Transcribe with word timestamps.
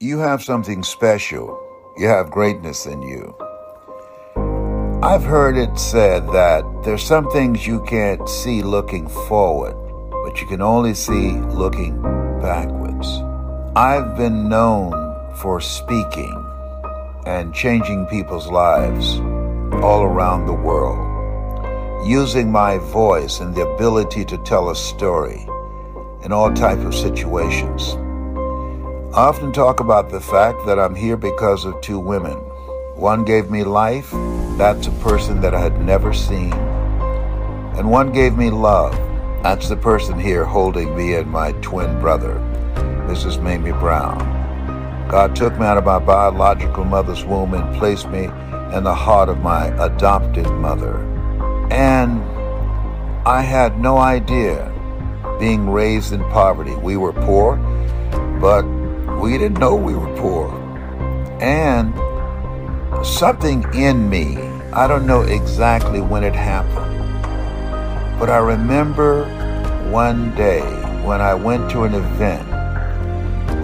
You 0.00 0.18
have 0.18 0.42
something 0.42 0.82
special. 0.82 1.58
You 1.96 2.08
have 2.08 2.30
greatness 2.30 2.84
in 2.84 3.00
you. 3.00 3.34
I've 5.02 5.24
heard 5.24 5.56
it 5.56 5.78
said 5.78 6.26
that 6.32 6.82
there's 6.84 7.02
some 7.02 7.30
things 7.30 7.66
you 7.66 7.80
can't 7.84 8.28
see 8.28 8.60
looking 8.60 9.08
forward, 9.08 9.72
but 10.22 10.38
you 10.38 10.46
can 10.48 10.60
only 10.60 10.92
see 10.92 11.32
looking 11.32 12.02
backwards. 12.42 13.08
I've 13.74 14.18
been 14.18 14.50
known 14.50 14.92
for 15.36 15.62
speaking 15.62 16.44
and 17.24 17.54
changing 17.54 18.04
people's 18.08 18.48
lives 18.48 19.18
all 19.82 20.02
around 20.02 20.44
the 20.44 20.52
world, 20.52 22.06
using 22.06 22.52
my 22.52 22.76
voice 22.76 23.40
and 23.40 23.54
the 23.54 23.66
ability 23.66 24.26
to 24.26 24.36
tell 24.44 24.68
a 24.68 24.76
story 24.76 25.48
in 26.22 26.32
all 26.32 26.52
type 26.52 26.80
of 26.80 26.94
situations. 26.94 27.96
I 29.14 29.28
often 29.28 29.50
talk 29.52 29.80
about 29.80 30.10
the 30.10 30.20
fact 30.20 30.66
that 30.66 30.78
I'm 30.78 30.94
here 30.94 31.16
because 31.16 31.64
of 31.64 31.80
two 31.80 31.98
women. 31.98 32.34
One 32.96 33.24
gave 33.24 33.50
me 33.50 33.64
life, 33.64 34.10
that's 34.58 34.88
a 34.88 34.92
person 35.02 35.40
that 35.40 35.54
I 35.54 35.60
had 35.60 35.80
never 35.80 36.12
seen. 36.12 36.52
And 36.52 37.90
one 37.90 38.12
gave 38.12 38.36
me 38.36 38.50
love, 38.50 38.92
that's 39.42 39.68
the 39.68 39.76
person 39.76 40.18
here 40.18 40.44
holding 40.44 40.94
me 40.94 41.14
and 41.14 41.30
my 41.30 41.52
twin 41.62 41.98
brother, 41.98 42.34
Mrs. 43.08 43.42
Mamie 43.42 43.72
Brown. 43.72 44.18
God 45.08 45.34
took 45.34 45.58
me 45.58 45.64
out 45.64 45.78
of 45.78 45.84
my 45.84 45.98
biological 45.98 46.84
mother's 46.84 47.24
womb 47.24 47.54
and 47.54 47.76
placed 47.78 48.08
me 48.08 48.24
in 48.74 48.84
the 48.84 48.94
heart 48.94 49.28
of 49.28 49.38
my 49.38 49.68
adopted 49.82 50.50
mother. 50.50 50.98
And 51.70 52.22
I 53.26 53.40
had 53.40 53.80
no 53.80 53.96
idea 53.96 54.70
being 55.38 55.70
raised 55.70 56.12
in 56.12 56.20
poverty. 56.30 56.74
We 56.74 56.96
were 56.98 57.12
poor, 57.12 57.56
but 58.40 58.75
we 59.26 59.36
didn't 59.38 59.58
know 59.58 59.74
we 59.74 59.92
were 59.92 60.16
poor. 60.18 60.48
And 61.40 61.92
something 63.04 63.64
in 63.74 64.08
me, 64.08 64.36
I 64.72 64.86
don't 64.86 65.04
know 65.04 65.22
exactly 65.22 66.00
when 66.00 66.22
it 66.22 66.32
happened, 66.32 66.94
but 68.20 68.30
I 68.30 68.36
remember 68.36 69.24
one 69.90 70.32
day 70.36 70.60
when 71.04 71.20
I 71.20 71.34
went 71.34 71.68
to 71.72 71.82
an 71.82 71.94
event 71.94 72.46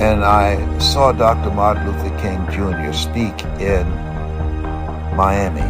and 0.03 0.25
I 0.25 0.78
saw 0.81 1.12
Dr. 1.12 1.53
Martin 1.53 1.87
Luther 1.87 2.11
King 2.19 2.44
Jr. 2.50 2.92
speak 2.92 3.44
in 3.61 3.89
Miami. 5.15 5.61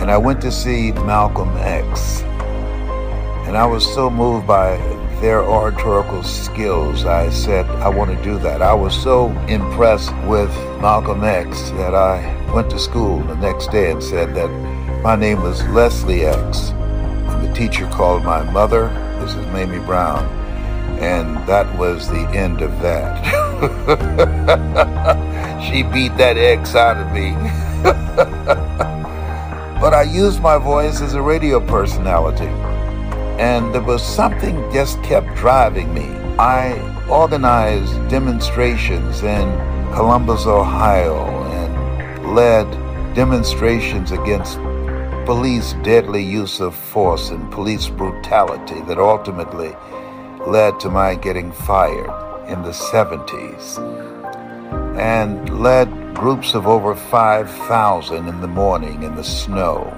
And 0.00 0.10
I 0.10 0.18
went 0.18 0.40
to 0.40 0.50
see 0.50 0.90
Malcolm 0.90 1.56
X. 1.58 2.22
And 3.46 3.56
I 3.56 3.66
was 3.66 3.86
so 3.94 4.10
moved 4.10 4.48
by 4.48 4.74
their 5.20 5.42
oratorical 5.42 6.22
skills. 6.22 7.04
I 7.04 7.30
said, 7.30 7.66
I 7.66 7.88
want 7.88 8.16
to 8.16 8.22
do 8.22 8.38
that. 8.38 8.62
I 8.62 8.74
was 8.74 9.00
so 9.00 9.30
impressed 9.48 10.14
with 10.26 10.50
Malcolm 10.80 11.24
X 11.24 11.70
that 11.70 11.94
I 11.94 12.52
went 12.52 12.70
to 12.70 12.78
school 12.78 13.20
the 13.20 13.36
next 13.36 13.70
day 13.70 13.90
and 13.90 14.02
said 14.02 14.34
that 14.34 14.50
my 15.02 15.16
name 15.16 15.42
was 15.42 15.66
Leslie 15.68 16.26
X. 16.26 16.70
And 16.70 17.48
the 17.48 17.54
teacher 17.54 17.88
called 17.88 18.24
my 18.24 18.42
mother, 18.50 18.88
this 19.20 19.34
is 19.34 19.46
Mamie 19.46 19.84
Brown, 19.86 20.24
and 21.00 21.36
that 21.48 21.78
was 21.78 22.08
the 22.08 22.28
end 22.30 22.60
of 22.60 22.70
that. 22.82 23.24
she 25.70 25.82
beat 25.82 26.14
that 26.18 26.36
X 26.36 26.74
out 26.74 26.98
of 26.98 27.10
me. 27.12 27.32
but 29.80 29.94
I 29.94 30.02
used 30.02 30.42
my 30.42 30.58
voice 30.58 31.00
as 31.00 31.14
a 31.14 31.22
radio 31.22 31.60
personality 31.60 32.50
and 33.38 33.74
there 33.74 33.82
was 33.82 34.02
something 34.02 34.56
just 34.72 35.02
kept 35.02 35.34
driving 35.36 35.92
me. 35.92 36.08
I 36.38 36.78
organized 37.08 38.08
demonstrations 38.08 39.22
in 39.22 39.48
Columbus, 39.92 40.46
Ohio, 40.46 41.26
and 41.44 42.34
led 42.34 42.70
demonstrations 43.14 44.12
against 44.12 44.58
police 45.26 45.74
deadly 45.82 46.22
use 46.22 46.60
of 46.60 46.74
force 46.74 47.30
and 47.30 47.50
police 47.50 47.88
brutality 47.88 48.80
that 48.82 48.98
ultimately 48.98 49.74
led 50.46 50.78
to 50.80 50.88
my 50.88 51.14
getting 51.14 51.50
fired 51.52 52.10
in 52.48 52.62
the 52.62 52.70
70s 52.70 53.78
and 54.96 55.60
led 55.60 56.14
groups 56.14 56.54
of 56.54 56.66
over 56.66 56.94
5,000 56.94 58.28
in 58.28 58.40
the 58.40 58.46
morning 58.46 59.02
in 59.02 59.14
the 59.14 59.24
snow. 59.24 59.92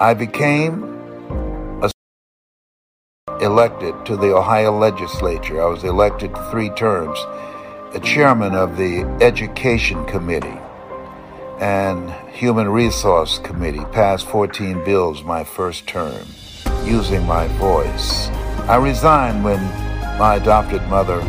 I 0.00 0.14
became 0.14 0.95
elected 3.40 3.94
to 4.06 4.16
the 4.16 4.34
Ohio 4.34 4.76
legislature. 4.76 5.62
I 5.62 5.66
was 5.66 5.84
elected 5.84 6.36
three 6.50 6.70
terms, 6.70 7.18
a 7.94 8.00
chairman 8.02 8.54
of 8.54 8.76
the 8.76 9.02
Education 9.20 10.04
Committee 10.06 10.58
and 11.60 12.10
Human 12.34 12.68
Resource 12.68 13.38
Committee, 13.38 13.84
passed 13.92 14.26
14 14.26 14.84
bills 14.84 15.22
my 15.22 15.42
first 15.42 15.86
term 15.86 16.26
using 16.84 17.26
my 17.26 17.48
voice. 17.58 18.28
I 18.68 18.76
resigned 18.76 19.42
when 19.42 19.62
my 20.18 20.36
adopted 20.36 20.86
mother 20.88 21.20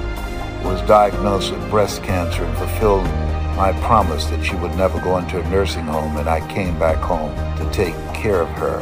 was 0.64 0.82
diagnosed 0.88 1.52
with 1.52 1.70
breast 1.70 2.04
cancer 2.04 2.44
and 2.44 2.58
fulfilled 2.58 3.06
my 3.56 3.72
promise 3.82 4.26
that 4.28 4.44
she 4.44 4.56
would 4.58 4.76
never 4.76 5.00
go 5.00 5.18
into 5.18 5.40
a 5.42 5.50
nursing 5.50 5.86
home, 5.86 6.18
and 6.18 6.30
I 6.30 6.46
came 6.54 6.78
back 6.78 6.98
home 6.98 7.34
to 7.58 7.70
take 7.72 7.96
care 8.14 8.42
of 8.42 8.50
her 8.50 8.80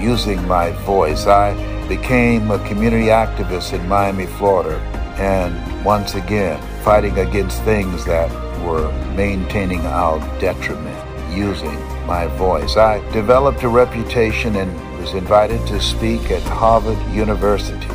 using 0.00 0.42
my 0.48 0.70
voice. 0.84 1.26
I 1.26 1.73
became 1.88 2.50
a 2.50 2.58
community 2.68 3.06
activist 3.06 3.72
in 3.72 3.86
Miami, 3.88 4.26
Florida, 4.26 4.78
and 5.18 5.84
once 5.84 6.14
again, 6.14 6.60
fighting 6.82 7.18
against 7.18 7.62
things 7.62 8.04
that 8.04 8.30
were 8.64 8.90
maintaining 9.14 9.80
our 9.86 10.18
detriment 10.38 10.98
using 11.32 11.78
my 12.06 12.26
voice. 12.38 12.76
I 12.76 12.98
developed 13.12 13.62
a 13.62 13.68
reputation 13.68 14.56
and 14.56 14.98
was 14.98 15.14
invited 15.14 15.66
to 15.68 15.80
speak 15.80 16.30
at 16.30 16.42
Harvard 16.42 16.98
University. 17.12 17.86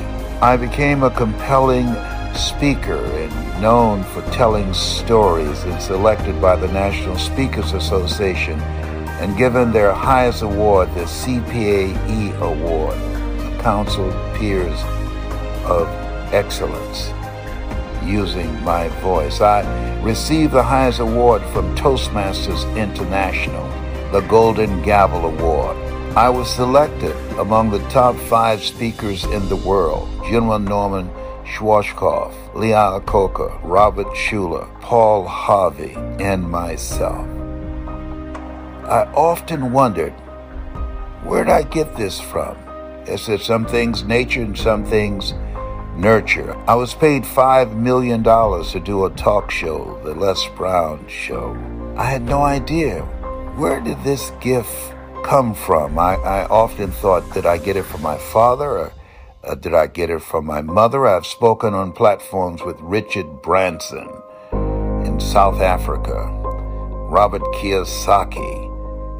I 0.41 0.57
became 0.57 1.03
a 1.03 1.09
compelling 1.09 1.93
speaker 2.35 2.97
and 2.97 3.61
known 3.61 4.03
for 4.03 4.21
telling 4.31 4.73
stories 4.73 5.63
and 5.63 5.81
selected 5.81 6.41
by 6.41 6.55
the 6.55 6.67
National 6.69 7.17
Speakers 7.17 7.73
Association 7.73 8.59
and 9.19 9.37
given 9.37 9.71
their 9.71 9.91
highest 9.91 10.43
award, 10.43 10.87
the 10.95 11.01
CPAE 11.01 12.39
Award. 12.39 13.18
Council 13.61 14.11
Peers 14.35 14.81
of 15.65 15.87
Excellence 16.33 17.11
using 18.03 18.51
my 18.63 18.87
voice. 19.01 19.41
I 19.41 19.61
received 20.01 20.53
the 20.53 20.63
highest 20.63 20.99
award 20.99 21.41
from 21.53 21.75
Toastmasters 21.75 22.63
International, 22.77 23.67
the 24.11 24.21
Golden 24.21 24.81
Gavel 24.81 25.25
Award. 25.25 25.77
I 26.15 26.29
was 26.29 26.53
selected 26.53 27.15
among 27.37 27.69
the 27.69 27.85
top 27.89 28.15
five 28.15 28.63
speakers 28.63 29.25
in 29.25 29.47
the 29.47 29.55
world 29.55 30.09
General 30.29 30.59
Norman 30.59 31.09
Schwarzkopf, 31.45 32.33
Lee 32.55 32.69
Iacocca, 32.69 33.59
Robert 33.63 34.07
Schuller, 34.15 34.67
Paul 34.81 35.25
Harvey, 35.25 35.93
and 36.19 36.49
myself. 36.49 37.27
I 38.85 39.03
often 39.15 39.71
wondered, 39.71 40.13
where'd 41.23 41.49
I 41.49 41.63
get 41.63 41.95
this 41.95 42.19
from? 42.19 42.57
I 43.07 43.15
said 43.15 43.41
some 43.41 43.65
things 43.65 44.03
nature 44.03 44.41
and 44.41 44.57
some 44.57 44.85
things 44.85 45.33
nurture. 45.95 46.55
I 46.67 46.75
was 46.75 46.93
paid 46.93 47.23
$5 47.23 47.75
million 47.75 48.23
to 48.23 48.79
do 48.83 49.05
a 49.05 49.09
talk 49.11 49.51
show, 49.51 49.99
The 50.03 50.13
Les 50.13 50.47
Brown 50.55 51.07
Show. 51.07 51.57
I 51.97 52.05
had 52.05 52.23
no 52.23 52.41
idea. 52.43 53.01
Where 53.57 53.79
did 53.79 54.01
this 54.03 54.31
gift 54.39 54.93
come 55.23 55.53
from? 55.53 55.99
I, 55.99 56.15
I 56.15 56.45
often 56.47 56.91
thought, 56.91 57.33
did 57.33 57.45
I 57.45 57.57
get 57.57 57.75
it 57.75 57.83
from 57.83 58.01
my 58.01 58.17
father 58.17 58.69
or 58.69 58.93
uh, 59.43 59.55
did 59.55 59.73
I 59.73 59.87
get 59.87 60.09
it 60.09 60.21
from 60.21 60.45
my 60.45 60.61
mother? 60.61 61.07
I've 61.07 61.25
spoken 61.25 61.73
on 61.73 61.91
platforms 61.93 62.61
with 62.61 62.79
Richard 62.79 63.41
Branson 63.41 64.09
in 65.05 65.19
South 65.19 65.61
Africa, 65.61 66.27
Robert 67.09 67.41
Kiyosaki, 67.55 68.68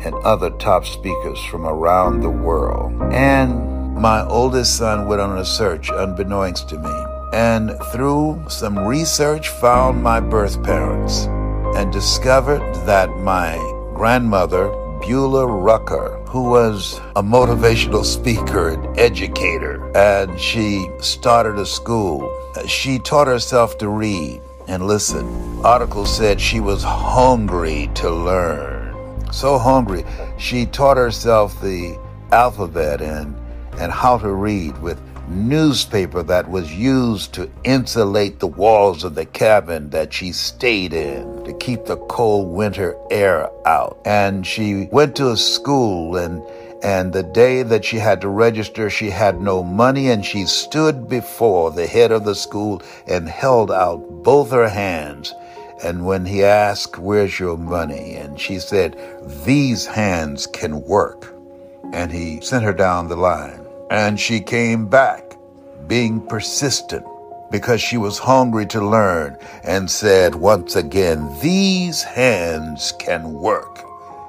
and 0.06 0.16
other 0.16 0.50
top 0.52 0.86
speakers 0.86 1.44
from 1.46 1.66
around 1.66 2.22
the 2.22 2.30
world. 2.30 2.94
And 3.12 3.96
my 3.96 4.26
oldest 4.26 4.78
son 4.78 5.08
went 5.08 5.22
on 5.22 5.38
a 5.38 5.46
search 5.46 5.90
unbeknownst 5.90 6.70
to 6.70 6.80
me 6.80 7.10
and 7.34 7.78
through 7.92 8.44
some 8.48 8.78
research 8.80 9.50
found 9.50 10.02
my 10.02 10.20
birth 10.20 10.62
parents 10.64 11.26
and 11.76 11.92
discovered 11.94 12.62
that 12.86 13.10
my 13.18 13.56
grandmother 13.94 14.70
Beulah 15.02 15.48
Rucker, 15.48 16.22
who 16.28 16.50
was 16.50 17.00
a 17.16 17.24
motivational 17.24 18.04
speaker 18.04 18.70
and 18.70 19.00
educator, 19.00 19.92
and 19.96 20.38
she 20.40 20.90
started 21.00 21.58
a 21.58 21.66
school. 21.66 22.30
She 22.68 23.00
taught 23.00 23.28
herself 23.28 23.78
to 23.78 23.88
read 23.88 24.42
and 24.68 24.86
listen. 24.86 25.26
Article 25.64 26.06
said 26.06 26.42
she 26.42 26.60
was 26.60 26.84
hungry 26.84 27.90
to 27.96 28.10
learn. 28.10 28.79
So 29.32 29.58
hungry, 29.58 30.04
she 30.38 30.66
taught 30.66 30.98
herself 30.98 31.60
the 31.62 31.98
alphabet 32.32 33.02
and 33.02 33.36
and 33.80 33.92
how 33.92 34.18
to 34.18 34.32
read 34.32 34.78
with 34.82 35.00
newspaper 35.30 36.24
that 36.24 36.50
was 36.50 36.74
used 36.74 37.34
to 37.34 37.50
insulate 37.64 38.40
the 38.40 38.48
walls 38.48 39.04
of 39.04 39.16
the 39.16 39.26
cabin 39.26 39.90
that 39.92 40.12
she 40.12 40.32
stayed 40.32 40.92
in 40.92 41.44
to 41.46 41.54
keep 41.54 41.86
the 41.86 41.98
cold 41.98 42.54
winter 42.54 42.96
air 43.12 43.50
out. 43.66 44.00
And 44.06 44.46
she 44.46 44.90
went 44.92 45.16
to 45.18 45.32
a 45.32 45.38
school 45.38 46.18
and 46.18 46.42
and 46.82 47.12
the 47.12 47.24
day 47.24 47.62
that 47.64 47.84
she 47.84 47.98
had 47.98 48.22
to 48.22 48.30
register, 48.30 48.90
she 48.90 49.10
had 49.10 49.42
no 49.42 49.64
money, 49.64 50.10
and 50.10 50.26
she 50.26 50.46
stood 50.46 51.10
before 51.10 51.72
the 51.72 51.86
head 51.86 52.12
of 52.12 52.24
the 52.24 52.36
school 52.36 52.82
and 53.06 53.28
held 53.28 53.70
out 53.70 53.98
both 54.24 54.52
her 54.52 54.70
hands. 54.70 55.34
And 55.84 56.06
when 56.06 56.26
he 56.26 56.44
asked, 56.44 56.98
Where's 56.98 57.40
your 57.40 57.58
money? 57.58 58.16
and 58.16 58.40
she 58.40 58.60
said, 58.60 58.98
These 59.46 59.86
hands 59.86 60.48
can 60.48 60.82
work. 60.82 61.34
And 61.94 62.12
he 62.12 62.42
sent 62.42 62.64
her 62.64 62.74
down 62.74 63.08
the 63.08 63.16
line. 63.16 63.66
And 63.90 64.20
she 64.20 64.40
came 64.40 64.88
back, 64.88 65.36
being 65.88 66.22
persistent, 66.28 67.06
because 67.50 67.82
she 67.82 67.98
was 67.98 68.20
hungry 68.20 68.66
to 68.68 68.88
learn, 68.88 69.38
and 69.64 69.90
said 69.90 70.36
once 70.36 70.76
again, 70.76 71.36
These 71.42 72.04
hands 72.04 72.92
can 73.00 73.34
work. 73.34 73.84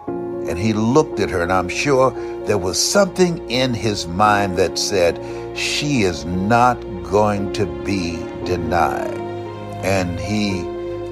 And 0.07 0.59
he 0.59 0.73
looked 0.73 1.21
at 1.21 1.31
her, 1.31 1.43
and 1.43 1.53
I'm 1.53 1.69
sure 1.69 2.11
there 2.47 2.59
was 2.59 2.83
something 2.83 3.51
in 3.51 3.75
his 3.75 4.07
mind 4.07 4.57
that 4.57 4.79
said, 4.79 5.21
She 5.57 6.03
is 6.03 6.25
not 6.25 6.81
going 7.03 7.53
to 7.55 7.67
be 7.85 8.17
denied. 8.45 9.19
And 9.85 10.19
he 10.19 10.63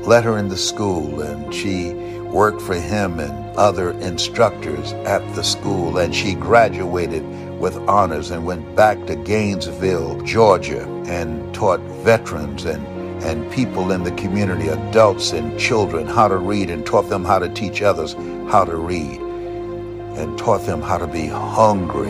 let 0.08 0.24
her 0.24 0.38
in 0.38 0.48
the 0.48 0.56
school, 0.56 1.20
and 1.20 1.52
she 1.52 1.92
worked 2.32 2.62
for 2.62 2.74
him 2.74 3.20
and 3.20 3.56
other 3.58 3.90
instructors 4.00 4.92
at 5.04 5.20
the 5.34 5.44
school, 5.44 5.98
and 5.98 6.14
she 6.14 6.32
graduated 6.34 7.22
with 7.60 7.76
honors 7.88 8.30
and 8.30 8.46
went 8.46 8.74
back 8.74 9.04
to 9.04 9.14
Gainesville, 9.16 10.22
Georgia, 10.22 10.88
and 11.06 11.54
taught 11.54 11.80
veterans 12.04 12.64
and, 12.64 12.86
and 13.22 13.52
people 13.52 13.92
in 13.92 14.02
the 14.02 14.12
community, 14.12 14.68
adults 14.68 15.32
and 15.32 15.60
children, 15.60 16.06
how 16.06 16.26
to 16.26 16.36
read 16.36 16.70
and 16.70 16.86
taught 16.86 17.10
them 17.10 17.24
how 17.24 17.38
to 17.38 17.48
teach 17.50 17.82
others 17.82 18.14
how 18.50 18.64
to 18.64 18.76
read 18.76 19.20
and 20.16 20.38
taught 20.38 20.64
them 20.64 20.80
how 20.80 20.96
to 20.96 21.06
be 21.06 21.26
hungry 21.26 22.08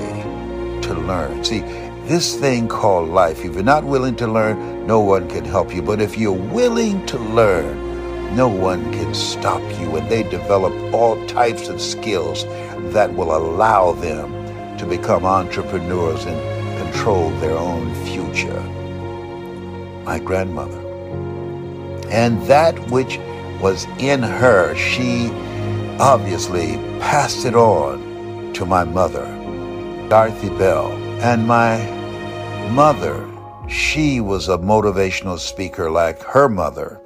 to 0.83 0.95
learn. 0.95 1.43
See, 1.45 1.61
this 2.07 2.37
thing 2.37 2.69
called 2.69 3.09
life, 3.09 3.45
if 3.45 3.55
you're 3.55 3.63
not 3.65 3.85
willing 3.85 4.15
to 4.17 4.29
learn, 4.29 4.87
no 4.87 5.01
one 5.01 5.29
can 5.29 5.45
help 5.45 5.75
you. 5.75 5.83
But 5.83 6.01
if 6.01 6.17
you're 6.17 6.33
willing 6.33 7.05
to 7.07 7.19
learn, 7.19 7.88
no 8.33 8.49
one 8.49 8.93
can 8.93 9.15
stop 9.15 9.63
you. 9.81 9.97
And 9.97 10.09
they 10.09 10.23
develop 10.23 10.73
all 10.95 11.25
types 11.27 11.69
of 11.69 11.81
skills 11.81 12.45
that 12.93 13.13
will 13.15 13.37
allow 13.37 13.93
them 13.93 14.77
to 14.79 14.87
become 14.87 15.25
entrepreneurs 15.25 16.25
and 16.25 16.83
control 16.83 17.31
their 17.41 17.57
own 17.57 17.95
future. 18.05 18.61
My 20.05 20.19
grandmother. 20.19 20.79
And 22.11 22.41
that 22.47 22.79
which 22.91 23.19
was 23.61 23.87
in 23.99 24.23
her, 24.23 24.75
she 24.77 25.31
obviously 25.99 26.77
passed 27.01 27.45
it 27.45 27.55
on 27.55 28.53
to 28.55 28.65
my 28.65 28.85
mother, 28.85 29.27
Dorothy 30.09 30.49
Bell. 30.51 30.93
And 31.21 31.47
my 31.47 31.79
mother, 32.71 33.29
she 33.69 34.21
was 34.21 34.49
a 34.49 34.57
motivational 34.57 35.39
speaker 35.39 35.91
like 35.91 36.23
her 36.23 36.49
mother. 36.49 37.01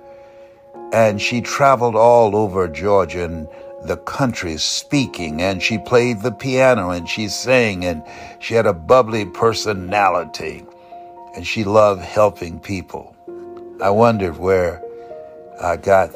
And 0.92 1.20
she 1.20 1.40
traveled 1.40 1.96
all 1.96 2.36
over 2.36 2.68
Georgia 2.68 3.24
and 3.24 3.48
the 3.84 3.96
country 3.96 4.56
speaking 4.58 5.42
and 5.42 5.62
she 5.62 5.78
played 5.78 6.22
the 6.22 6.30
piano 6.30 6.90
and 6.90 7.08
she 7.08 7.28
sang 7.28 7.84
and 7.84 8.02
she 8.38 8.54
had 8.54 8.66
a 8.66 8.72
bubbly 8.72 9.24
personality 9.24 10.64
and 11.34 11.46
she 11.46 11.64
loved 11.64 12.02
helping 12.02 12.60
people. 12.60 13.16
I 13.82 13.90
wondered 13.90 14.38
where 14.38 14.82
I 15.60 15.76
got 15.76 16.10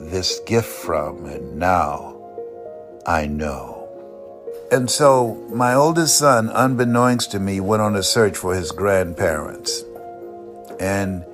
this 0.00 0.40
gift 0.46 0.68
from 0.68 1.26
and 1.26 1.58
now 1.58 2.16
I 3.06 3.26
know. 3.26 3.76
And 4.72 4.88
so 4.88 5.34
my 5.52 5.74
oldest 5.74 6.16
son, 6.16 6.48
unbeknownst 6.54 7.32
to 7.32 7.40
me, 7.40 7.60
went 7.60 7.82
on 7.82 7.96
a 7.96 8.02
search 8.02 8.36
for 8.36 8.54
his 8.54 8.70
grandparents. 8.70 9.84
And 10.78 11.24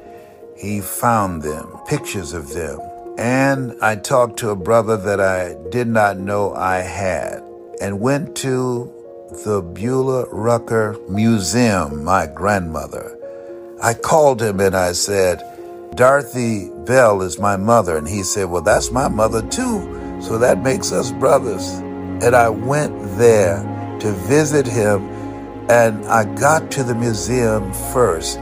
he 0.57 0.81
found 0.81 1.43
them, 1.43 1.79
pictures 1.87 2.33
of 2.33 2.53
them. 2.53 2.79
And 3.19 3.77
I 3.83 3.97
talked 3.97 4.39
to 4.41 4.51
a 4.51 4.57
brother 4.57 4.97
that 4.97 5.21
I 5.21 5.57
did 5.71 5.89
not 5.89 6.19
know 6.19 6.55
I 6.55 6.79
had 6.79 7.43
and 7.81 8.01
went 8.01 8.37
to 8.37 8.93
the 9.45 9.63
Beulah 9.63 10.27
Rucker 10.31 10.97
Museum, 11.09 12.05
my 12.05 12.27
grandmother. 12.27 13.19
I 13.83 13.95
called 13.95 14.41
him 14.41 14.61
and 14.61 14.75
I 14.75 14.93
said, 14.93 15.43
Dorothy 15.95 16.71
Bell 16.85 17.23
is 17.23 17.39
my 17.39 17.57
mother. 17.57 17.97
And 17.97 18.09
he 18.09 18.23
said, 18.23 18.45
Well, 18.45 18.63
that's 18.63 18.91
my 18.91 19.09
mother 19.09 19.43
too. 19.43 20.21
So 20.23 20.39
that 20.39 20.63
makes 20.63 20.93
us 20.93 21.13
brothers. 21.13 21.75
And 21.75 22.35
I 22.35 22.49
went 22.49 22.95
there 23.19 23.59
to 24.01 24.13
visit 24.13 24.67
him 24.67 25.03
and 25.69 26.07
I 26.07 26.25
got 26.37 26.71
to 26.73 26.85
the 26.85 26.95
museum 26.95 27.73
first. 27.93 28.39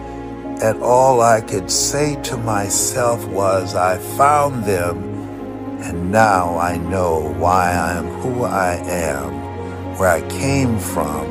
And 0.64 0.82
all 0.82 1.20
I 1.20 1.42
could 1.42 1.70
say 1.70 2.16
to 2.22 2.38
myself 2.38 3.22
was, 3.28 3.74
I 3.74 3.98
found 4.16 4.64
them, 4.64 4.96
and 5.82 6.10
now 6.10 6.56
I 6.56 6.78
know 6.78 7.34
why 7.36 7.72
I 7.72 7.92
am 7.98 8.06
who 8.22 8.44
I 8.44 8.76
am, 8.76 9.98
where 9.98 10.08
I 10.08 10.22
came 10.30 10.78
from, 10.78 11.26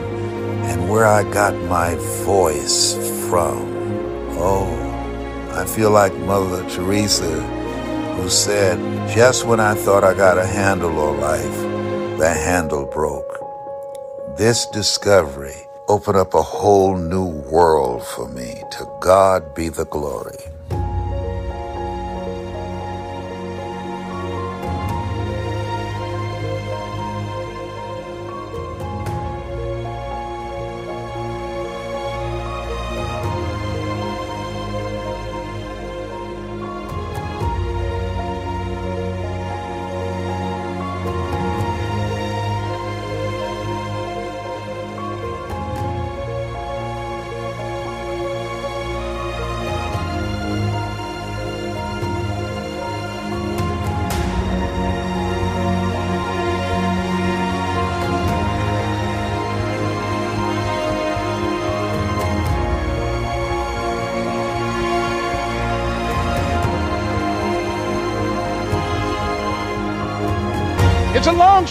and 0.70 0.88
where 0.88 1.08
I 1.08 1.24
got 1.34 1.56
my 1.64 1.96
voice 2.24 2.94
from. 3.28 3.74
Oh, 4.38 4.70
I 5.56 5.66
feel 5.66 5.90
like 5.90 6.14
Mother 6.14 6.70
Teresa, 6.70 7.34
who 8.18 8.30
said, 8.30 8.78
Just 9.10 9.48
when 9.48 9.60
I 9.60 9.74
thought 9.74 10.04
I 10.04 10.14
got 10.14 10.38
a 10.38 10.46
handle 10.46 10.96
on 11.00 11.20
life, 11.20 12.20
the 12.20 12.30
handle 12.30 12.86
broke. 12.86 13.40
This 14.38 14.68
discovery 14.68 15.66
open 15.90 16.16
up 16.16 16.34
a 16.36 16.42
whole 16.44 16.98
new 16.98 17.28
world 17.28 18.04
for 18.06 18.28
me. 18.30 18.64
To 18.74 18.88
God 19.02 19.56
be 19.56 19.70
the 19.70 19.86
glory. 19.86 20.53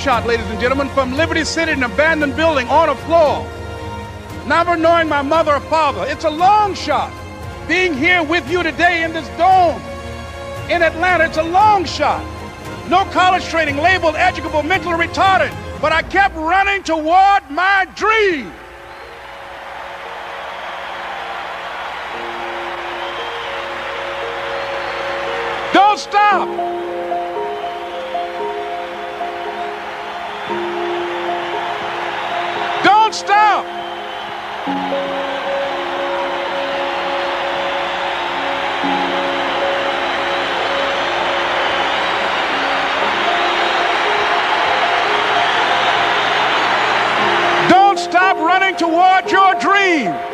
Shot, 0.03 0.27
ladies 0.27 0.47
and 0.47 0.61
gentlemen, 0.61 0.89
from 0.89 1.15
Liberty 1.15 1.45
City, 1.45 1.71
an 1.71 1.85
abandoned 1.85 2.35
building 2.35 2.67
on 2.67 2.89
a 2.89 2.95
floor. 3.07 3.47
Never 4.49 4.77
knowing 4.77 5.09
my 5.09 5.23
mother 5.23 5.53
or 5.55 5.61
father. 5.61 6.05
It's 6.09 6.25
a 6.25 6.31
long 6.31 6.75
shot. 6.75 7.13
Being 7.69 7.95
here 7.95 8.21
with 8.21 8.51
you 8.51 8.65
today 8.65 9.05
in 9.05 9.13
this 9.13 9.29
dome 9.39 9.81
in 10.69 10.83
Atlanta, 10.83 11.27
it's 11.27 11.37
a 11.37 11.43
long 11.45 11.85
shot. 11.85 12.21
No 12.91 13.05
college 13.13 13.45
training, 13.45 13.77
labeled 13.77 14.17
educable, 14.17 14.65
mentally 14.65 15.07
retarded, 15.07 15.55
but 15.81 15.93
I 15.93 16.03
kept 16.03 16.35
running 16.35 16.83
toward 16.83 17.49
my 17.49 17.87
dream. 17.95 18.53
Don't 25.73 25.99
stop. 25.99 26.82
Stop. 33.13 33.67
Don't 47.69 47.99
stop 47.99 48.39
running 48.39 48.75
toward 48.77 49.31
your 49.31 49.55
dream. 49.61 50.32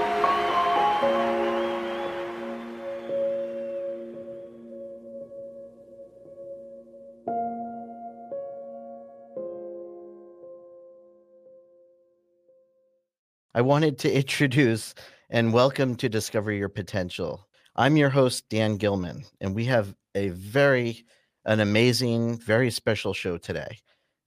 I 13.59 13.61
wanted 13.61 13.99
to 13.99 14.15
introduce 14.17 14.95
and 15.31 15.53
welcome 15.53 15.97
to 15.97 16.09
Discover 16.09 16.53
Your 16.53 16.69
Potential. 16.69 17.49
I'm 17.75 17.97
your 17.97 18.09
host, 18.09 18.49
Dan 18.49 18.77
Gilman, 18.77 19.25
and 19.41 19.53
we 19.53 19.65
have 19.65 19.97
a 20.15 20.29
very, 20.29 21.05
an 21.45 21.59
amazing, 21.59 22.39
very 22.39 22.71
special 22.71 23.13
show 23.13 23.37
today. 23.37 23.81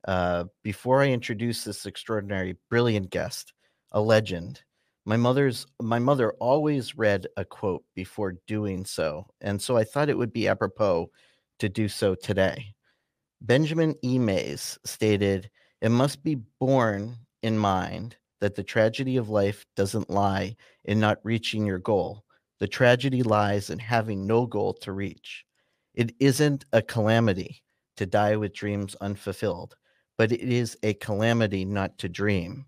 Uh, 0.06 0.44
before 0.64 1.02
I 1.02 1.12
introduce 1.12 1.64
this 1.64 1.86
extraordinary, 1.86 2.58
brilliant 2.70 3.10
guest, 3.10 3.54
a 3.94 4.02
legend, 4.02 4.64
my 5.06 5.16
mother's 5.16 5.66
my 5.82 5.98
mother 5.98 6.34
always 6.42 6.98
read 6.98 7.26
a 7.38 7.46
quote 7.46 7.86
before 7.96 8.36
doing 8.48 8.84
so, 8.84 9.26
and 9.40 9.62
so 9.62 9.78
I 9.78 9.86
thought 9.86 10.10
it 10.10 10.18
would 10.18 10.34
be 10.34 10.50
apropos 10.50 11.10
to 11.60 11.70
do 11.70 11.88
so 11.88 12.16
today. 12.16 12.66
Benjamin 13.40 13.96
E. 14.04 14.20
Mays 14.20 14.78
stated, 14.84 15.50
"It 15.80 15.88
must 15.88 16.22
be 16.22 16.36
borne 16.60 17.16
in 17.42 17.58
mind 17.58 18.18
that 18.42 18.56
the 18.56 18.64
tragedy 18.64 19.16
of 19.16 19.30
life 19.30 19.66
doesn't 19.76 20.10
lie 20.10 20.56
in 20.84 21.00
not 21.00 21.20
reaching 21.24 21.66
your 21.66 21.80
goal, 21.80 22.26
the 22.60 22.68
tragedy 22.68 23.24
lies 23.24 23.70
in 23.70 23.80
having 23.80 24.28
no 24.28 24.46
goal 24.46 24.74
to 24.74 24.92
reach. 24.92 25.46
It 25.96 26.14
isn't 26.20 26.66
a 26.74 26.82
calamity 26.82 27.64
to 27.98 28.06
die 28.06 28.36
with 28.36 28.54
dreams 28.54 28.96
unfulfilled, 29.02 29.76
but 30.18 30.32
it 30.32 30.42
is 30.42 30.78
a 30.84 30.94
calamity 30.96 31.66
not 31.66 31.98
to 32.00 32.10
dream. 32.10 32.66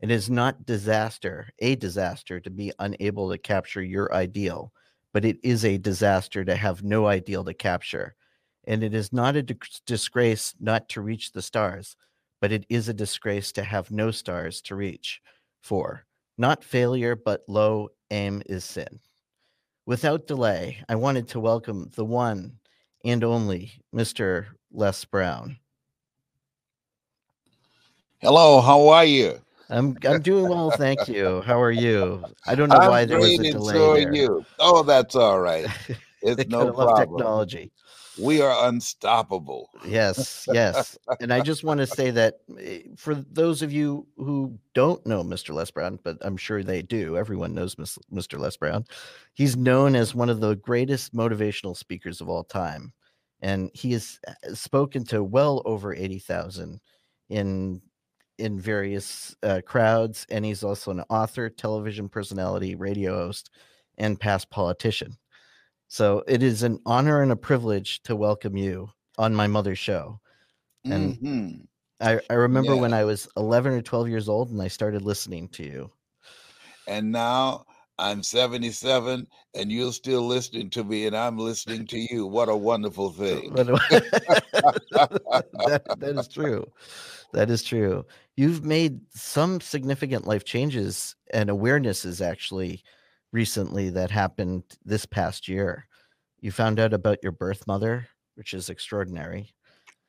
It 0.00 0.10
is 0.10 0.28
not 0.28 0.66
disaster, 0.66 1.48
a 1.60 1.76
disaster 1.76 2.40
to 2.40 2.50
be 2.50 2.72
unable 2.78 3.30
to 3.30 3.38
capture 3.38 3.82
your 3.82 4.12
ideal, 4.12 4.72
but 5.12 5.24
it 5.24 5.38
is 5.44 5.64
a 5.64 5.78
disaster 5.78 6.44
to 6.44 6.56
have 6.56 6.82
no 6.82 7.06
ideal 7.06 7.44
to 7.44 7.54
capture. 7.54 8.16
And 8.64 8.82
it 8.82 8.94
is 8.94 9.12
not 9.12 9.36
a 9.36 9.42
disgrace 9.86 10.54
not 10.60 10.88
to 10.90 11.00
reach 11.00 11.32
the 11.32 11.42
stars, 11.42 11.96
but 12.42 12.50
it 12.50 12.66
is 12.68 12.88
a 12.88 12.92
disgrace 12.92 13.52
to 13.52 13.62
have 13.62 13.92
no 13.92 14.10
stars 14.10 14.60
to 14.60 14.74
reach. 14.74 15.22
For 15.62 16.04
not 16.36 16.64
failure, 16.64 17.14
but 17.14 17.44
low 17.46 17.90
aim 18.10 18.42
is 18.46 18.64
sin. 18.64 18.98
Without 19.86 20.26
delay, 20.26 20.82
I 20.88 20.96
wanted 20.96 21.28
to 21.28 21.40
welcome 21.40 21.92
the 21.94 22.04
one 22.04 22.58
and 23.04 23.22
only 23.22 23.70
Mr. 23.94 24.46
Les 24.72 25.04
Brown. 25.04 25.56
Hello, 28.20 28.60
how 28.60 28.88
are 28.88 29.04
you? 29.04 29.40
I'm 29.70 29.96
I'm 30.04 30.20
doing 30.20 30.48
well, 30.48 30.72
thank 30.72 31.06
you. 31.06 31.42
How 31.42 31.62
are 31.62 31.70
you? 31.70 32.24
I 32.44 32.56
don't 32.56 32.70
know 32.70 32.78
I'm 32.80 32.90
why 32.90 33.04
there 33.04 33.20
was 33.20 33.38
a 33.38 33.52
delay 33.52 33.72
so 33.72 33.94
there. 33.94 34.12
you. 34.12 34.44
Oh, 34.58 34.82
that's 34.82 35.14
all 35.14 35.40
right. 35.40 35.66
It's 36.24 36.48
no 36.48 36.72
problem. 36.72 36.96
technology. 36.96 37.72
We 38.18 38.40
are 38.40 38.68
unstoppable. 38.68 39.70
Yes, 39.86 40.48
yes. 40.52 40.98
and 41.20 41.32
I 41.32 41.40
just 41.40 41.64
want 41.64 41.78
to 41.78 41.86
say 41.86 42.10
that 42.10 42.40
eh, 42.60 42.80
for 42.96 43.14
those 43.14 43.62
of 43.62 43.72
you 43.72 44.06
who 44.16 44.58
don't 44.74 45.04
know 45.06 45.22
Mr. 45.22 45.54
Les 45.54 45.70
Brown, 45.70 45.98
but 46.02 46.18
I'm 46.20 46.36
sure 46.36 46.62
they 46.62 46.82
do, 46.82 47.16
everyone 47.16 47.54
knows 47.54 47.74
Mr. 47.74 48.38
Les 48.38 48.56
Brown. 48.56 48.84
He's 49.34 49.56
known 49.56 49.96
as 49.96 50.14
one 50.14 50.28
of 50.28 50.40
the 50.40 50.56
greatest 50.56 51.14
motivational 51.14 51.76
speakers 51.76 52.20
of 52.20 52.28
all 52.28 52.44
time. 52.44 52.92
And 53.40 53.70
he 53.74 53.92
has 53.92 54.20
uh, 54.28 54.54
spoken 54.54 55.04
to 55.06 55.24
well 55.24 55.62
over 55.64 55.94
80,000 55.94 56.80
in 57.28 57.82
in 58.38 58.58
various 58.58 59.36
uh, 59.42 59.60
crowds 59.64 60.26
and 60.30 60.44
he's 60.44 60.64
also 60.64 60.90
an 60.90 61.04
author, 61.10 61.48
television 61.48 62.08
personality, 62.08 62.74
radio 62.74 63.14
host, 63.14 63.50
and 63.98 64.18
past 64.18 64.50
politician. 64.50 65.16
So 65.92 66.24
it 66.26 66.42
is 66.42 66.62
an 66.62 66.78
honor 66.86 67.20
and 67.20 67.30
a 67.30 67.36
privilege 67.36 68.02
to 68.04 68.16
welcome 68.16 68.56
you 68.56 68.88
on 69.18 69.34
my 69.34 69.46
mother's 69.46 69.78
show. 69.78 70.20
And 70.86 71.18
Mhm. 71.18 71.68
I, 72.00 72.18
I 72.30 72.32
remember 72.32 72.74
when 72.74 72.94
I 72.94 73.04
was 73.04 73.28
11 73.36 73.74
or 73.74 73.82
12 73.82 74.08
years 74.08 74.26
old 74.26 74.48
and 74.48 74.62
I 74.62 74.68
started 74.68 75.02
listening 75.02 75.50
to 75.50 75.62
you. 75.62 75.92
And 76.86 77.12
now 77.12 77.66
I'm 77.98 78.22
77 78.22 79.26
and 79.52 79.70
you're 79.70 79.92
still 79.92 80.26
listening 80.26 80.70
to 80.70 80.82
me 80.82 81.06
and 81.06 81.14
I'm 81.14 81.36
listening 81.36 81.86
to 81.88 81.98
you. 81.98 82.24
What 82.26 82.48
a 82.48 82.56
wonderful 82.56 83.10
thing. 83.12 83.54
That, 85.66 85.82
that 86.00 86.16
is 86.16 86.26
true. 86.26 86.72
That 87.34 87.50
is 87.50 87.62
true. 87.62 88.06
You've 88.36 88.64
made 88.64 88.98
some 89.14 89.60
significant 89.60 90.26
life 90.26 90.44
changes 90.44 91.16
and 91.34 91.50
awarenesses 91.50 92.26
actually 92.26 92.82
recently 93.32 93.90
that 93.90 94.10
happened 94.10 94.64
this 94.84 95.06
past 95.06 95.48
year. 95.48 95.86
You 96.40 96.50
found 96.50 96.78
out 96.78 96.92
about 96.92 97.18
your 97.22 97.32
birth 97.32 97.66
mother, 97.66 98.06
which 98.34 98.54
is 98.54 98.70
extraordinary. 98.70 99.54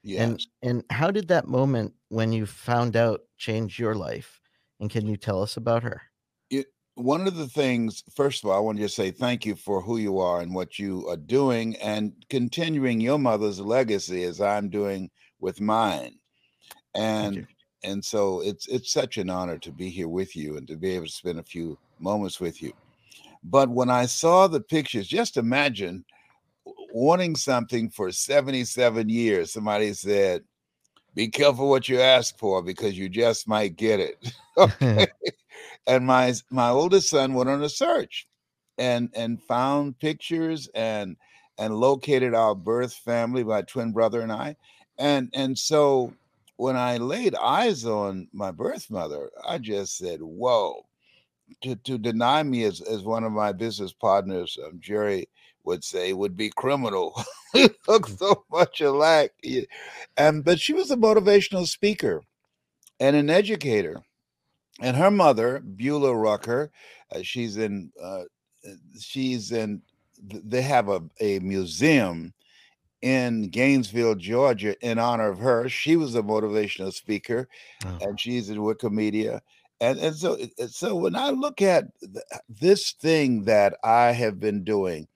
Yes. 0.04 0.22
And 0.22 0.48
and 0.62 0.84
how 0.90 1.12
did 1.12 1.30
that 1.30 1.48
moment 1.48 1.94
when 2.10 2.34
you 2.34 2.46
found 2.46 2.96
out 2.96 3.22
change 3.38 3.80
your 3.80 3.96
life? 3.96 4.42
And 4.80 4.90
can 4.90 5.08
you 5.08 5.16
tell 5.16 5.42
us 5.42 5.56
about 5.56 5.84
her? 5.84 6.02
one 6.96 7.26
of 7.28 7.36
the 7.36 7.48
things, 7.48 8.04
first 8.16 8.44
of 8.44 8.50
all, 8.50 8.56
I 8.56 8.60
want 8.60 8.78
to 8.78 8.84
just 8.84 8.96
say 8.96 9.12
thank 9.12 9.46
you 9.46 9.56
for 9.56 9.82
who 9.82 9.98
you 9.98 10.20
are 10.20 10.42
and 10.42 10.54
what 10.54 10.78
you 10.78 11.08
are 11.10 11.18
doing 11.18 11.76
and 11.78 12.14
continuing 12.30 13.02
your 13.02 13.18
mother's 13.18 13.60
legacy 13.60 14.24
as 14.24 14.40
I'm 14.40 14.70
doing 14.70 15.10
with 15.40 15.60
mine. 15.60 16.20
And 16.94 17.48
and 17.84 18.04
so 18.04 18.42
it's 18.42 18.68
it's 18.68 18.94
such 18.94 19.18
an 19.18 19.30
honor 19.30 19.58
to 19.60 19.72
be 19.72 19.90
here 19.90 20.08
with 20.08 20.36
you 20.36 20.58
and 20.58 20.68
to 20.68 20.78
be 20.78 20.92
able 20.92 21.08
to 21.08 21.12
spend 21.12 21.40
a 21.40 21.44
few 21.44 21.78
moments 22.00 22.40
with 22.40 22.62
you. 22.62 22.74
But 23.44 23.70
when 23.70 23.90
I 23.90 24.06
saw 24.06 24.48
the 24.48 24.62
pictures, 24.62 25.08
just 25.08 25.38
imagine 25.38 26.06
wanting 26.94 27.36
something 27.36 27.90
for 27.90 28.12
77 28.12 29.10
years. 29.10 29.52
Somebody 29.54 29.94
said, 29.94 30.44
"Be 31.16 31.28
careful 31.28 31.70
what 31.70 31.90
you 31.90 32.00
ask 32.00 32.38
for 32.38 32.62
because 32.62 32.98
you 32.98 33.10
just 33.10 33.48
might 33.48 33.76
get 33.76 34.00
it." 34.00 34.34
okay 34.58 35.08
and 35.88 36.06
my 36.06 36.34
my 36.50 36.70
oldest 36.70 37.10
son 37.10 37.34
went 37.34 37.50
on 37.50 37.64
a 37.64 37.70
search 37.70 38.28
and 38.78 39.10
and 39.14 39.42
found 39.44 40.00
pictures 40.00 40.70
and 40.76 41.16
and 41.58 41.76
located 41.76 42.34
our 42.34 42.56
birth 42.56 42.94
family 42.94 43.44
my 43.44 43.62
twin 43.64 43.92
brother 43.92 44.22
and 44.22 44.32
i 44.32 44.56
and 44.98 45.30
and 45.34 45.58
so 45.58 46.14
when 46.58 46.76
i 46.76 46.98
laid 46.98 47.36
eyes 47.36 47.86
on 47.86 48.28
my 48.34 48.52
birth 48.52 48.90
mother 48.90 49.30
i 49.48 49.58
just 49.58 49.98
said 49.98 50.22
whoa 50.22 50.86
to, 51.62 51.76
to 51.76 51.98
deny 51.98 52.44
me 52.44 52.64
as, 52.64 52.82
as 52.82 53.04
one 53.04 53.24
of 53.24 53.32
my 53.32 53.52
business 53.52 53.94
partners 53.94 54.58
um, 54.66 54.80
jerry 54.80 55.28
would 55.64 55.84
say 55.84 56.14
would 56.14 56.36
be 56.36 56.50
criminal 56.50 57.14
we 57.54 57.70
look 57.88 58.08
so 58.08 58.44
much 58.52 58.82
alike 58.82 59.34
and 60.18 60.44
but 60.44 60.60
she 60.60 60.74
was 60.74 60.92
a 60.92 60.98
motivational 60.98 61.68
speaker 61.68 62.22
and 63.00 63.16
an 63.16 63.30
educator 63.30 64.02
and 64.82 64.98
her 64.98 65.12
mother 65.12 65.60
Beulah 65.60 66.16
Rucker, 66.16 66.72
uh, 67.12 67.20
she's 67.22 67.58
in 67.58 67.92
uh, 68.02 68.24
she's 69.00 69.52
in 69.52 69.82
they 70.24 70.62
have 70.62 70.90
a, 70.90 71.02
a 71.20 71.40
museum 71.40 72.34
in 73.02 73.50
Gainesville, 73.50 74.16
Georgia, 74.16 74.76
in 74.86 74.98
honor 74.98 75.30
of 75.30 75.40
her. 75.40 75.68
She 75.70 75.96
was 75.98 76.16
a 76.16 76.22
motivational 76.24 76.94
speaker, 76.94 77.48
Oh. 77.86 77.98
and 78.02 78.20
she's 78.20 78.50
in 78.50 78.58
Wikipedia. 78.60 79.42
And 79.84 80.00
and 80.00 80.16
so 80.16 80.38
so 80.70 80.96
when 80.96 81.14
I 81.14 81.32
look 81.32 81.62
at 81.62 81.88
th- 82.00 82.42
this 82.48 82.94
thing 82.94 83.44
that 83.44 83.76
I 83.84 84.14
have 84.14 84.40
been 84.40 84.64
doing, 84.64 85.10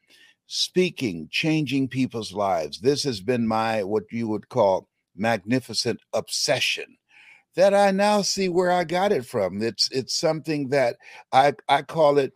speaking, 0.48 1.30
changing 1.32 1.88
people's 1.88 2.34
lives, 2.34 2.82
this 2.82 3.04
has 3.04 3.22
been 3.22 3.48
my 3.48 3.86
what 3.86 4.04
you 4.12 4.28
would 4.28 4.50
call 4.50 4.90
magnificent 5.16 6.02
obsession 6.12 6.98
that 7.56 7.74
I 7.74 7.92
now 7.92 8.22
see 8.22 8.50
where 8.50 8.70
I 8.70 8.84
got 8.84 9.14
it 9.14 9.26
from. 9.26 9.62
It's 9.62 9.90
it's 9.90 10.20
something 10.20 10.68
that 10.70 10.98
I 11.32 11.54
I 11.70 11.84
call 11.84 12.18
it 12.18 12.34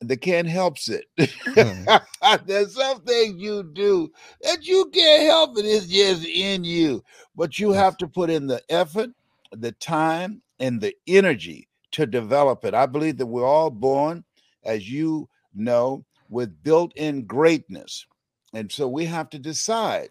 the 0.00 0.16
can't 0.16 0.48
helps 0.48 0.88
it. 0.88 1.06
Mm-hmm. 1.18 2.46
There's 2.46 2.76
something 2.76 3.40
you 3.40 3.64
do 3.72 4.12
that 4.42 4.64
you 4.64 4.88
can't 4.94 5.24
help 5.24 5.58
it. 5.58 5.64
It's 5.64 5.86
just 5.86 6.24
in 6.26 6.62
you. 6.62 7.02
But 7.34 7.58
you 7.58 7.72
have 7.72 7.96
to 7.96 8.06
put 8.06 8.30
in 8.30 8.46
the 8.46 8.62
effort, 8.68 9.10
the 9.50 9.72
time, 9.72 10.42
and 10.60 10.80
the 10.80 10.94
energy 11.08 11.68
to 11.92 12.06
develop 12.06 12.64
it. 12.64 12.74
I 12.74 12.86
believe 12.86 13.18
that 13.18 13.26
we're 13.26 13.46
all 13.46 13.70
born, 13.70 14.24
as 14.64 14.90
you 14.90 15.28
know, 15.54 16.04
with 16.28 16.62
built-in 16.62 17.26
greatness. 17.26 18.06
And 18.54 18.70
so 18.70 18.88
we 18.88 19.04
have 19.06 19.30
to 19.30 19.38
decide 19.38 20.08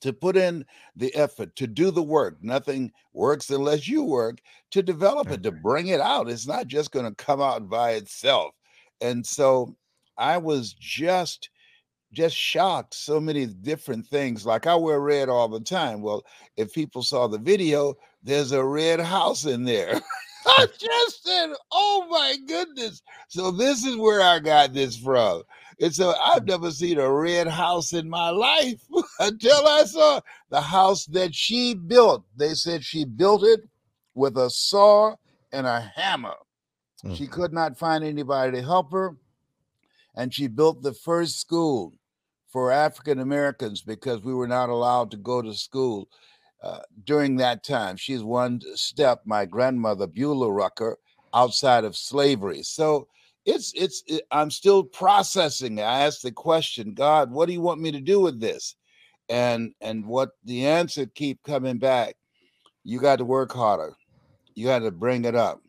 to 0.00 0.12
put 0.12 0.36
in 0.36 0.64
the 0.94 1.14
effort 1.14 1.56
to 1.56 1.66
do 1.66 1.90
the 1.90 2.02
work. 2.02 2.36
Nothing 2.42 2.92
works 3.12 3.50
unless 3.50 3.88
you 3.88 4.04
work 4.04 4.38
to 4.70 4.82
develop 4.82 5.30
it, 5.30 5.42
to 5.42 5.50
bring 5.50 5.88
it 5.88 6.00
out. 6.00 6.28
It's 6.28 6.46
not 6.46 6.68
just 6.68 6.92
going 6.92 7.06
to 7.06 7.24
come 7.24 7.40
out 7.40 7.68
by 7.68 7.92
itself. 7.92 8.54
And 9.00 9.26
so 9.26 9.76
I 10.16 10.38
was 10.38 10.72
just 10.74 11.50
just 12.12 12.34
shocked 12.34 12.94
so 12.94 13.20
many 13.20 13.44
different 13.44 14.06
things 14.06 14.46
like 14.46 14.66
i 14.66 14.74
wear 14.74 14.98
red 14.98 15.28
all 15.28 15.46
the 15.46 15.60
time 15.60 16.00
well 16.00 16.24
if 16.56 16.72
people 16.72 17.02
saw 17.02 17.26
the 17.26 17.38
video 17.38 17.94
there's 18.22 18.52
a 18.52 18.64
red 18.64 18.98
house 18.98 19.44
in 19.44 19.62
there 19.62 20.00
i 20.48 20.66
just 20.78 21.24
said 21.24 21.50
oh 21.72 22.06
my 22.10 22.36
goodness. 22.46 23.02
So 23.28 23.50
this 23.50 23.84
is 23.84 23.96
where 23.96 24.20
i 24.20 24.38
got 24.38 24.72
this 24.72 24.96
from. 24.96 25.42
And 25.80 25.94
so 25.94 26.14
i've 26.22 26.46
never 26.46 26.70
seen 26.70 26.98
a 26.98 27.10
red 27.10 27.46
house 27.48 27.92
in 27.92 28.08
my 28.08 28.30
life 28.30 28.80
until 29.20 29.66
i 29.66 29.84
saw 29.84 30.20
the 30.50 30.60
house 30.60 31.06
that 31.06 31.34
she 31.34 31.74
built. 31.74 32.24
They 32.36 32.54
said 32.54 32.84
she 32.84 33.04
built 33.04 33.44
it 33.44 33.60
with 34.14 34.36
a 34.36 34.50
saw 34.50 35.14
and 35.52 35.66
a 35.66 35.92
hammer. 35.94 36.34
Mm-hmm. 37.04 37.14
She 37.14 37.26
could 37.26 37.52
not 37.52 37.78
find 37.78 38.04
anybody 38.04 38.52
to 38.52 38.62
help 38.62 38.92
her. 38.92 39.16
And 40.14 40.34
she 40.34 40.48
built 40.48 40.82
the 40.82 40.94
first 40.94 41.40
school 41.40 41.92
for 42.50 42.72
African 42.72 43.20
Americans 43.20 43.82
because 43.82 44.22
we 44.22 44.34
were 44.34 44.48
not 44.48 44.68
allowed 44.68 45.10
to 45.12 45.16
go 45.16 45.42
to 45.42 45.54
school 45.54 46.08
uh, 46.62 46.80
during 47.04 47.36
that 47.36 47.64
time. 47.64 47.96
She's 47.96 48.22
one 48.22 48.60
step, 48.74 49.20
my 49.24 49.44
grandmother 49.44 50.06
Beulah 50.06 50.50
Rucker, 50.50 50.98
outside 51.34 51.84
of 51.84 51.96
slavery. 51.96 52.62
So 52.62 53.06
it's 53.46 53.72
it's 53.74 54.02
it, 54.06 54.22
I'm 54.30 54.50
still 54.50 54.84
processing. 54.84 55.80
I 55.80 56.00
asked 56.02 56.22
the 56.22 56.32
question, 56.32 56.94
God, 56.94 57.30
what 57.30 57.46
do 57.46 57.52
you 57.52 57.60
want 57.60 57.80
me 57.80 57.92
to 57.92 58.00
do 58.00 58.20
with 58.20 58.40
this? 58.40 58.74
And 59.28 59.72
and 59.80 60.04
what 60.06 60.30
the 60.44 60.66
answer 60.66 61.06
keep 61.06 61.42
coming 61.42 61.78
back. 61.78 62.16
You 62.84 63.00
got 63.00 63.16
to 63.16 63.24
work 63.24 63.52
harder. 63.52 63.94
You 64.54 64.66
got 64.66 64.80
to 64.80 64.90
bring 64.90 65.24
it 65.24 65.34
up. 65.34 65.62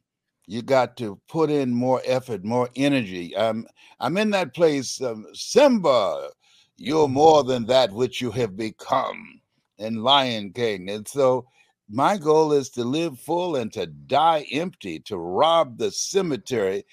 You 0.47 0.61
got 0.61 0.97
to 0.97 1.19
put 1.29 1.51
in 1.51 1.71
more 1.71 2.01
effort, 2.05 2.43
more 2.43 2.69
energy. 2.75 3.37
I'm 3.37 3.67
I'm 3.99 4.17
in 4.17 4.31
that 4.31 4.55
place. 4.55 5.01
Um, 5.01 5.27
Simba, 5.33 6.29
you're 6.77 7.07
more 7.07 7.43
than 7.43 7.65
that 7.67 7.91
which 7.91 8.21
you 8.21 8.31
have 8.31 8.57
become 8.57 9.38
in 9.79 10.03
Lion 10.03 10.51
King. 10.53 10.89
And 10.89 11.07
so 11.07 11.47
my 11.89 12.17
goal 12.17 12.51
is 12.51 12.69
to 12.71 12.83
live 12.83 13.19
full 13.19 13.55
and 13.55 13.73
to 13.73 13.87
die 13.87 14.45
empty, 14.51 14.99
to 15.01 15.17
rob 15.17 15.77
the 15.77 15.91
cemetery 15.91 16.85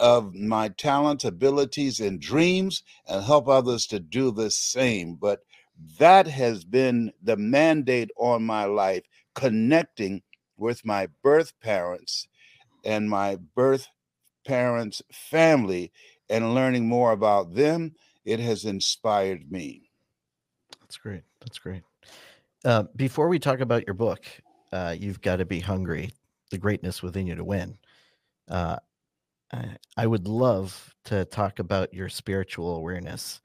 of 0.00 0.34
my 0.34 0.68
talents, 0.68 1.24
abilities, 1.24 2.00
and 2.00 2.20
dreams, 2.20 2.82
and 3.06 3.24
help 3.24 3.48
others 3.48 3.86
to 3.86 4.00
do 4.00 4.30
the 4.30 4.50
same. 4.50 5.14
But 5.14 5.40
that 5.98 6.26
has 6.26 6.64
been 6.64 7.12
the 7.22 7.36
mandate 7.36 8.10
on 8.16 8.42
my 8.44 8.64
life, 8.64 9.04
connecting 9.34 10.22
with 10.56 10.84
my 10.84 11.08
birth 11.22 11.52
parents 11.60 12.26
and 12.84 13.08
my 13.08 13.36
birth 13.54 13.88
parents' 14.46 15.02
family 15.12 15.92
and 16.28 16.54
learning 16.54 16.88
more 16.88 17.12
about 17.12 17.54
them. 17.54 17.94
It 18.24 18.40
has 18.40 18.64
inspired 18.64 19.50
me. 19.50 19.90
That's 20.80 20.96
great. 20.96 21.22
That's 21.40 21.58
great. 21.58 21.82
Uh, 22.64 22.84
before 22.96 23.28
we 23.28 23.38
talk 23.38 23.60
about 23.60 23.86
your 23.86 23.94
book, 23.94 24.24
uh, 24.72 24.94
you've 24.98 25.20
got 25.20 25.36
to 25.36 25.44
be 25.44 25.60
hungry, 25.60 26.10
the 26.50 26.58
greatness 26.58 27.02
within 27.02 27.26
you 27.26 27.34
to 27.34 27.44
win. 27.44 27.78
Uh, 28.48 28.76
I 29.96 30.06
would 30.06 30.28
love 30.28 30.94
to 31.06 31.24
talk 31.24 31.58
about 31.58 31.94
your 31.94 32.08
spiritual 32.08 32.76
awareness. 32.76 33.40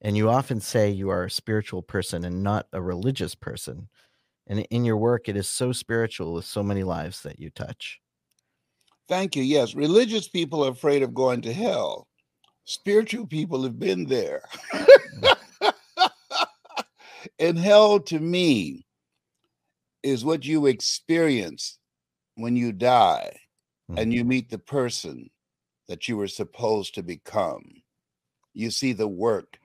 And 0.00 0.16
you 0.16 0.30
often 0.30 0.60
say 0.60 0.90
you 0.90 1.08
are 1.08 1.24
a 1.24 1.30
spiritual 1.30 1.82
person 1.82 2.24
and 2.24 2.44
not 2.44 2.68
a 2.72 2.80
religious 2.80 3.34
person. 3.34 3.88
And 4.46 4.60
in 4.70 4.84
your 4.84 4.96
work, 4.96 5.28
it 5.28 5.36
is 5.36 5.48
so 5.48 5.72
spiritual 5.72 6.32
with 6.34 6.44
so 6.44 6.62
many 6.62 6.84
lives 6.84 7.22
that 7.22 7.40
you 7.40 7.50
touch. 7.50 8.00
Thank 9.08 9.34
you. 9.34 9.42
Yes, 9.42 9.74
religious 9.74 10.28
people 10.28 10.64
are 10.64 10.70
afraid 10.70 11.02
of 11.02 11.14
going 11.14 11.40
to 11.42 11.52
hell. 11.52 12.06
Spiritual 12.64 13.26
people 13.26 13.62
have 13.64 13.78
been 13.78 14.06
there. 14.06 14.42
And 17.38 17.58
hell 17.58 18.00
to 18.00 18.18
me 18.18 18.86
is 20.02 20.24
what 20.24 20.44
you 20.44 20.66
experience 20.66 21.78
when 22.36 22.56
you 22.56 22.72
die 22.72 23.36
mm-hmm. 23.90 23.98
and 23.98 24.12
you 24.12 24.24
meet 24.24 24.50
the 24.50 24.58
person 24.58 25.30
that 25.88 26.08
you 26.08 26.16
were 26.16 26.28
supposed 26.28 26.94
to 26.94 27.02
become. 27.02 27.64
You 28.54 28.70
see 28.70 28.92
the 28.92 29.08
work 29.08 29.58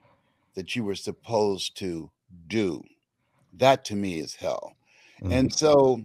that 0.54 0.74
you 0.74 0.84
were 0.84 0.94
supposed 0.94 1.76
to 1.78 2.10
do. 2.46 2.82
That 3.54 3.84
to 3.86 3.96
me 3.96 4.18
is 4.18 4.34
hell. 4.34 4.74
Mm-hmm. 5.22 5.32
And 5.32 5.54
so 5.54 6.02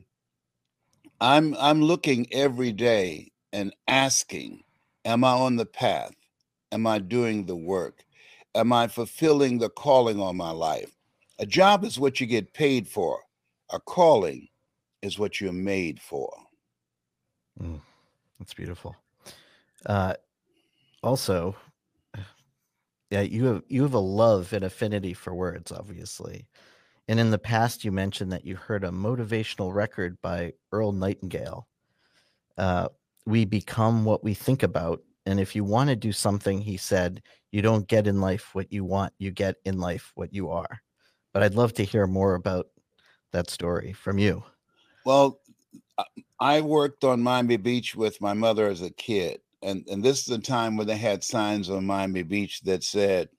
I'm 1.22 1.56
I'm 1.60 1.82
looking 1.82 2.28
every 2.32 2.72
day 2.72 3.32
and 3.52 3.76
asking, 3.88 4.64
am 5.06 5.24
I 5.24 5.32
on 5.32 5.56
the 5.56 5.66
path? 5.66 6.14
Am 6.72 6.86
I 6.86 7.00
doing 7.00 7.46
the 7.46 7.56
work? 7.56 8.04
Am 8.56 8.72
I 8.72 8.88
fulfilling 8.88 9.58
the 9.58 9.70
calling 9.70 10.20
on 10.20 10.38
my 10.38 10.52
life? 10.52 10.92
A 11.40 11.46
job 11.46 11.86
is 11.86 11.98
what 11.98 12.20
you 12.20 12.28
get 12.28 12.54
paid 12.54 12.86
for. 12.86 13.22
A 13.72 13.80
calling 13.80 14.50
is 15.02 15.18
what 15.18 15.40
you're 15.40 15.54
made 15.54 16.02
for. 16.02 16.30
Mm, 17.62 17.80
that's 18.38 18.54
beautiful. 18.54 18.94
Uh, 19.86 20.16
also, 21.02 21.56
yeah, 23.10 23.22
you 23.22 23.46
have 23.46 23.64
you 23.70 23.84
have 23.84 23.94
a 23.94 24.00
love 24.00 24.52
and 24.52 24.66
affinity 24.66 25.14
for 25.14 25.34
words, 25.34 25.72
obviously. 25.72 26.46
And 27.08 27.20
in 27.20 27.32
the 27.32 27.40
past, 27.40 27.86
you 27.86 27.92
mentioned 27.94 28.34
that 28.34 28.46
you 28.46 28.58
heard 28.58 28.84
a 28.84 28.90
motivational 28.90 29.74
record 29.74 30.18
by 30.22 30.54
Earl 30.74 30.92
Nightingale. 30.92 31.68
Uh, 32.58 32.90
we 33.26 33.46
become 33.46 34.04
what 34.04 34.24
we 34.24 34.34
think 34.34 34.62
about, 34.62 35.02
and 35.26 35.40
if 35.40 35.56
you 35.56 35.64
want 35.64 35.90
to 35.90 35.96
do 35.96 36.12
something, 36.12 36.62
he 36.62 36.76
said, 36.76 37.24
you 37.52 37.62
don't 37.62 37.88
get 37.88 38.08
in 38.08 38.20
life 38.20 38.54
what 38.54 38.72
you 38.74 38.84
want; 38.84 39.14
you 39.18 39.32
get 39.32 39.56
in 39.64 39.80
life 39.80 40.12
what 40.16 40.34
you 40.34 40.50
are. 40.50 40.82
But 41.40 41.46
I'd 41.46 41.56
love 41.56 41.74
to 41.76 41.86
hear 41.86 42.06
more 42.06 42.36
about 42.36 42.68
that 43.32 43.50
story 43.50 43.94
from 43.94 44.18
you. 44.18 44.44
Well, 45.06 45.40
I 46.38 46.60
worked 46.60 47.06
on 47.06 47.22
Miami 47.22 47.56
Beach 47.56 47.96
with 47.96 48.20
my 48.20 48.34
mother 48.34 48.68
as 48.68 48.82
a 48.82 48.90
kid, 48.90 49.40
and 49.64 49.88
and 49.90 50.04
this 50.04 50.28
is 50.28 50.36
a 50.36 50.38
time 50.38 50.76
when 50.76 50.86
they 50.86 50.98
had 50.98 51.24
signs 51.24 51.70
on 51.70 51.86
Miami 51.86 52.24
Beach 52.24 52.60
that 52.64 52.84
said 52.84 53.30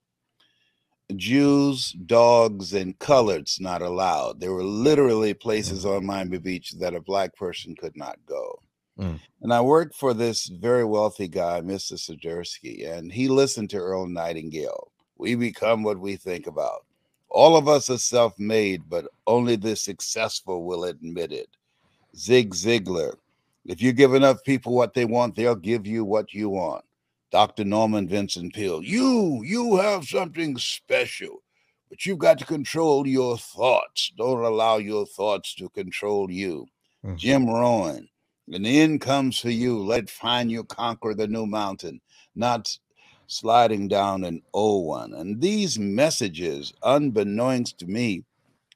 Jews, 1.14 1.92
dogs, 1.92 2.72
and 2.72 2.98
coloreds 2.98 3.60
not 3.60 3.82
allowed. 3.82 4.40
There 4.40 4.54
were 4.54 4.64
literally 4.64 5.34
places 5.34 5.84
on 5.84 6.06
Miami 6.06 6.38
Beach 6.38 6.70
that 6.78 6.94
a 6.94 7.02
black 7.02 7.36
person 7.36 7.76
could 7.76 7.98
not 7.98 8.16
go. 8.24 8.62
Mm. 8.98 9.20
And 9.42 9.52
I 9.52 9.60
worked 9.60 9.94
for 9.94 10.14
this 10.14 10.46
very 10.46 10.86
wealthy 10.86 11.28
guy, 11.28 11.60
Mr. 11.60 11.98
Sadursky, 11.98 12.90
and 12.90 13.12
he 13.12 13.28
listened 13.28 13.68
to 13.70 13.76
Earl 13.76 14.06
Nightingale. 14.06 14.90
We 15.18 15.34
become 15.34 15.82
what 15.82 16.00
we 16.00 16.16
think 16.16 16.46
about. 16.46 16.86
All 17.30 17.56
of 17.56 17.68
us 17.68 17.88
are 17.90 17.98
self 17.98 18.38
made, 18.38 18.82
but 18.88 19.06
only 19.26 19.56
the 19.56 19.76
successful 19.76 20.64
will 20.64 20.84
admit 20.84 21.32
it. 21.32 21.48
Zig 22.16 22.52
Ziglar, 22.52 23.14
if 23.64 23.80
you 23.80 23.92
give 23.92 24.14
enough 24.14 24.42
people 24.44 24.74
what 24.74 24.94
they 24.94 25.04
want, 25.04 25.36
they'll 25.36 25.54
give 25.54 25.86
you 25.86 26.04
what 26.04 26.34
you 26.34 26.48
want. 26.50 26.84
Dr. 27.30 27.64
Norman 27.64 28.08
Vincent 28.08 28.52
Peale, 28.52 28.82
you, 28.82 29.42
you 29.44 29.76
have 29.76 30.04
something 30.04 30.58
special, 30.58 31.42
but 31.88 32.04
you've 32.04 32.18
got 32.18 32.38
to 32.40 32.44
control 32.44 33.06
your 33.06 33.38
thoughts. 33.38 34.12
Don't 34.18 34.42
allow 34.42 34.78
your 34.78 35.06
thoughts 35.06 35.54
to 35.54 35.68
control 35.68 36.28
you. 36.28 36.66
Mm-hmm. 37.04 37.16
Jim 37.16 37.48
Rohn, 37.48 38.08
an 38.48 38.66
end 38.66 39.00
comes 39.00 39.38
for 39.38 39.50
you. 39.50 39.78
Let 39.78 40.10
find 40.10 40.50
you 40.50 40.64
conquer 40.64 41.14
the 41.14 41.28
new 41.28 41.46
mountain, 41.46 42.00
not 42.34 42.76
sliding 43.30 43.86
down 43.86 44.24
an 44.24 44.42
old 44.52 44.86
one. 44.86 45.14
And 45.14 45.40
these 45.40 45.78
messages, 45.78 46.72
unbeknownst 46.82 47.78
to 47.78 47.86
me, 47.86 48.24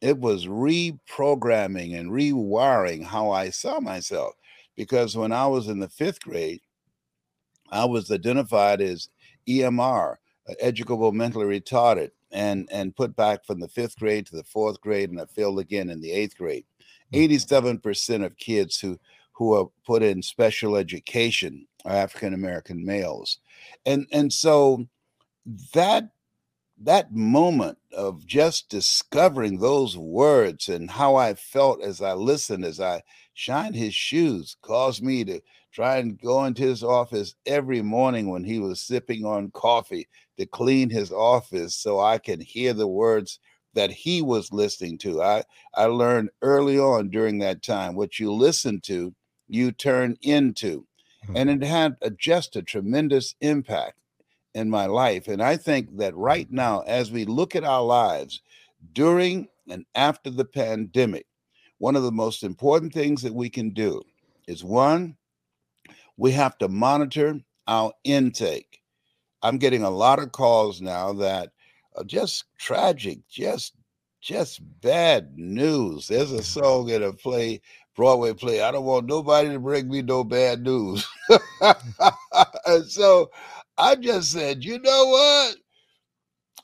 it 0.00 0.16
was 0.18 0.46
reprogramming 0.46 1.98
and 1.98 2.10
rewiring 2.10 3.04
how 3.04 3.32
I 3.32 3.50
saw 3.50 3.80
myself 3.80 4.34
because 4.76 5.16
when 5.16 5.32
I 5.32 5.46
was 5.48 5.68
in 5.68 5.80
the 5.80 5.88
fifth 5.88 6.20
grade, 6.20 6.60
I 7.70 7.84
was 7.84 8.12
identified 8.12 8.80
as 8.80 9.08
EMR, 9.48 10.16
educable 10.60 11.10
mentally 11.10 11.60
retarded, 11.60 12.10
and 12.30 12.68
and 12.70 12.94
put 12.94 13.16
back 13.16 13.44
from 13.44 13.58
the 13.58 13.68
fifth 13.68 13.98
grade 13.98 14.26
to 14.26 14.36
the 14.36 14.44
fourth 14.44 14.80
grade, 14.80 15.10
and 15.10 15.20
I 15.20 15.24
failed 15.26 15.58
again 15.58 15.90
in 15.90 16.00
the 16.00 16.12
eighth 16.12 16.36
grade. 16.36 16.64
Hmm. 17.12 17.18
Eighty-seven 17.18 17.78
percent 17.78 18.22
of 18.22 18.36
kids 18.36 18.78
who 18.78 18.98
who 19.32 19.54
are 19.54 19.68
put 19.84 20.02
in 20.02 20.22
special 20.22 20.76
education 20.76 21.66
African 21.84 22.34
American 22.34 22.84
males, 22.84 23.38
and 23.86 24.06
and 24.12 24.32
so 24.32 24.86
that 25.74 26.10
that 26.82 27.12
moment 27.12 27.78
of 27.96 28.26
just 28.26 28.68
discovering 28.68 29.58
those 29.58 29.96
words 29.96 30.68
and 30.68 30.90
how 30.90 31.14
I 31.16 31.34
felt 31.34 31.82
as 31.82 32.02
I 32.02 32.14
listened, 32.14 32.64
as 32.64 32.80
I 32.80 33.02
shined 33.32 33.76
his 33.76 33.94
shoes, 33.94 34.56
caused 34.60 35.02
me 35.02 35.24
to 35.24 35.40
try 35.72 35.98
and 35.98 36.20
go 36.20 36.44
into 36.44 36.62
his 36.62 36.82
office 36.82 37.34
every 37.46 37.82
morning 37.82 38.28
when 38.28 38.44
he 38.44 38.58
was 38.58 38.80
sipping 38.80 39.24
on 39.24 39.50
coffee 39.52 40.08
to 40.38 40.46
clean 40.46 40.90
his 40.90 41.12
office 41.12 41.76
so 41.76 42.00
I 42.00 42.18
can 42.18 42.40
hear 42.40 42.72
the 42.72 42.88
words 42.88 43.38
that 43.74 43.90
he 43.90 44.22
was 44.22 44.52
listening 44.52 44.98
to. 44.98 45.22
I, 45.22 45.42
I 45.74 45.86
learned 45.86 46.30
early 46.42 46.78
on 46.78 47.10
during 47.10 47.38
that 47.38 47.62
time 47.62 47.94
what 47.94 48.18
you 48.18 48.32
listen 48.32 48.80
to, 48.82 49.14
you 49.48 49.72
turn 49.72 50.16
into. 50.22 50.86
Mm-hmm. 51.24 51.36
And 51.36 51.50
it 51.50 51.66
had 51.66 51.96
a, 52.02 52.10
just 52.10 52.56
a 52.56 52.62
tremendous 52.62 53.34
impact 53.40 53.98
in 54.54 54.70
my 54.70 54.86
life. 54.86 55.28
And 55.28 55.42
I 55.42 55.56
think 55.56 55.96
that 55.98 56.14
right 56.16 56.50
now, 56.50 56.80
as 56.86 57.10
we 57.10 57.24
look 57.24 57.56
at 57.56 57.64
our 57.64 57.82
lives 57.82 58.40
during 58.92 59.48
and 59.68 59.84
after 59.94 60.30
the 60.30 60.44
pandemic, 60.44 61.26
one 61.78 61.96
of 61.96 62.02
the 62.02 62.12
most 62.12 62.42
important 62.42 62.92
things 62.92 63.22
that 63.22 63.34
we 63.34 63.50
can 63.50 63.70
do 63.70 64.02
is 64.46 64.62
one, 64.62 65.16
we 66.16 66.30
have 66.32 66.56
to 66.58 66.68
monitor 66.68 67.40
our 67.66 67.92
intake. 68.04 68.80
I'm 69.42 69.58
getting 69.58 69.82
a 69.82 69.90
lot 69.90 70.18
of 70.18 70.32
calls 70.32 70.80
now 70.80 71.12
that 71.14 71.50
are 71.96 72.04
just 72.04 72.44
tragic, 72.58 73.26
just 73.28 73.74
just 74.20 74.62
bad 74.80 75.36
news. 75.36 76.08
There's 76.08 76.32
a 76.32 76.42
song 76.42 76.88
in 76.88 77.02
a 77.02 77.12
play, 77.12 77.60
Broadway 77.96 78.34
play. 78.34 78.62
I 78.62 78.72
don't 78.72 78.84
want 78.84 79.06
nobody 79.06 79.50
to 79.50 79.58
bring 79.60 79.88
me 79.88 80.02
no 80.02 80.24
bad 80.24 80.62
news. 80.62 81.06
and 82.66 82.86
so 82.86 83.30
I 83.78 83.96
just 83.96 84.32
said, 84.32 84.64
you 84.64 84.78
know 84.80 85.06
what? 85.06 85.56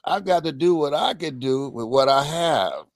I've 0.04 0.24
got 0.26 0.44
to 0.44 0.52
do 0.52 0.74
what 0.74 0.94
I 0.94 1.14
can 1.14 1.38
do 1.38 1.70
with 1.70 1.86
what 1.86 2.08
I 2.08 2.24
have. 2.24 2.86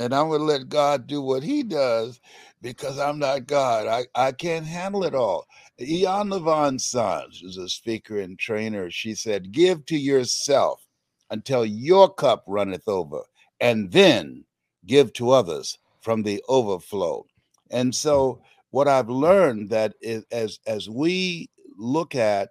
And 0.00 0.14
I'm 0.14 0.28
going 0.28 0.40
to 0.40 0.46
let 0.46 0.68
God 0.68 1.06
do 1.06 1.22
what 1.22 1.44
he 1.44 1.62
does 1.62 2.20
because 2.62 2.98
I'm 2.98 3.18
not 3.18 3.46
God. 3.46 3.86
I, 3.86 4.06
I 4.14 4.32
can't 4.32 4.66
handle 4.66 5.04
it 5.04 5.14
all. 5.14 5.46
Iyanla 5.80 6.42
Vanzant 6.42 7.44
is 7.44 7.58
a 7.58 7.68
speaker 7.68 8.20
and 8.20 8.38
trainer. 8.38 8.90
She 8.90 9.14
said, 9.14 9.52
Give 9.52 9.86
to 9.86 9.98
yourself 9.98 10.86
until 11.30 11.66
your 11.66 12.12
cup 12.12 12.44
runneth 12.48 12.88
over, 12.88 13.22
and 13.60 13.92
then 13.92 14.44
give 14.86 15.12
to 15.14 15.30
others 15.30 15.78
from 16.00 16.24
the 16.24 16.42
overflow. 16.48 17.26
And 17.70 17.94
so, 17.94 18.42
what 18.70 18.88
I've 18.88 19.08
learned 19.08 19.70
that 19.70 19.94
is, 20.00 20.24
as 20.30 20.58
as 20.66 20.88
we 20.88 21.50
look 21.76 22.14
at 22.14 22.50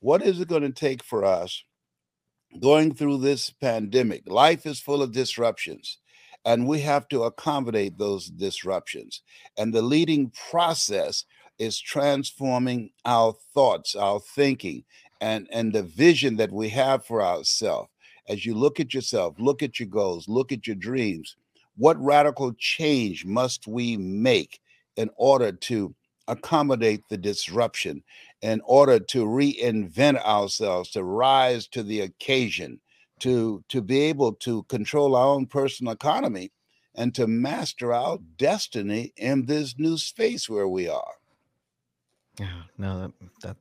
what 0.00 0.22
is 0.22 0.40
it 0.40 0.48
going 0.48 0.62
to 0.62 0.72
take 0.72 1.04
for 1.04 1.24
us 1.24 1.62
going 2.60 2.94
through 2.94 3.18
this 3.18 3.50
pandemic, 3.50 4.22
life 4.26 4.66
is 4.66 4.80
full 4.80 5.02
of 5.02 5.12
disruptions 5.12 5.98
and 6.44 6.66
we 6.66 6.80
have 6.80 7.08
to 7.08 7.24
accommodate 7.24 7.98
those 7.98 8.26
disruptions. 8.26 9.22
And 9.56 9.72
the 9.72 9.82
leading 9.82 10.32
process 10.50 11.24
is 11.58 11.78
transforming 11.78 12.90
our 13.04 13.34
thoughts, 13.54 13.94
our 13.94 14.18
thinking, 14.20 14.84
and, 15.20 15.46
and 15.52 15.72
the 15.72 15.84
vision 15.84 16.36
that 16.36 16.50
we 16.50 16.68
have 16.70 17.04
for 17.04 17.22
ourselves. 17.22 17.88
As 18.28 18.44
you 18.44 18.54
look 18.54 18.80
at 18.80 18.94
yourself, 18.94 19.34
look 19.38 19.62
at 19.62 19.78
your 19.78 19.88
goals, 19.88 20.28
look 20.28 20.52
at 20.52 20.66
your 20.66 20.76
dreams, 20.76 21.36
what 21.76 22.02
radical 22.02 22.52
change 22.58 23.24
must 23.24 23.66
we 23.66 23.96
make 23.96 24.60
in 24.96 25.10
order 25.16 25.52
to 25.52 25.94
accommodate 26.28 27.02
the 27.08 27.16
disruption, 27.16 28.02
in 28.42 28.60
order 28.64 28.98
to 28.98 29.24
reinvent 29.24 30.22
ourselves, 30.22 30.90
to 30.90 31.02
rise 31.02 31.66
to 31.68 31.82
the 31.82 32.00
occasion, 32.00 32.80
to 33.20 33.62
to 33.68 33.80
be 33.80 34.00
able 34.00 34.32
to 34.34 34.62
control 34.64 35.16
our 35.16 35.28
own 35.28 35.46
personal 35.46 35.92
economy 35.92 36.50
and 36.94 37.14
to 37.14 37.26
master 37.26 37.92
our 37.92 38.18
destiny 38.36 39.12
in 39.16 39.46
this 39.46 39.74
new 39.78 39.96
space 39.96 40.48
where 40.48 40.68
we 40.68 40.88
are? 40.88 41.14
Yeah 42.38 42.62
no 42.78 43.00
that, 43.00 43.12
that 43.42 43.56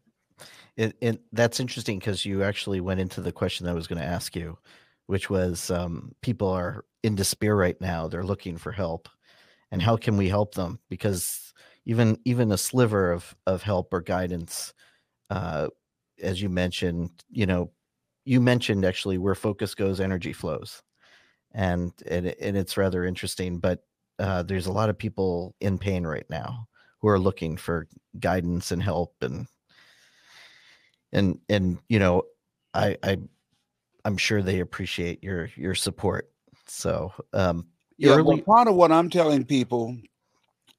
it, 0.77 0.95
it 1.01 1.21
that's 1.31 1.59
interesting 1.59 1.99
because 1.99 2.25
you 2.25 2.43
actually 2.43 2.81
went 2.81 2.99
into 2.99 3.21
the 3.21 3.31
question 3.31 3.65
that 3.65 3.71
i 3.71 3.75
was 3.75 3.87
going 3.87 4.01
to 4.01 4.07
ask 4.07 4.35
you 4.35 4.57
which 5.07 5.29
was 5.29 5.71
um, 5.71 6.13
people 6.21 6.49
are 6.49 6.85
in 7.03 7.15
despair 7.15 7.55
right 7.55 7.79
now 7.81 8.07
they're 8.07 8.23
looking 8.23 8.57
for 8.57 8.71
help 8.71 9.09
and 9.71 9.81
how 9.81 9.97
can 9.97 10.17
we 10.17 10.29
help 10.29 10.55
them 10.55 10.79
because 10.89 11.53
even 11.85 12.17
even 12.25 12.51
a 12.51 12.57
sliver 12.57 13.11
of 13.11 13.35
of 13.47 13.63
help 13.63 13.93
or 13.93 14.01
guidance 14.01 14.73
uh, 15.29 15.67
as 16.21 16.41
you 16.41 16.49
mentioned 16.49 17.09
you 17.29 17.45
know 17.45 17.71
you 18.25 18.39
mentioned 18.39 18.85
actually 18.85 19.17
where 19.17 19.35
focus 19.35 19.75
goes, 19.75 19.99
energy 19.99 20.33
flows, 20.33 20.81
and 21.53 21.91
and, 22.07 22.27
and 22.27 22.57
it's 22.57 22.77
rather 22.77 23.05
interesting. 23.05 23.59
But 23.59 23.83
uh, 24.19 24.43
there's 24.43 24.67
a 24.67 24.71
lot 24.71 24.89
of 24.89 24.97
people 24.97 25.55
in 25.59 25.77
pain 25.77 26.05
right 26.05 26.25
now 26.29 26.67
who 26.99 27.07
are 27.07 27.19
looking 27.19 27.57
for 27.57 27.87
guidance 28.19 28.71
and 28.71 28.81
help, 28.81 29.15
and 29.21 29.47
and 31.11 31.39
and 31.49 31.79
you 31.89 31.99
know, 31.99 32.23
I 32.73 32.97
I 33.03 33.17
I'm 34.05 34.17
sure 34.17 34.41
they 34.41 34.59
appreciate 34.59 35.23
your 35.23 35.49
your 35.55 35.75
support. 35.75 36.31
So 36.67 37.11
um, 37.33 37.67
yeah, 37.97 38.13
early- 38.13 38.23
well, 38.23 38.37
part 38.39 38.67
of 38.67 38.75
what 38.75 38.91
I'm 38.91 39.09
telling 39.09 39.45
people, 39.45 39.97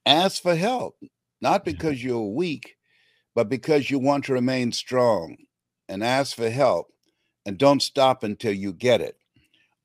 ask 0.05 0.41
for 0.41 0.55
help, 0.55 0.97
not 1.41 1.65
because 1.65 2.03
you're 2.03 2.33
weak, 2.33 2.77
but 3.35 3.49
because 3.49 3.89
you 3.89 3.99
want 3.99 4.25
to 4.25 4.33
remain 4.33 4.71
strong, 4.71 5.37
and 5.89 6.03
ask 6.03 6.35
for 6.35 6.49
help 6.49 6.87
and 7.45 7.57
don't 7.57 7.81
stop 7.81 8.23
until 8.23 8.53
you 8.53 8.73
get 8.73 9.01
it. 9.01 9.17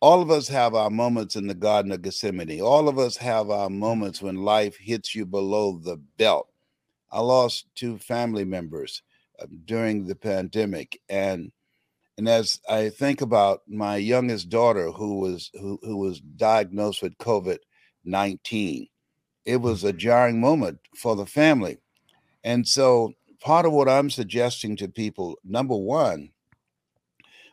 All 0.01 0.23
of 0.23 0.31
us 0.31 0.47
have 0.49 0.75
our 0.75 0.91
moments 0.91 1.35
in 1.35 1.49
the 1.49 1.55
Garden 1.55 1.91
of 1.91 2.03
Gethsemane. 2.03 2.61
All 2.61 2.89
of 2.89 2.99
us 2.99 3.17
have 3.17 3.51
our 3.51 3.69
moments 3.69 4.23
when 4.23 4.37
life 4.37 4.77
hits 4.77 5.15
you 5.15 5.27
below 5.27 5.79
the 5.79 5.97
belt. 6.19 6.49
I 7.11 7.21
lost 7.21 7.67
two 7.75 7.99
family 7.99 8.45
members 8.45 9.03
uh, 9.41 9.47
during 9.65 10.07
the 10.07 10.15
pandemic, 10.15 11.01
and 11.09 11.51
and 12.19 12.29
as 12.29 12.61
I 12.69 12.89
think 12.89 13.21
about 13.21 13.63
my 13.69 13.97
youngest 13.97 14.49
daughter 14.49 14.91
who 14.91 15.21
was 15.21 15.51
who, 15.55 15.79
who 15.83 15.97
was 15.97 16.21
diagnosed 16.21 17.01
with 17.01 17.17
COVID 17.19 17.59
nineteen, 18.05 18.89
it 19.45 19.59
was 19.59 19.85
a 19.85 19.93
jarring 19.93 20.41
moment 20.41 20.81
for 20.97 21.15
the 21.15 21.27
family, 21.27 21.79
and 22.43 22.67
so 22.67 23.13
part 23.41 23.67
of 23.67 23.73
what 23.73 23.89
I'm 23.89 24.11
suggesting 24.11 24.77
to 24.77 24.89
people, 24.89 25.39
number 25.45 25.77
one, 25.77 26.31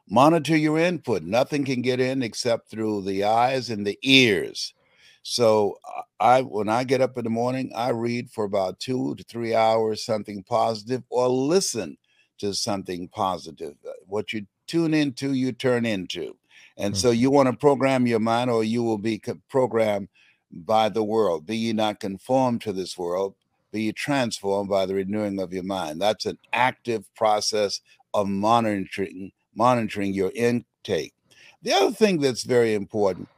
monitor 0.09 0.57
your 0.57 0.79
input. 0.79 1.21
Nothing 1.21 1.63
can 1.63 1.83
get 1.83 1.99
in 1.99 2.23
except 2.23 2.69
through 2.69 3.03
the 3.03 3.23
eyes 3.23 3.69
and 3.69 3.85
the 3.85 3.99
ears. 4.01 4.73
So 5.21 5.77
I 6.19 6.41
when 6.41 6.69
I 6.69 6.85
get 6.85 7.01
up 7.01 7.19
in 7.19 7.23
the 7.23 7.29
morning, 7.29 7.71
I 7.75 7.89
read 7.89 8.31
for 8.31 8.45
about 8.45 8.79
2 8.79 9.13
to 9.15 9.23
3 9.23 9.53
hours 9.53 10.03
something 10.03 10.43
positive 10.43 11.03
or 11.09 11.29
listen 11.29 11.97
to 12.39 12.53
something 12.53 13.07
positive. 13.09 13.75
Uh, 13.87 13.91
what 14.07 14.33
you 14.33 14.45
tune 14.67 14.93
into, 14.93 15.33
you 15.33 15.51
turn 15.51 15.85
into. 15.85 16.35
And 16.77 16.93
mm-hmm. 16.93 16.99
so 16.99 17.11
you 17.11 17.31
want 17.31 17.49
to 17.49 17.55
program 17.55 18.07
your 18.07 18.19
mind 18.19 18.49
or 18.49 18.63
you 18.63 18.83
will 18.83 18.97
be 18.97 19.21
programmed 19.49 20.09
by 20.51 20.89
the 20.89 21.03
world. 21.03 21.45
Be 21.45 21.57
ye 21.57 21.73
not 21.73 21.99
conformed 21.99 22.61
to 22.61 22.73
this 22.73 22.97
world, 22.97 23.35
be 23.71 23.83
ye 23.83 23.91
transformed 23.91 24.69
by 24.69 24.85
the 24.85 24.95
renewing 24.95 25.39
of 25.39 25.53
your 25.53 25.63
mind. 25.63 26.01
That's 26.01 26.25
an 26.25 26.37
active 26.53 27.05
process 27.15 27.81
of 28.13 28.27
monitoring 28.27 29.31
monitoring 29.55 30.13
your 30.13 30.31
intake. 30.35 31.13
The 31.61 31.73
other 31.73 31.91
thing 31.91 32.19
that's 32.19 32.43
very 32.43 32.73
important, 32.73 33.29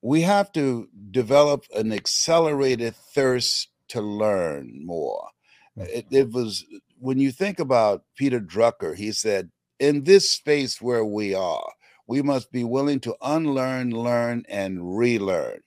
we 0.00 0.22
have 0.22 0.50
to 0.52 0.88
develop 1.10 1.64
an 1.74 1.92
accelerated 1.92 2.96
thirst 2.96 3.68
to 3.88 4.00
learn 4.00 4.84
more. 4.84 5.28
Hmm. 5.76 5.82
It, 5.82 6.06
it, 6.10 6.32
was 6.32 6.64
when 6.98 7.18
you 7.18 7.30
think 7.30 7.58
about 7.58 8.04
Peter 8.16 8.40
Drucker, 8.40 8.96
he 8.96 9.12
said, 9.12 9.50
in 9.78 10.04
this 10.04 10.28
space 10.28 10.80
where 10.80 11.04
we 11.04 11.34
are, 11.34 11.72
we 12.06 12.22
must 12.22 12.50
be 12.50 12.64
willing 12.64 13.00
to 13.00 13.16
unlearn, 13.22 13.90
learn, 13.90 14.44
and 14.48 14.96
relearn. 14.96 15.60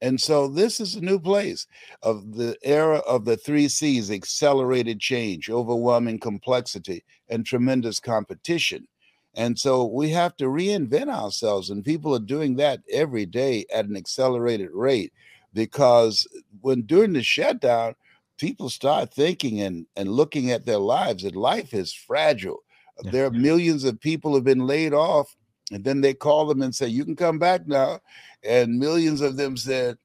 And 0.00 0.20
so 0.20 0.46
this 0.46 0.78
is 0.78 0.94
a 0.94 1.00
new 1.00 1.18
place 1.18 1.66
of 2.02 2.36
the 2.36 2.56
era 2.62 2.98
of 2.98 3.24
the 3.24 3.36
three 3.36 3.68
C's 3.68 4.10
accelerated 4.10 5.00
change, 5.00 5.50
overwhelming 5.50 6.20
complexity, 6.20 7.04
and 7.28 7.44
tremendous 7.44 7.98
competition. 7.98 8.86
And 9.34 9.58
so 9.58 9.84
we 9.84 10.10
have 10.10 10.36
to 10.36 10.44
reinvent 10.44 11.08
ourselves. 11.08 11.70
And 11.70 11.84
people 11.84 12.14
are 12.14 12.20
doing 12.20 12.56
that 12.56 12.80
every 12.90 13.26
day 13.26 13.66
at 13.72 13.86
an 13.86 13.96
accelerated 13.96 14.70
rate 14.72 15.12
because 15.52 16.26
when 16.60 16.82
during 16.82 17.12
the 17.12 17.22
shutdown, 17.22 17.94
people 18.36 18.70
start 18.70 19.12
thinking 19.12 19.60
and, 19.60 19.86
and 19.96 20.08
looking 20.08 20.50
at 20.50 20.64
their 20.64 20.78
lives, 20.78 21.24
and 21.24 21.34
life 21.34 21.74
is 21.74 21.92
fragile. 21.92 22.62
Yeah. 23.02 23.10
There 23.10 23.26
are 23.26 23.30
millions 23.30 23.84
of 23.84 24.00
people 24.00 24.34
have 24.34 24.44
been 24.44 24.66
laid 24.66 24.92
off, 24.92 25.34
and 25.70 25.84
then 25.84 26.00
they 26.00 26.14
call 26.14 26.46
them 26.46 26.62
and 26.62 26.74
say, 26.74 26.88
You 26.88 27.04
can 27.04 27.16
come 27.16 27.38
back 27.38 27.66
now. 27.66 28.00
And 28.42 28.78
millions 28.78 29.20
of 29.20 29.36
them 29.36 29.56
said, 29.56 29.98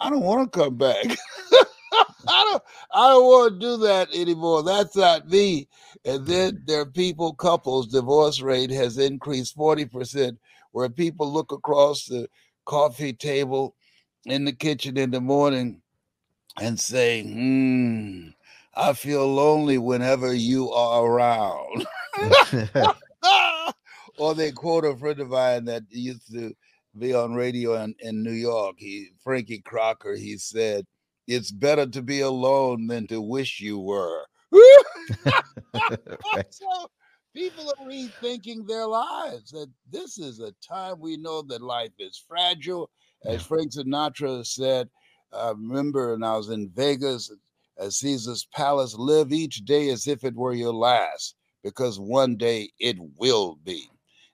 I 0.00 0.10
don't 0.10 0.22
want 0.22 0.52
to 0.52 0.58
come 0.58 0.76
back. 0.76 1.04
I 2.26 2.48
don't 2.50 2.62
I 2.92 3.08
don't 3.08 3.24
want 3.24 3.52
to 3.54 3.60
do 3.60 3.76
that 3.78 4.14
anymore. 4.14 4.62
That's 4.62 4.96
not 4.96 5.28
me. 5.28 5.68
And 6.04 6.26
then 6.26 6.62
there 6.66 6.80
are 6.80 6.86
people, 6.86 7.34
couples, 7.34 7.88
divorce 7.88 8.40
rate 8.40 8.70
has 8.70 8.98
increased 8.98 9.56
40%, 9.56 10.36
where 10.72 10.88
people 10.88 11.32
look 11.32 11.52
across 11.52 12.06
the 12.06 12.28
coffee 12.64 13.12
table 13.12 13.74
in 14.26 14.44
the 14.44 14.52
kitchen 14.52 14.96
in 14.96 15.10
the 15.10 15.20
morning 15.20 15.82
and 16.60 16.78
say, 16.78 17.22
hmm, 17.22 18.28
I 18.76 18.92
feel 18.92 19.32
lonely 19.32 19.78
whenever 19.78 20.34
you 20.34 20.70
are 20.70 21.04
around. 21.04 21.86
or 24.18 24.34
they 24.34 24.52
quote 24.52 24.84
a 24.84 24.96
friend 24.96 25.20
of 25.20 25.28
mine 25.28 25.64
that 25.66 25.84
used 25.90 26.32
to 26.32 26.54
be 26.98 27.14
on 27.14 27.34
radio 27.34 27.82
in, 27.82 27.94
in 28.00 28.22
New 28.22 28.32
York. 28.32 28.76
He 28.78 29.10
Frankie 29.22 29.60
Crocker, 29.60 30.14
he 30.16 30.36
said, 30.36 30.86
it's 31.26 31.50
better 31.50 31.86
to 31.86 32.02
be 32.02 32.20
alone 32.20 32.86
than 32.86 33.06
to 33.08 33.20
wish 33.20 33.60
you 33.60 33.78
were. 33.78 34.26
so 36.50 36.90
people 37.34 37.72
are 37.78 37.86
rethinking 37.86 38.66
their 38.66 38.86
lives. 38.86 39.50
That 39.50 39.70
this 39.90 40.18
is 40.18 40.40
a 40.40 40.52
time 40.66 41.00
we 41.00 41.16
know 41.16 41.42
that 41.42 41.62
life 41.62 41.92
is 41.98 42.22
fragile. 42.28 42.90
As 43.24 43.42
Frank 43.42 43.72
Sinatra 43.72 44.44
said, 44.46 44.90
I 45.32 45.48
remember 45.50 46.12
when 46.12 46.22
I 46.22 46.36
was 46.36 46.50
in 46.50 46.70
Vegas 46.74 47.32
at 47.78 47.92
Caesar's 47.92 48.46
Palace, 48.52 48.94
live 48.94 49.32
each 49.32 49.64
day 49.64 49.90
as 49.90 50.06
if 50.06 50.24
it 50.24 50.34
were 50.34 50.54
your 50.54 50.72
last, 50.72 51.34
because 51.62 51.98
one 51.98 52.36
day 52.36 52.70
it 52.78 52.96
will 53.18 53.58
be. 53.64 53.88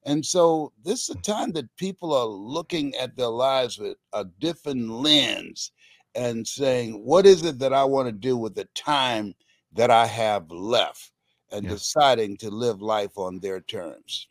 And 0.05 0.25
so 0.25 0.73
this 0.85 1.09
is 1.09 1.17
a 1.17 1.21
time 1.21 1.53
that 1.53 1.77
people 1.77 2.15
are 2.15 2.27
looking 2.27 2.95
at 2.97 3.17
their 3.17 3.29
lives 3.29 3.79
with 3.79 3.97
a 4.13 4.25
different 4.41 4.89
lens 4.89 5.73
and 6.15 6.47
saying, 6.47 7.05
what 7.05 7.27
is 7.27 7.45
it 7.45 7.59
that 7.59 7.73
I 7.73 7.85
want 7.85 8.09
to 8.09 8.13
do 8.13 8.37
with 8.37 8.55
the 8.55 8.69
time 8.75 9.35
that 9.75 9.91
I 9.91 10.07
have 10.07 10.51
left? 10.51 11.13
And 11.53 11.65
yeah. 11.65 11.73
deciding 11.73 12.37
to 12.37 12.49
live 12.49 12.81
life 12.81 13.19
on 13.19 13.41
their 13.41 13.61
terms. 13.61 14.29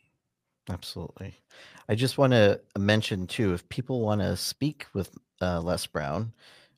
Absolutely. 0.70 1.36
I 1.90 1.96
just 1.96 2.18
want 2.18 2.32
to 2.32 2.62
mention 2.78 3.28
too, 3.28 3.54
if 3.54 3.68
people 3.68 4.00
want 4.00 4.22
to 4.22 4.38
speak 4.38 4.86
with 4.94 5.18
uh, 5.42 5.60
Les 5.60 5.86
Brown, 5.86 6.32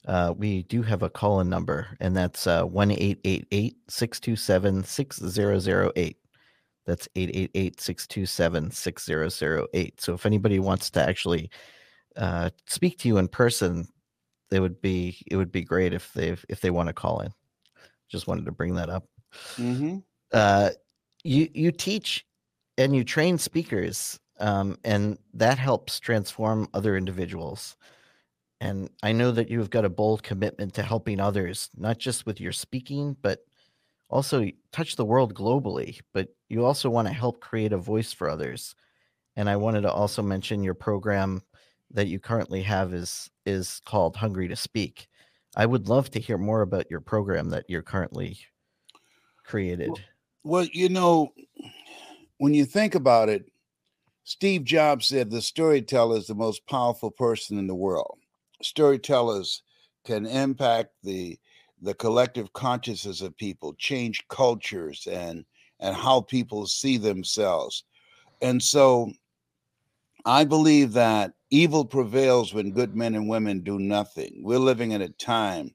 uh, 0.08 0.34
we 0.36 0.64
do 0.64 0.82
have 0.82 1.04
a 1.04 1.10
call 1.10 1.42
in 1.42 1.50
number, 1.50 1.88
and 2.00 2.16
that's 2.16 2.48
uh, 2.48 2.64
1 2.64 2.92
888 2.92 3.78
627 3.88 4.84
6008. 4.84 6.18
That's 6.86 7.08
888 7.16 7.80
627 7.80 8.72
6008. 8.72 10.02
So 10.02 10.14
if 10.14 10.26
anybody 10.26 10.60
wants 10.60 10.90
to 10.92 11.08
actually 11.08 11.52
uh, 12.18 12.50
speak 12.66 12.98
to 13.00 13.08
you 13.08 13.18
in 13.18 13.28
person, 13.28 13.88
they 14.50 14.60
would 14.60 14.82
be 14.82 15.18
it 15.28 15.38
would 15.38 15.52
be 15.52 15.62
great 15.62 15.94
if 15.94 16.12
they 16.14 16.36
if 16.50 16.62
they 16.62 16.72
want 16.72 16.88
to 16.88 16.94
call 16.94 17.22
in. 17.22 17.32
Just 18.10 18.28
wanted 18.28 18.46
to 18.46 18.52
bring 18.52 18.76
that 18.76 18.90
up. 18.90 19.06
Mm-hmm. 19.56 20.00
Uh, 20.34 20.72
you 21.24 21.48
you 21.54 21.72
teach 21.72 22.26
and 22.78 22.96
you 22.96 23.04
train 23.04 23.38
speakers, 23.38 24.20
um, 24.40 24.78
and 24.84 25.20
that 25.36 25.60
helps 25.60 26.00
transform 26.00 26.68
other 26.74 26.98
individuals. 26.98 27.78
And 28.62 28.92
I 29.02 29.12
know 29.12 29.32
that 29.32 29.50
you've 29.50 29.72
got 29.72 29.86
a 29.86 29.90
bold 29.90 30.22
commitment 30.22 30.76
to 30.76 30.84
helping 30.84 31.20
others, 31.20 31.72
not 31.76 31.98
just 31.98 32.28
with 32.28 32.40
your 32.40 32.52
speaking, 32.52 33.18
but 33.24 33.40
also 34.08 34.48
touch 34.72 34.96
the 34.96 35.04
world 35.04 35.34
globally. 35.34 36.00
But 36.14 36.30
you 36.48 36.64
also 36.64 36.88
want 36.88 37.08
to 37.08 37.14
help 37.14 37.42
create 37.42 37.74
a 37.74 37.78
voice 37.80 38.14
for 38.14 38.30
others. 38.30 38.76
And 39.36 39.50
I 39.50 39.56
wanted 39.56 39.82
to 39.82 39.92
also 39.92 40.22
mention 40.22 40.64
your 40.64 40.76
program 40.76 41.42
that 41.90 42.08
you 42.08 42.20
currently 42.20 42.62
have 42.62 42.94
is 42.94 43.32
is 43.48 43.82
called 43.84 44.16
Hungry 44.16 44.48
to 44.48 44.56
Speak. 44.56 45.08
I 45.56 45.66
would 45.66 45.90
love 45.90 46.12
to 46.12 46.20
hear 46.20 46.38
more 46.38 46.62
about 46.62 46.90
your 46.92 47.02
program 47.02 47.50
that 47.50 47.66
you're 47.68 47.82
currently 47.82 48.38
created. 49.44 49.90
Well, 49.90 49.98
well 50.44 50.68
you 50.72 50.88
know, 50.88 51.34
when 52.38 52.54
you 52.54 52.66
think 52.66 52.94
about 52.94 53.28
it, 53.28 53.52
Steve 54.24 54.66
Jobs 54.66 55.08
said 55.08 55.32
the 55.32 55.42
storyteller 55.42 56.18
is 56.18 56.28
the 56.28 56.36
most 56.36 56.68
powerful 56.68 57.10
person 57.10 57.58
in 57.58 57.66
the 57.66 57.74
world. 57.74 58.21
Storytellers 58.64 59.64
can 60.06 60.26
impact 60.26 60.92
the 61.04 61.38
the 61.84 61.94
collective 61.96 62.54
consciousness 62.54 63.22
of 63.22 63.36
people, 63.38 63.74
change 63.76 64.28
cultures 64.28 65.08
and 65.12 65.46
and 65.80 65.96
how 65.96 66.22
people 66.22 66.68
see 66.68 66.98
themselves. 66.98 67.84
And 68.42 68.62
so 68.62 69.12
I 70.26 70.44
believe 70.44 70.94
that 70.94 71.34
evil 71.50 71.84
prevails 71.84 72.54
when 72.54 72.72
good 72.72 72.96
men 72.96 73.16
and 73.16 73.28
women 73.28 73.62
do 73.62 73.80
nothing. 73.80 74.42
We're 74.44 74.60
living 74.60 74.92
in 74.92 75.02
a 75.02 75.10
time 75.10 75.74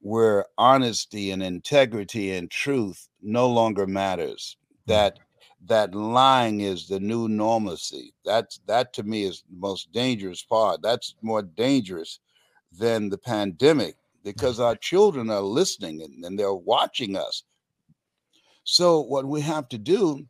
where 0.00 0.46
honesty 0.58 1.30
and 1.30 1.42
integrity 1.42 2.32
and 2.32 2.50
truth 2.50 3.08
no 3.22 3.48
longer 3.48 3.86
matters. 3.86 4.56
Mm. 4.60 4.88
That 4.88 5.18
that 5.66 5.94
lying 5.94 6.60
is 6.60 6.88
the 6.88 7.00
new 7.00 7.28
normalcy. 7.28 8.12
That's 8.24 8.60
that 8.66 8.92
to 8.94 9.02
me 9.02 9.24
is 9.24 9.42
the 9.48 9.56
most 9.56 9.92
dangerous 9.92 10.42
part. 10.42 10.82
That's 10.82 11.14
more 11.22 11.42
dangerous 11.42 12.20
than 12.72 13.08
the 13.08 13.18
pandemic 13.18 13.96
because 14.22 14.60
our 14.60 14.76
children 14.76 15.30
are 15.30 15.40
listening 15.40 16.02
and, 16.02 16.24
and 16.24 16.38
they're 16.38 16.54
watching 16.54 17.16
us. 17.16 17.44
So 18.64 19.00
what 19.00 19.26
we 19.26 19.40
have 19.42 19.68
to 19.68 19.78
do 19.78 20.26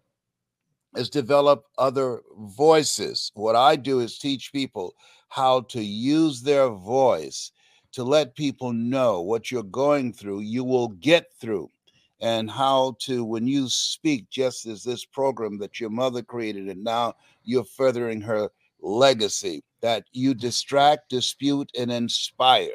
is 0.96 1.10
develop 1.10 1.64
other 1.78 2.20
voices. 2.38 3.30
What 3.34 3.56
I 3.56 3.76
do 3.76 4.00
is 4.00 4.18
teach 4.18 4.52
people 4.52 4.94
how 5.28 5.62
to 5.62 5.82
use 5.82 6.42
their 6.42 6.68
voice 6.68 7.50
to 7.92 8.02
let 8.02 8.34
people 8.34 8.72
know 8.72 9.20
what 9.20 9.50
you're 9.50 9.62
going 9.62 10.12
through, 10.12 10.40
you 10.40 10.64
will 10.64 10.88
get 10.88 11.32
through, 11.40 11.70
and 12.20 12.50
how 12.50 12.96
to, 13.00 13.24
when 13.24 13.46
you 13.46 13.68
speak, 13.68 14.30
just 14.30 14.66
as 14.66 14.82
this 14.82 15.04
program 15.04 15.58
that 15.58 15.80
your 15.80 15.90
mother 15.90 16.22
created, 16.22 16.68
and 16.68 16.82
now 16.82 17.14
you're 17.42 17.64
furthering 17.64 18.20
her 18.20 18.48
legacy, 18.80 19.62
that 19.80 20.04
you 20.12 20.34
distract, 20.34 21.08
dispute, 21.10 21.70
and 21.78 21.90
inspire. 21.92 22.70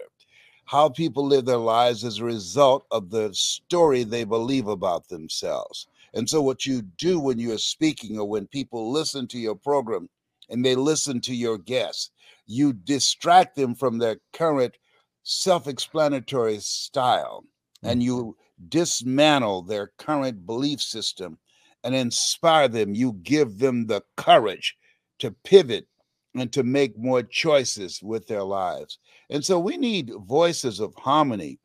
How 0.65 0.89
people 0.89 1.25
live 1.25 1.45
their 1.45 1.57
lives 1.57 2.03
as 2.03 2.19
a 2.19 2.25
result 2.25 2.85
of 2.91 3.09
the 3.09 3.33
story 3.33 4.03
they 4.03 4.23
believe 4.23 4.67
about 4.67 5.07
themselves. 5.07 5.87
And 6.13 6.29
so, 6.29 6.41
what 6.41 6.65
you 6.65 6.83
do 6.83 7.19
when 7.19 7.39
you're 7.39 7.57
speaking 7.57 8.19
or 8.19 8.27
when 8.27 8.47
people 8.47 8.91
listen 8.91 9.27
to 9.27 9.39
your 9.39 9.55
program 9.55 10.09
and 10.49 10.63
they 10.63 10.75
listen 10.75 11.21
to 11.21 11.35
your 11.35 11.57
guests, 11.57 12.11
you 12.45 12.73
distract 12.73 13.55
them 13.55 13.73
from 13.75 13.97
their 13.97 14.17
current 14.33 14.77
self 15.23 15.67
explanatory 15.67 16.59
style 16.59 17.43
and 17.83 18.01
mm. 18.01 18.05
you 18.05 18.37
dismantle 18.67 19.63
their 19.63 19.91
current 19.97 20.45
belief 20.45 20.81
system 20.81 21.37
and 21.83 21.95
inspire 21.95 22.67
them. 22.67 22.93
You 22.93 23.13
give 23.23 23.57
them 23.57 23.87
the 23.87 24.03
courage 24.17 24.75
to 25.19 25.31
pivot 25.43 25.87
and 26.35 26.51
to 26.53 26.63
make 26.63 26.97
more 26.97 27.23
choices 27.23 28.01
with 28.03 28.27
their 28.27 28.43
lives. 28.43 28.99
And 29.29 29.43
so 29.43 29.59
we 29.59 29.77
need 29.77 30.11
voices 30.25 30.79
of 30.79 30.93
harmony, 30.95 31.59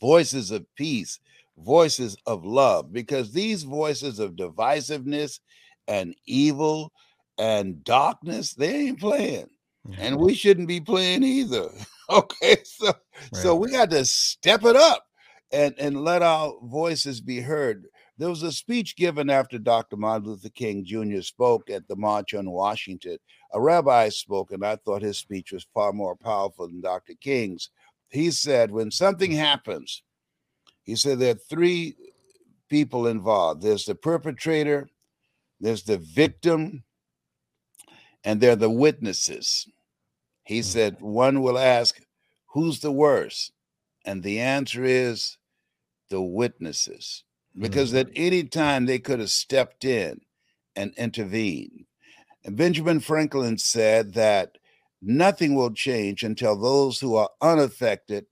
voices 0.00 0.50
of 0.50 0.66
peace, 0.74 1.20
voices 1.58 2.16
of 2.26 2.44
love 2.44 2.92
because 2.92 3.32
these 3.32 3.62
voices 3.62 4.18
of 4.18 4.32
divisiveness 4.32 5.40
and 5.88 6.14
evil 6.26 6.92
and 7.38 7.82
darkness 7.84 8.54
they 8.54 8.74
ain't 8.74 9.00
playing 9.00 9.48
and 9.98 10.16
we 10.16 10.34
shouldn't 10.34 10.68
be 10.68 10.80
playing 10.80 11.22
either 11.22 11.68
okay 12.10 12.56
so 12.64 12.86
right. 12.86 12.96
so 13.32 13.54
we 13.54 13.70
got 13.70 13.90
to 13.90 14.04
step 14.04 14.64
it 14.64 14.76
up 14.76 15.06
and 15.52 15.74
and 15.78 16.02
let 16.02 16.22
our 16.22 16.54
voices 16.62 17.20
be 17.20 17.40
heard 17.40 17.86
there 18.18 18.28
was 18.28 18.42
a 18.42 18.52
speech 18.52 18.96
given 18.96 19.30
after 19.30 19.58
dr 19.58 19.96
martin 19.96 20.28
luther 20.28 20.48
king 20.50 20.84
jr 20.84 21.20
spoke 21.20 21.70
at 21.70 21.86
the 21.88 21.96
march 21.96 22.34
on 22.34 22.50
washington 22.50 23.18
a 23.52 23.60
rabbi 23.60 24.08
spoke 24.08 24.52
and 24.52 24.64
i 24.64 24.76
thought 24.76 25.02
his 25.02 25.18
speech 25.18 25.52
was 25.52 25.66
far 25.74 25.92
more 25.92 26.16
powerful 26.16 26.66
than 26.66 26.80
dr 26.80 27.12
king's 27.20 27.70
he 28.08 28.30
said 28.30 28.70
when 28.70 28.90
something 28.90 29.32
happens 29.32 30.02
he 30.82 30.96
said 30.96 31.18
there 31.18 31.32
are 31.32 31.48
three 31.48 31.94
people 32.68 33.06
involved 33.06 33.62
there's 33.62 33.84
the 33.84 33.94
perpetrator, 33.94 34.88
there's 35.60 35.82
the 35.82 35.98
victim, 35.98 36.84
and 38.24 38.40
they're 38.40 38.56
the 38.56 38.70
witnesses. 38.70 39.68
He 40.44 40.60
mm. 40.60 40.64
said, 40.64 40.96
one 41.00 41.42
will 41.42 41.58
ask, 41.58 42.00
Who's 42.46 42.80
the 42.80 42.92
worst? 42.92 43.52
And 44.04 44.22
the 44.22 44.40
answer 44.40 44.84
is 44.84 45.36
the 46.12 46.22
witnesses. 46.22 47.24
Because 47.58 47.92
mm. 47.92 48.00
at 48.00 48.08
any 48.14 48.44
time 48.44 48.86
they 48.86 48.98
could 48.98 49.18
have 49.18 49.30
stepped 49.30 49.84
in 49.84 50.20
and 50.76 50.94
intervened. 50.96 51.86
And 52.44 52.56
Benjamin 52.56 53.00
Franklin 53.00 53.58
said 53.58 54.14
that 54.14 54.58
nothing 55.00 55.54
will 55.54 55.72
change 55.72 56.22
until 56.22 56.58
those 56.58 57.00
who 57.00 57.16
are 57.16 57.30
unaffected 57.40 58.26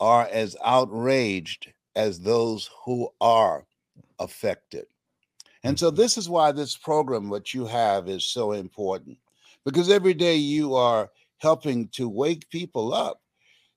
are 0.00 0.28
as 0.30 0.56
outraged 0.64 1.72
as 1.96 2.20
those 2.20 2.68
who 2.84 3.08
are 3.20 3.64
affected. 4.18 4.86
And 5.62 5.78
so, 5.78 5.88
mm-hmm. 5.88 5.96
this 5.96 6.18
is 6.18 6.28
why 6.28 6.52
this 6.52 6.76
program, 6.76 7.30
what 7.30 7.54
you 7.54 7.66
have, 7.66 8.08
is 8.08 8.24
so 8.24 8.52
important 8.52 9.18
because 9.64 9.88
every 9.88 10.14
day 10.14 10.36
you 10.36 10.74
are 10.74 11.10
helping 11.38 11.88
to 11.88 12.08
wake 12.08 12.48
people 12.50 12.92
up. 12.92 13.20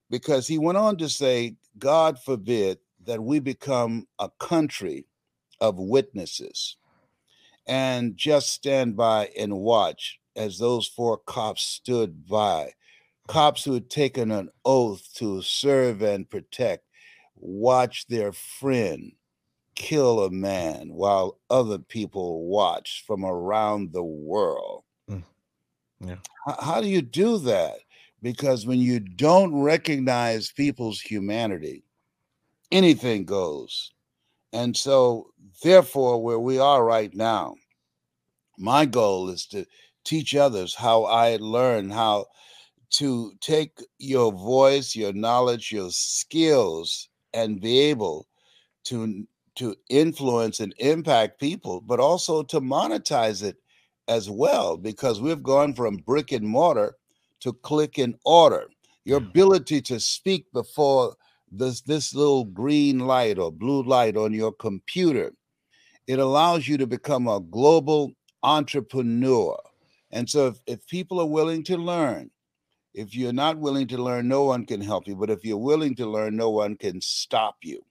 Because 0.10 0.48
he 0.48 0.58
went 0.58 0.78
on 0.78 0.96
to 0.98 1.10
say, 1.10 1.58
God 1.78 2.18
forbid 2.24 2.80
that 3.08 3.24
we 3.24 3.40
become 3.40 4.06
a 4.20 4.30
country 4.40 5.06
of 5.60 5.80
witnesses 5.80 6.78
and 7.66 8.16
just 8.16 8.52
stand 8.52 8.96
by 8.96 9.30
and 9.38 9.58
watch 9.58 10.20
as 10.36 10.60
those 10.60 10.88
four 10.88 11.18
cops 11.18 11.64
stood 11.64 12.28
by. 12.28 12.72
Cops 13.28 13.64
who 13.64 13.74
had 13.74 13.90
taken 13.90 14.32
an 14.32 14.50
oath 14.64 15.14
to 15.16 15.42
serve 15.42 16.02
and 16.02 16.30
protect 16.30 16.84
watch 17.36 18.08
their 18.08 18.32
friend 18.32 19.12
kill 19.76 20.24
a 20.24 20.32
man 20.32 20.90
while 20.92 21.40
other 21.50 21.78
people 21.78 22.48
watch 22.48 23.04
from 23.06 23.24
around 23.24 23.94
the 23.94 24.04
world. 24.04 24.84
Mm. 25.10 25.24
Yeah. 26.02 26.16
How, 26.46 26.62
how 26.62 26.82
do 26.82 26.88
you 26.88 27.02
do 27.02 27.38
that? 27.40 27.78
Because 28.22 28.66
when 28.66 28.80
you 28.80 29.00
don't 29.00 29.54
recognize 29.54 30.52
people's 30.52 31.00
humanity, 31.00 31.84
anything 32.72 33.26
goes. 33.26 33.92
And 34.54 34.76
so, 34.76 35.32
therefore, 35.64 36.22
where 36.22 36.40
we 36.40 36.60
are 36.60 36.84
right 36.84 37.14
now, 37.14 37.56
my 38.58 38.86
goal 38.86 39.30
is 39.30 39.46
to 39.48 39.66
teach 40.04 40.36
others 40.36 40.74
how 40.74 41.04
I 41.04 41.38
learn 41.38 41.90
how 41.90 42.28
to 42.90 43.34
take 43.42 43.78
your 44.00 44.32
voice, 44.32 44.96
your 44.96 45.14
knowledge, 45.14 45.72
your 45.72 45.92
skills, 45.92 47.10
and 47.34 47.62
be 47.62 47.80
able 47.80 48.28
to 48.86 49.28
to 49.56 49.76
influence 49.90 50.60
and 50.60 50.74
impact 50.78 51.40
people, 51.40 51.82
but 51.82 52.00
also 52.00 52.44
to 52.44 52.62
monetize 52.62 53.42
it 53.42 53.58
as 54.08 54.30
well 54.30 54.78
because 54.78 55.20
we've 55.20 55.42
gone 55.42 55.74
from 55.74 55.98
brick 55.98 56.32
and 56.32 56.48
mortar 56.48 56.96
to 57.40 57.54
click 57.54 57.98
and 57.98 58.16
order. 58.24 58.68
Your 59.04 59.20
mm. 59.20 59.30
ability 59.30 59.82
to 59.82 60.00
speak 60.00 60.46
before 60.54 61.16
this 61.52 61.82
this 61.82 62.14
little 62.14 62.46
green 62.46 63.00
light 63.00 63.38
or 63.38 63.52
blue 63.52 63.84
light 63.84 64.18
on 64.18 64.34
your 64.34 64.52
computer, 64.52 65.34
it 66.08 66.20
allows 66.20 66.68
you 66.68 66.78
to 66.78 66.88
become 66.88 67.28
a 67.28 67.40
global 67.40 68.14
entrepreneur. 68.44 69.58
And 70.12 70.30
so 70.30 70.48
if, 70.48 70.62
if 70.66 70.88
people 70.88 71.20
are 71.20 71.26
willing 71.26 71.64
to 71.66 71.78
learn, 71.78 72.32
if 72.94 73.14
you're 73.14 73.34
not 73.34 73.58
willing 73.58 73.88
to 73.88 73.98
learn, 73.98 74.28
no 74.28 74.44
one 74.44 74.66
can 74.66 74.82
help 74.82 75.08
you. 75.08 75.16
But 75.16 75.30
if 75.30 75.46
you're 75.46 75.58
willing 75.58 75.96
to 75.96 76.06
learn, 76.06 76.36
no 76.36 76.50
one 76.50 76.76
can 76.76 77.00
stop 77.02 77.58
you. 77.62 77.84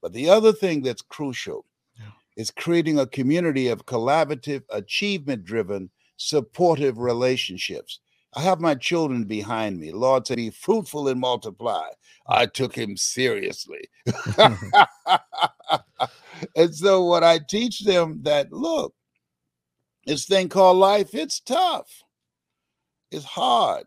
But 0.00 0.12
the 0.12 0.28
other 0.28 0.52
thing 0.52 0.82
that's 0.82 1.02
crucial 1.02 1.64
yeah. 1.98 2.10
is 2.36 2.50
creating 2.50 2.98
a 2.98 3.06
community 3.06 3.68
of 3.68 3.86
collaborative, 3.86 4.62
achievement 4.70 5.44
driven, 5.44 5.90
supportive 6.16 6.98
relationships. 6.98 8.00
I 8.36 8.42
have 8.42 8.60
my 8.60 8.74
children 8.74 9.24
behind 9.24 9.78
me. 9.78 9.92
Lord 9.92 10.26
said, 10.26 10.36
Be 10.36 10.50
fruitful 10.50 11.08
and 11.08 11.20
multiply. 11.20 11.88
I 12.26 12.46
took 12.46 12.74
him 12.74 12.96
seriously. 12.96 13.88
and 16.56 16.74
so, 16.74 17.04
what 17.04 17.22
I 17.22 17.38
teach 17.38 17.80
them 17.80 18.20
that 18.22 18.52
look, 18.52 18.94
this 20.06 20.26
thing 20.26 20.48
called 20.48 20.78
life, 20.78 21.14
it's 21.14 21.40
tough, 21.40 22.02
it's 23.10 23.24
hard, 23.24 23.84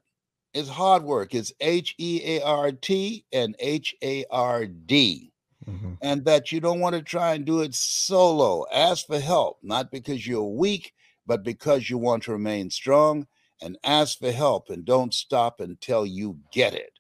it's 0.54 0.70
hard 0.70 1.04
work. 1.04 1.36
It's 1.36 1.54
H 1.60 1.94
E 1.98 2.22
A 2.26 2.44
R 2.44 2.72
T 2.72 3.26
and 3.32 3.56
H 3.60 3.96
A 4.04 4.26
R 4.32 4.66
D. 4.66 5.32
Mm-hmm. 5.68 5.94
And 6.02 6.24
that 6.26 6.52
you 6.52 6.62
don't 6.62 6.80
want 6.80 6.96
to 6.96 7.02
try 7.02 7.34
and 7.34 7.46
do 7.46 7.62
it 7.62 7.76
solo. 7.76 8.66
Ask 8.74 9.08
for 9.08 9.20
help, 9.20 9.58
not 9.62 9.92
because 9.92 10.26
you're 10.26 10.44
weak, 10.44 10.94
but 11.26 11.44
because 11.44 11.90
you 11.90 11.98
want 11.98 12.24
to 12.24 12.32
remain 12.32 12.70
strong 12.70 13.28
and 13.62 13.78
ask 13.84 14.20
for 14.20 14.32
help 14.32 14.70
and 14.70 14.86
don't 14.86 15.13
stop 15.13 15.60
until 15.60 16.06
you 16.06 16.38
get 16.52 16.74
it. 16.74 16.91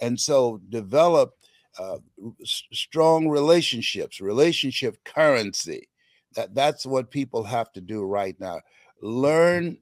And 0.00 0.18
so 0.18 0.60
develop 0.68 1.34
uh, 1.78 1.98
strong 2.44 3.28
relationships, 3.28 4.20
relationship 4.20 5.02
currency. 5.04 5.88
That 6.34 6.54
that's 6.54 6.84
what 6.84 7.10
people 7.10 7.44
have 7.44 7.72
to 7.72 7.80
do 7.80 8.04
right 8.04 8.38
now. 8.38 8.60
Learn 9.00 9.78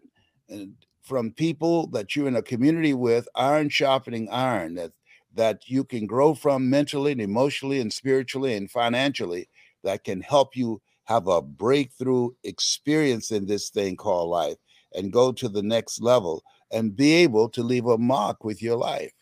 from 1.02 1.32
people 1.32 1.88
that 1.88 2.14
you're 2.14 2.28
in 2.28 2.36
a 2.36 2.42
community 2.42 2.94
with, 2.94 3.28
iron 3.34 3.68
sharpening 3.68 4.28
iron, 4.30 4.74
that 4.74 4.92
that 5.34 5.68
you 5.68 5.84
can 5.84 6.06
grow 6.06 6.32
from 6.34 6.70
mentally 6.70 7.12
and 7.12 7.20
emotionally 7.20 7.80
and 7.80 7.92
spiritually 7.92 8.54
and 8.54 8.70
financially 8.70 9.48
that 9.82 10.04
can 10.04 10.20
help 10.20 10.56
you 10.56 10.80
have 11.04 11.26
a 11.26 11.42
breakthrough 11.42 12.30
experience 12.44 13.30
in 13.30 13.44
this 13.46 13.68
thing 13.68 13.96
called 13.96 14.30
life 14.30 14.56
and 14.94 15.12
go 15.12 15.32
to 15.32 15.48
the 15.48 15.62
next 15.62 16.00
level 16.00 16.42
and 16.70 16.96
be 16.96 17.12
able 17.12 17.48
to 17.50 17.62
leave 17.62 17.86
a 17.86 17.98
mark 17.98 18.44
with 18.44 18.62
your 18.62 18.76
life. 18.76 19.12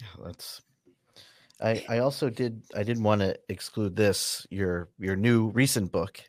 Yeah, 0.00 0.24
that's 0.24 0.62
I 1.60 1.84
I 1.88 1.98
also 1.98 2.28
did 2.28 2.62
I 2.74 2.82
didn't 2.82 3.04
want 3.04 3.20
to 3.20 3.38
exclude 3.48 3.96
this 3.96 4.46
your 4.50 4.88
your 4.98 5.16
new 5.16 5.48
recent 5.50 5.92
book 5.92 6.20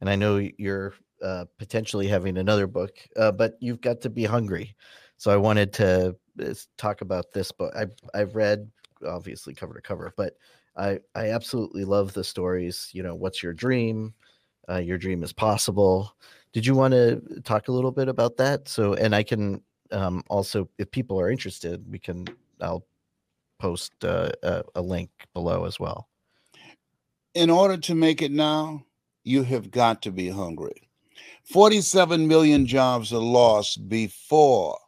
and 0.00 0.08
I 0.08 0.16
know 0.16 0.48
you're 0.58 0.94
uh, 1.22 1.44
potentially 1.58 2.06
having 2.06 2.38
another 2.38 2.66
book 2.66 2.96
uh, 3.16 3.32
but 3.32 3.54
you've 3.60 3.80
got 3.80 4.00
to 4.02 4.10
be 4.10 4.24
hungry. 4.24 4.76
So 5.16 5.30
I 5.32 5.36
wanted 5.36 5.72
to 5.74 6.16
uh, 6.40 6.54
talk 6.76 7.00
about 7.00 7.32
this 7.32 7.52
book. 7.52 7.74
I 7.76 7.86
I've 8.18 8.34
read 8.34 8.70
obviously 9.06 9.54
cover 9.54 9.74
to 9.74 9.82
cover, 9.82 10.12
but 10.16 10.34
I 10.76 11.00
I 11.14 11.30
absolutely 11.30 11.84
love 11.84 12.12
the 12.14 12.24
stories, 12.24 12.88
you 12.92 13.02
know, 13.02 13.14
what's 13.14 13.42
your 13.42 13.52
dream? 13.52 14.14
Uh, 14.68 14.78
your 14.78 14.98
dream 14.98 15.22
is 15.22 15.32
possible 15.32 16.14
did 16.52 16.66
you 16.66 16.74
want 16.74 16.92
to 16.92 17.20
talk 17.44 17.68
a 17.68 17.72
little 17.72 17.92
bit 17.92 18.08
about 18.08 18.36
that? 18.38 18.68
So, 18.68 18.94
and 18.94 19.14
I 19.14 19.22
can 19.22 19.62
um, 19.90 20.22
also, 20.28 20.68
if 20.78 20.90
people 20.90 21.20
are 21.20 21.30
interested, 21.30 21.84
we 21.90 21.98
can. 21.98 22.26
I'll 22.60 22.86
post 23.58 23.92
uh, 24.04 24.30
a, 24.42 24.62
a 24.76 24.80
link 24.80 25.10
below 25.34 25.64
as 25.64 25.80
well. 25.80 26.08
In 27.34 27.50
order 27.50 27.76
to 27.76 27.94
make 27.94 28.22
it 28.22 28.32
now, 28.32 28.84
you 29.24 29.42
have 29.42 29.70
got 29.70 30.02
to 30.02 30.10
be 30.10 30.28
hungry. 30.28 30.88
47 31.44 32.26
million 32.26 32.66
jobs 32.66 33.12
are 33.12 33.18
lost 33.18 33.88
before 33.88 34.78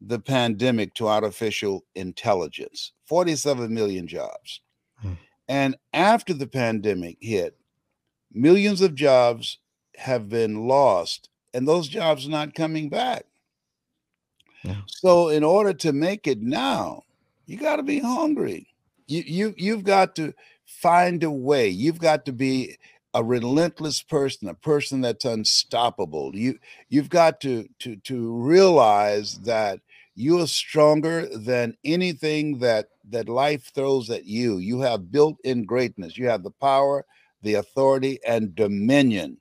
the 0.00 0.18
pandemic 0.18 0.94
to 0.94 1.08
artificial 1.08 1.84
intelligence. 1.94 2.92
47 3.06 3.72
million 3.72 4.06
jobs. 4.06 4.60
Hmm. 5.00 5.12
And 5.48 5.76
after 5.92 6.34
the 6.34 6.46
pandemic 6.46 7.18
hit, 7.20 7.56
millions 8.32 8.80
of 8.80 8.94
jobs 8.94 9.58
have 9.98 10.28
been 10.28 10.66
lost 10.66 11.28
and 11.56 11.66
those 11.66 11.88
jobs 11.88 12.26
are 12.26 12.30
not 12.30 12.54
coming 12.54 12.90
back. 12.90 13.24
Yeah. 14.62 14.82
So 14.86 15.30
in 15.30 15.42
order 15.42 15.72
to 15.72 15.92
make 15.92 16.26
it 16.26 16.42
now, 16.42 17.02
you 17.46 17.56
got 17.56 17.76
to 17.76 17.82
be 17.82 17.98
hungry. 17.98 18.68
You 19.06 19.22
you 19.26 19.54
you've 19.56 19.84
got 19.84 20.14
to 20.16 20.34
find 20.66 21.22
a 21.22 21.30
way. 21.30 21.68
You've 21.68 21.98
got 21.98 22.26
to 22.26 22.32
be 22.32 22.76
a 23.14 23.24
relentless 23.24 24.02
person, 24.02 24.48
a 24.48 24.54
person 24.54 25.00
that's 25.00 25.24
unstoppable. 25.24 26.36
You 26.36 26.58
you've 26.90 27.08
got 27.08 27.40
to 27.40 27.66
to 27.78 27.96
to 27.96 28.32
realize 28.34 29.38
that 29.40 29.80
you 30.14 30.40
are 30.40 30.46
stronger 30.46 31.26
than 31.26 31.74
anything 31.84 32.58
that 32.58 32.88
that 33.08 33.30
life 33.30 33.70
throws 33.74 34.10
at 34.10 34.26
you. 34.26 34.58
You 34.58 34.80
have 34.80 35.10
built-in 35.10 35.64
greatness. 35.64 36.18
You 36.18 36.28
have 36.28 36.42
the 36.42 36.50
power, 36.50 37.06
the 37.40 37.54
authority, 37.54 38.18
and 38.26 38.54
dominion 38.54 39.38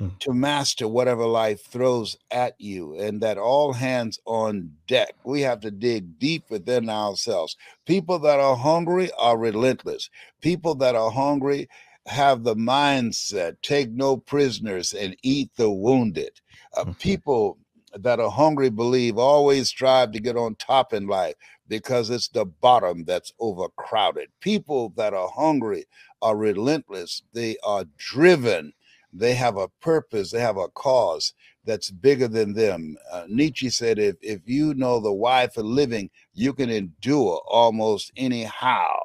Mm. 0.00 0.18
to 0.20 0.32
master 0.32 0.88
whatever 0.88 1.26
life 1.26 1.62
throws 1.62 2.16
at 2.30 2.54
you, 2.58 2.98
and 2.98 3.20
that 3.20 3.36
all 3.36 3.74
hands 3.74 4.18
on 4.24 4.72
deck. 4.86 5.14
We 5.24 5.42
have 5.42 5.60
to 5.60 5.70
dig 5.70 6.18
deep 6.18 6.44
within 6.48 6.88
ourselves. 6.88 7.54
People 7.84 8.18
that 8.20 8.40
are 8.40 8.56
hungry 8.56 9.10
are 9.18 9.36
relentless. 9.36 10.08
People 10.40 10.74
that 10.76 10.96
are 10.96 11.10
hungry 11.10 11.68
have 12.06 12.44
the 12.44 12.56
mindset 12.56 13.56
take 13.60 13.90
no 13.90 14.16
prisoners 14.16 14.94
and 14.94 15.16
eat 15.22 15.50
the 15.56 15.70
wounded. 15.70 16.40
Uh, 16.74 16.84
mm-hmm. 16.84 16.92
People 16.92 17.58
that 17.94 18.20
are 18.20 18.30
hungry 18.30 18.70
believe 18.70 19.18
always 19.18 19.68
strive 19.68 20.12
to 20.12 20.20
get 20.20 20.36
on 20.36 20.54
top 20.54 20.94
in 20.94 21.08
life 21.08 21.34
because 21.68 22.08
it's 22.08 22.28
the 22.28 22.46
bottom 22.46 23.04
that's 23.04 23.34
overcrowded. 23.38 24.28
People 24.40 24.94
that 24.96 25.12
are 25.12 25.28
hungry 25.28 25.84
are 26.22 26.36
relentless, 26.36 27.22
they 27.34 27.56
are 27.62 27.84
driven 27.98 28.72
they 29.12 29.34
have 29.34 29.56
a 29.56 29.68
purpose, 29.80 30.30
they 30.30 30.40
have 30.40 30.56
a 30.56 30.68
cause 30.68 31.34
that's 31.64 31.90
bigger 31.90 32.28
than 32.28 32.52
them. 32.52 32.96
Uh, 33.12 33.24
Nietzsche 33.28 33.70
said, 33.70 33.98
if, 33.98 34.16
if 34.22 34.40
you 34.46 34.74
know 34.74 35.00
the 35.00 35.12
why 35.12 35.48
for 35.48 35.62
living, 35.62 36.10
you 36.34 36.52
can 36.52 36.70
endure 36.70 37.40
almost 37.46 38.12
anyhow. 38.16 38.96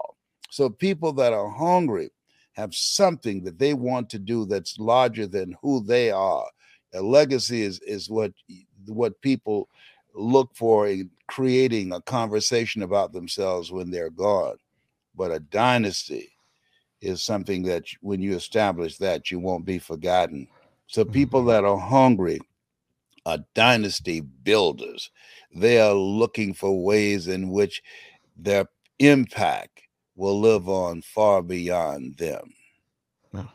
So 0.49 0.69
people 0.69 1.11
that 1.13 1.33
are 1.33 1.49
hungry 1.49 2.11
have 2.53 2.73
something 2.73 3.43
that 3.43 3.59
they 3.59 3.73
want 3.73 4.09
to 4.11 4.19
do 4.19 4.45
that's 4.45 4.79
larger 4.79 5.27
than 5.27 5.57
who 5.61 5.83
they 5.83 6.11
are. 6.11 6.45
A 6.93 7.01
legacy 7.01 7.61
is, 7.61 7.79
is 7.81 8.09
what 8.09 8.31
what 8.87 9.19
people 9.21 9.67
look 10.13 10.55
for 10.55 10.87
in 10.87 11.09
creating 11.27 11.91
a 11.91 12.01
conversation 12.01 12.83
about 12.83 13.11
themselves 13.11 13.71
when 13.71 13.91
they're 13.91 14.11
gone. 14.11 14.55
But 15.15 15.31
a 15.31 15.39
dynasty 15.39 16.34
is 17.05 17.23
something 17.23 17.63
that 17.63 17.85
when 18.01 18.21
you 18.21 18.35
establish 18.35 18.97
that, 18.97 19.31
you 19.31 19.39
won't 19.39 19.65
be 19.65 19.79
forgotten. 19.79 20.47
So 20.87 21.05
people 21.05 21.41
mm-hmm. 21.41 21.49
that 21.49 21.63
are 21.63 21.77
hungry 21.77 22.41
are 23.25 23.39
dynasty 23.53 24.21
builders. 24.21 25.11
They 25.55 25.79
are 25.79 25.93
looking 25.93 26.53
for 26.53 26.83
ways 26.83 27.27
in 27.27 27.49
which 27.49 27.81
their 28.35 28.65
impact 28.99 29.81
will 30.15 30.39
live 30.39 30.69
on 30.69 31.01
far 31.01 31.41
beyond 31.41 32.17
them. 32.17 32.53
Oh, 33.33 33.49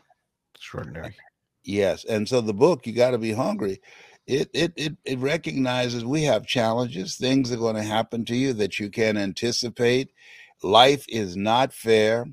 extraordinary. 0.55 1.15
Yes. 1.63 2.05
And 2.05 2.27
so 2.27 2.41
the 2.41 2.53
book, 2.53 2.85
You 2.85 2.93
Gotta 2.93 3.17
Be 3.17 3.33
Hungry, 3.33 3.81
it 4.27 4.49
it 4.53 4.73
it, 4.75 4.97
it 5.05 5.19
recognizes 5.19 6.05
we 6.05 6.23
have 6.23 6.45
challenges, 6.45 7.15
things 7.15 7.51
are 7.51 7.57
going 7.57 7.75
to 7.75 7.83
happen 7.83 8.25
to 8.25 8.35
you 8.35 8.53
that 8.53 8.79
you 8.79 8.89
can't 8.89 9.17
anticipate. 9.17 10.09
Life 10.63 11.05
is 11.09 11.35
not 11.35 11.73
fair. 11.73 12.25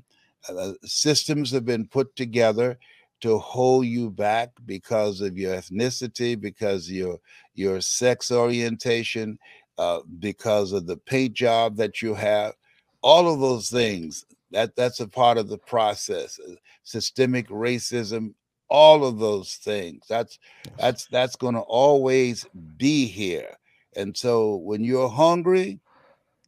Uh, 0.47 0.73
systems 0.83 1.51
have 1.51 1.65
been 1.65 1.85
put 1.85 2.15
together 2.15 2.77
to 3.21 3.37
hold 3.37 3.85
you 3.85 4.09
back 4.09 4.51
because 4.65 5.21
of 5.21 5.37
your 5.37 5.55
ethnicity, 5.55 6.39
because 6.39 6.89
your 6.89 7.19
your 7.53 7.81
sex 7.81 8.31
orientation, 8.31 9.37
uh, 9.77 9.99
because 10.19 10.71
of 10.71 10.87
the 10.87 10.97
paint 10.97 11.33
job 11.33 11.75
that 11.75 12.01
you 12.01 12.13
have. 12.13 12.53
All 13.01 13.31
of 13.31 13.39
those 13.39 13.69
things 13.69 14.25
that 14.51 14.75
that's 14.75 14.99
a 14.99 15.07
part 15.07 15.37
of 15.37 15.47
the 15.47 15.57
process. 15.57 16.39
Uh, 16.39 16.55
systemic 16.83 17.47
racism, 17.49 18.33
all 18.69 19.05
of 19.05 19.19
those 19.19 19.55
things. 19.55 20.05
That's 20.09 20.39
that's 20.77 21.05
that's 21.07 21.35
going 21.35 21.55
to 21.55 21.61
always 21.61 22.45
be 22.77 23.05
here. 23.05 23.57
And 23.95 24.15
so 24.15 24.55
when 24.57 24.83
you're 24.83 25.09
hungry, 25.09 25.79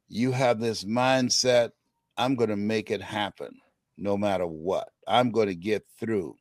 you 0.10 0.32
have 0.32 0.60
this 0.60 0.84
mindset. 0.84 1.72
I'm 2.18 2.36
going 2.36 2.50
to 2.50 2.58
make 2.58 2.92
it 2.92 3.02
happen 3.02 3.56
no 4.02 4.18
matter 4.18 4.48
what. 4.48 4.90
I'm 5.08 5.32
going 5.32 5.48
to 5.48 5.56
get 5.56 5.86
through 6.00 6.36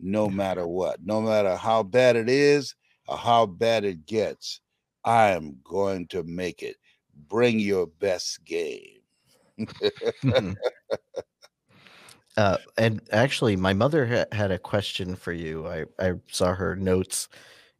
no 0.00 0.28
matter 0.28 0.66
what. 0.66 1.04
No 1.04 1.20
matter 1.20 1.54
how 1.56 1.82
bad 1.82 2.16
it 2.16 2.28
is, 2.28 2.74
or 3.06 3.16
how 3.16 3.46
bad 3.46 3.84
it 3.84 4.06
gets, 4.06 4.60
I 5.04 5.30
am 5.30 5.58
going 5.62 6.06
to 6.08 6.22
make 6.24 6.62
it. 6.62 6.76
Bring 7.28 7.60
your 7.60 7.86
best 7.86 8.44
game. 8.44 9.00
uh, 12.36 12.56
and 12.78 13.02
actually, 13.12 13.56
my 13.56 13.74
mother 13.74 14.06
ha- 14.06 14.36
had 14.36 14.50
a 14.50 14.58
question 14.58 15.14
for 15.14 15.32
you. 15.32 15.66
I, 15.66 15.84
I 15.98 16.14
saw 16.28 16.54
her 16.54 16.74
notes 16.74 17.28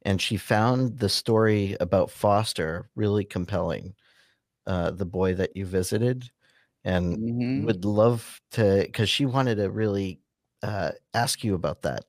and 0.04 0.20
she 0.20 0.36
found 0.36 0.98
the 0.98 1.08
story 1.08 1.76
about 1.80 2.10
Foster 2.10 2.90
really 2.96 3.24
compelling, 3.24 3.94
uh, 4.66 4.90
the 4.90 5.06
boy 5.06 5.34
that 5.34 5.56
you 5.56 5.64
visited, 5.64 6.30
and 6.84 7.18
Mhm. 7.18 7.66
would 7.66 7.84
love 7.84 8.40
to 8.52 8.82
because 8.86 9.10
she 9.10 9.26
wanted 9.26 9.56
to 9.56 9.70
really 9.70 10.20
uh, 10.62 10.92
ask 11.14 11.44
you 11.44 11.54
about 11.54 11.82
that. 11.82 12.04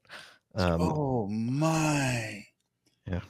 Um, 0.56 0.92
Oh 0.92 1.28
my. 1.28 2.46
Yeah. 3.06 3.22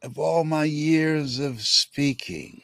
Of 0.00 0.16
all 0.16 0.44
my 0.44 0.62
years 0.62 1.40
of 1.40 1.62
speaking, 1.66 2.62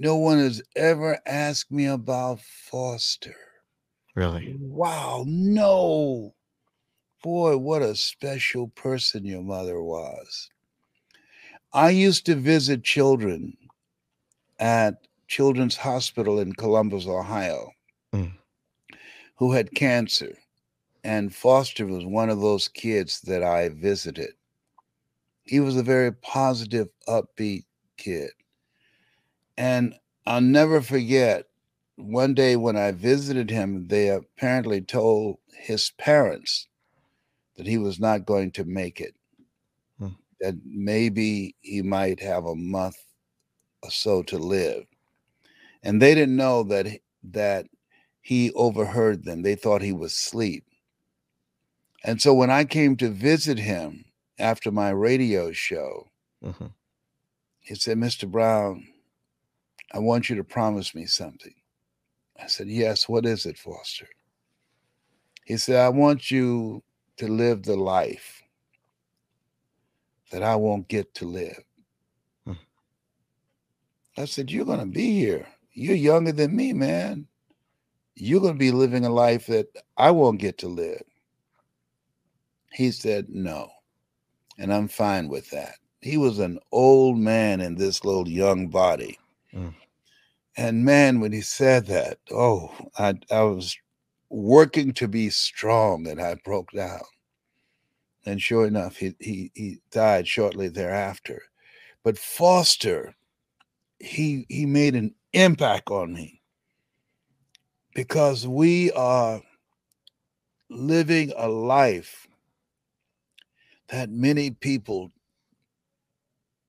no 0.00 0.16
one 0.16 0.38
has 0.38 0.60
ever 0.74 1.20
asked 1.24 1.70
me 1.70 1.86
about 1.86 2.40
Foster. 2.40 3.36
Really, 4.14 4.58
Wow, 4.60 5.24
no. 5.26 6.34
Boy, 7.22 7.56
what 7.58 7.82
a 7.82 7.96
special 7.96 8.68
person 8.68 9.24
your 9.24 9.42
mother 9.42 9.82
was. 9.82 10.50
I 11.72 11.88
used 11.90 12.26
to 12.26 12.34
visit 12.34 12.84
children 12.84 13.56
at 14.60 15.07
Children's 15.28 15.76
Hospital 15.76 16.40
in 16.40 16.54
Columbus, 16.54 17.06
Ohio, 17.06 17.70
Mm. 18.12 18.32
who 19.36 19.52
had 19.52 19.74
cancer. 19.74 20.36
And 21.04 21.34
Foster 21.34 21.86
was 21.86 22.04
one 22.04 22.30
of 22.30 22.40
those 22.40 22.66
kids 22.68 23.20
that 23.22 23.42
I 23.42 23.68
visited. 23.68 24.32
He 25.44 25.60
was 25.60 25.76
a 25.76 25.82
very 25.82 26.12
positive, 26.12 26.88
upbeat 27.06 27.64
kid. 27.96 28.30
And 29.56 29.94
I'll 30.26 30.40
never 30.40 30.80
forget 30.82 31.46
one 31.96 32.34
day 32.34 32.56
when 32.56 32.76
I 32.76 32.92
visited 32.92 33.50
him, 33.50 33.88
they 33.88 34.08
apparently 34.08 34.80
told 34.80 35.38
his 35.52 35.90
parents 35.98 36.68
that 37.56 37.66
he 37.66 37.78
was 37.78 37.98
not 38.00 38.26
going 38.26 38.50
to 38.52 38.64
make 38.64 39.00
it, 39.00 39.16
Hmm. 39.98 40.14
that 40.40 40.54
maybe 40.64 41.56
he 41.60 41.82
might 41.82 42.20
have 42.20 42.44
a 42.44 42.54
month 42.54 42.96
or 43.82 43.90
so 43.90 44.22
to 44.24 44.38
live. 44.38 44.87
And 45.82 46.02
they 46.02 46.14
didn't 46.14 46.36
know 46.36 46.62
that 46.64 46.86
he- 46.86 47.02
that 47.22 47.66
he 48.20 48.52
overheard 48.52 49.24
them. 49.24 49.42
They 49.42 49.54
thought 49.54 49.82
he 49.82 49.92
was 49.92 50.12
asleep. 50.12 50.64
And 52.04 52.20
so 52.20 52.32
when 52.34 52.50
I 52.50 52.64
came 52.64 52.96
to 52.98 53.08
visit 53.08 53.58
him 53.58 54.04
after 54.38 54.70
my 54.70 54.90
radio 54.90 55.52
show, 55.52 56.10
Mhm. 56.42 56.72
he 57.60 57.74
said, 57.74 57.98
Mr. 57.98 58.30
Brown, 58.30 58.86
I 59.92 59.98
want 59.98 60.28
you 60.28 60.36
to 60.36 60.44
promise 60.44 60.94
me 60.94 61.06
something. 61.06 61.54
I 62.36 62.46
said, 62.46 62.68
Yes, 62.68 63.08
what 63.08 63.26
is 63.26 63.46
it, 63.46 63.58
Foster? 63.58 64.08
He 65.44 65.56
said, 65.56 65.76
I 65.76 65.88
want 65.88 66.30
you 66.30 66.84
to 67.16 67.26
live 67.26 67.62
the 67.64 67.76
life 67.76 68.42
that 70.30 70.42
I 70.42 70.54
won't 70.56 70.88
get 70.88 71.14
to 71.14 71.24
live. 71.24 71.64
Hmm. 72.44 72.52
I 74.16 74.26
said, 74.26 74.50
You're 74.50 74.66
going 74.66 74.80
to 74.80 74.86
be 74.86 75.18
here. 75.18 75.48
You're 75.78 75.94
younger 75.94 76.32
than 76.32 76.56
me, 76.56 76.72
man. 76.72 77.28
You're 78.16 78.40
going 78.40 78.54
to 78.54 78.58
be 78.58 78.72
living 78.72 79.04
a 79.04 79.10
life 79.10 79.46
that 79.46 79.68
I 79.96 80.10
won't 80.10 80.40
get 80.40 80.58
to 80.58 80.68
live. 80.68 81.04
He 82.72 82.90
said, 82.90 83.26
No. 83.28 83.70
And 84.58 84.74
I'm 84.74 84.88
fine 84.88 85.28
with 85.28 85.48
that. 85.50 85.76
He 86.00 86.16
was 86.16 86.40
an 86.40 86.58
old 86.72 87.16
man 87.16 87.60
in 87.60 87.76
this 87.76 88.04
little 88.04 88.28
young 88.28 88.66
body. 88.66 89.20
Mm. 89.54 89.74
And 90.56 90.84
man, 90.84 91.20
when 91.20 91.30
he 91.30 91.42
said 91.42 91.86
that, 91.86 92.18
oh, 92.32 92.72
I, 92.98 93.14
I 93.30 93.42
was 93.42 93.76
working 94.30 94.92
to 94.94 95.06
be 95.06 95.30
strong 95.30 96.08
and 96.08 96.20
I 96.20 96.34
broke 96.44 96.72
down. 96.72 97.02
And 98.26 98.42
sure 98.42 98.66
enough, 98.66 98.96
he, 98.96 99.14
he, 99.20 99.52
he 99.54 99.78
died 99.92 100.26
shortly 100.26 100.68
thereafter. 100.68 101.42
But 102.02 102.18
Foster, 102.18 103.14
he, 104.00 104.44
he 104.48 104.66
made 104.66 104.96
an 104.96 105.14
impact 105.32 105.90
on 105.90 106.12
me 106.12 106.40
because 107.94 108.46
we 108.46 108.92
are 108.92 109.40
living 110.70 111.32
a 111.36 111.48
life 111.48 112.26
that 113.88 114.10
many 114.10 114.50
people 114.50 115.10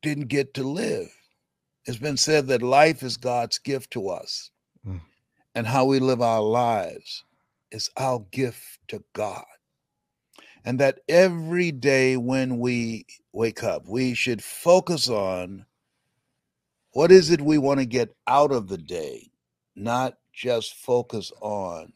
didn't 0.02 0.28
get 0.28 0.54
to 0.54 0.64
live. 0.64 1.10
It's 1.86 1.98
been 1.98 2.18
said 2.18 2.48
that 2.48 2.62
life 2.62 3.04
is 3.04 3.18
God's 3.18 3.58
gift 3.60 3.92
to 3.92 4.10
us, 4.10 4.52
Mm. 4.86 5.02
and 5.56 5.68
how 5.68 5.86
we 5.86 6.00
live 6.00 6.22
our 6.22 6.42
lives 6.42 7.26
is 7.72 7.90
our 7.98 8.20
gift 8.32 8.80
to 8.88 9.04
God. 9.14 9.46
And 10.64 10.80
that 10.80 11.00
every 11.08 11.72
day 11.72 12.16
when 12.18 12.60
we 12.60 13.06
wake 13.34 13.64
up, 13.64 13.88
we 13.88 14.14
should 14.14 14.44
focus 14.44 15.10
on 15.10 15.66
what 16.94 17.12
is 17.12 17.32
it 17.32 17.42
we 17.42 17.58
want 17.58 17.80
to 17.80 17.86
get 17.86 18.16
out 18.28 18.52
of 18.52 18.68
the 18.68 18.78
day, 18.78 19.32
not 19.76 20.16
just 20.34 20.76
focus 20.76 21.32
on 21.42 21.94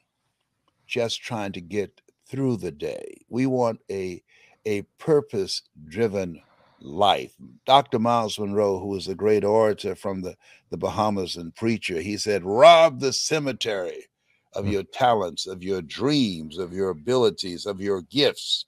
just 0.87 1.21
trying 1.21 1.51
to 1.53 1.61
get 1.61 2.01
through 2.27 2.57
the 2.57 2.71
day. 2.71 3.25
We 3.29 3.45
want 3.45 3.79
a 3.89 4.23
a 4.65 4.83
purpose 4.97 5.61
driven 5.89 6.41
life. 6.79 7.33
Dr. 7.65 7.99
Myles 7.99 8.39
Munroe, 8.39 8.79
who 8.79 8.87
was 8.87 9.07
a 9.09 9.15
great 9.15 9.43
orator 9.43 9.93
from 9.95 10.21
the, 10.21 10.37
the 10.71 10.77
Bahamas 10.77 11.35
and 11.35 11.53
preacher, 11.55 11.99
he 12.01 12.17
said, 12.17 12.45
rob 12.45 12.99
the 13.01 13.13
cemetery 13.13 14.05
of 14.53 14.65
Mm. 14.65 14.71
your 14.71 14.83
talents, 14.83 15.47
of 15.47 15.63
your 15.63 15.81
dreams, 15.81 16.57
of 16.57 16.73
your 16.73 16.89
abilities, 16.91 17.65
of 17.65 17.81
your 17.81 18.03
gifts. 18.03 18.65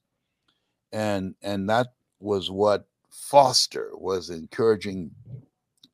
And 0.93 1.35
and 1.41 1.69
that 1.69 1.87
was 2.19 2.51
what 2.51 2.87
Foster 3.11 3.91
was 3.93 4.29
encouraging, 4.29 5.11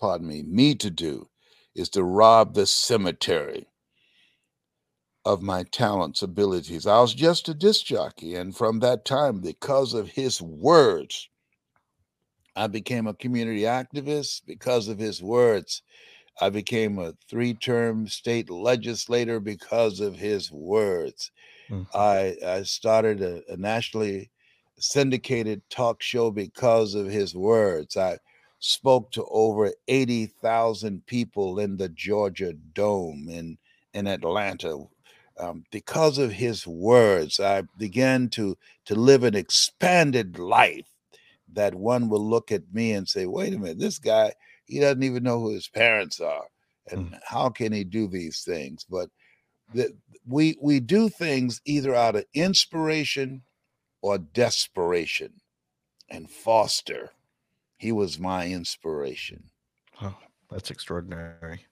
pardon 0.02 0.28
me, 0.28 0.42
me 0.42 0.76
to 0.76 0.90
do, 0.90 1.30
is 1.76 1.88
to 1.90 2.04
rob 2.04 2.56
the 2.56 2.66
cemetery 2.66 3.68
of 5.24 5.44
my 5.44 5.64
talents, 5.72 6.24
abilities. 6.24 6.88
I 6.88 7.00
was 7.00 7.14
just 7.14 7.48
a 7.48 7.54
disc 7.54 7.86
jockey. 7.86 8.36
And 8.36 8.58
from 8.58 8.80
that 8.80 9.06
time, 9.06 9.40
because 9.40 9.94
of 9.94 10.10
his 10.10 10.42
words, 10.42 11.30
I 12.56 12.66
became 12.68 13.06
a 13.06 13.14
community 13.14 13.62
activist. 13.62 14.42
Because 14.48 14.88
of 14.88 14.98
his 14.98 15.22
words, 15.22 15.84
I 16.42 16.50
became 16.50 16.98
a 16.98 17.14
three 17.30 17.54
term 17.54 18.08
state 18.08 18.50
legislator 18.50 19.40
because 19.40 20.00
of 20.00 20.16
his 20.16 20.52
words. 20.52 21.32
Mm. 21.70 21.86
I, 21.94 22.36
I 22.46 22.64
started 22.64 23.22
a, 23.22 23.44
a 23.48 23.58
nationally 23.58 24.32
syndicated 24.80 25.62
talk 25.70 26.02
show 26.02 26.32
because 26.32 26.96
of 26.96 27.06
his 27.06 27.36
words. 27.36 27.96
I 27.96 28.18
spoke 28.62 29.12
to 29.14 29.26
over 29.30 29.74
80,000 29.90 31.06
people 31.08 31.60
in 31.60 31.78
the 31.78 31.90
Georgia 31.90 32.54
Dome 32.54 33.28
in, 33.30 33.60
in 33.94 34.08
Atlanta. 34.08 34.86
Um, 35.40 35.66
because 35.72 36.20
of 36.20 36.34
his 36.34 36.68
words, 36.68 37.40
I 37.42 37.64
began 37.78 38.30
to, 38.32 38.58
to 38.86 38.96
live 38.96 39.26
an 39.26 39.36
expanded 39.36 40.40
life 40.40 40.88
that 41.54 41.76
one 41.76 42.10
will 42.10 42.26
look 42.26 42.52
at 42.52 42.74
me 42.74 42.94
and 42.94 43.10
say, 43.10 43.26
wait 43.26 43.54
a 43.54 43.60
minute, 43.60 43.80
this 43.80 44.00
guy, 44.00 44.34
he 44.66 44.80
doesn't 44.80 45.04
even 45.04 45.24
know 45.24 45.42
who 45.42 45.54
his 45.54 45.68
parents 45.68 46.22
are. 46.22 46.46
And 46.92 47.18
how 47.26 47.50
can 47.50 47.74
he 47.74 47.84
do 47.84 48.08
these 48.08 48.44
things? 48.44 48.86
But 48.90 49.10
the, 49.74 49.96
we 50.28 50.58
we 50.62 50.80
do 50.80 51.10
things 51.10 51.62
either 51.66 51.96
out 51.96 52.16
of 52.16 52.26
inspiration 52.34 53.44
or 54.02 54.18
desperation. 54.18 55.34
And 56.10 56.30
Foster, 56.30 57.12
he 57.82 57.92
was 57.92 58.20
my 58.20 58.46
inspiration. 58.48 59.44
Oh, 60.04 60.16
that's 60.52 60.70
extraordinary. 60.70 61.66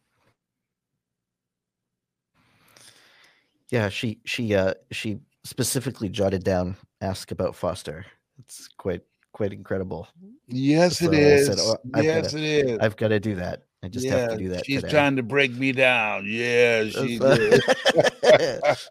Yeah, 3.69 3.89
she 3.89 4.19
she 4.25 4.55
uh 4.55 4.73
she 4.91 5.19
specifically 5.43 6.09
jotted 6.09 6.43
down 6.43 6.75
ask 7.01 7.29
about 7.31 7.55
Foster. 7.55 8.03
It's 8.39 8.67
quite 8.69 9.01
quite 9.33 9.53
incredible. 9.53 10.07
Yes, 10.47 10.97
So 10.97 11.11
it 11.11 11.15
I 11.15 11.19
is. 11.19 11.45
said, 11.45 11.59
"Oh, 11.59 11.77
yes, 12.01 12.31
gotta- 12.33 12.43
it 12.43 12.65
is. 12.69 12.79
I've 12.79 12.97
got 12.97 13.09
to 13.09 13.19
do 13.19 13.35
that. 13.35 13.65
I 13.83 13.87
just 13.87 14.07
have 14.07 14.31
to 14.31 14.37
do 14.37 14.49
that 14.49 14.65
she's 14.65 14.81
today. 14.81 14.91
trying 14.91 15.15
to 15.17 15.23
break 15.23 15.51
me 15.53 15.71
down. 15.73 16.25
Yeah, 16.27 16.85
she 16.89 17.19
That's- 17.19 18.89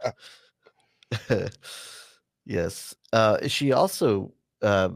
did. 1.21 1.51
yes. 2.47 2.95
Uh, 3.13 3.49
she 3.49 3.73
also 3.73 4.33
uh, 4.63 4.91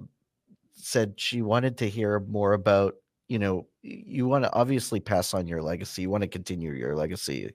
said 0.82 1.14
she 1.16 1.42
wanted 1.42 1.78
to 1.78 1.88
hear 1.88 2.20
more 2.20 2.52
about, 2.52 2.94
you 3.28 3.38
know, 3.38 3.66
you 3.82 4.26
want 4.26 4.44
to 4.44 4.52
obviously 4.52 5.00
pass 5.00 5.32
on 5.34 5.46
your 5.46 5.62
legacy. 5.62 6.02
You 6.02 6.10
want 6.10 6.22
to 6.22 6.28
continue 6.28 6.72
your 6.72 6.96
legacy. 6.96 7.52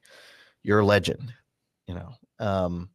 You're 0.64 0.80
a 0.80 0.86
legend, 0.86 1.34
you 1.88 1.96
know. 1.96 2.14
Um, 2.40 2.90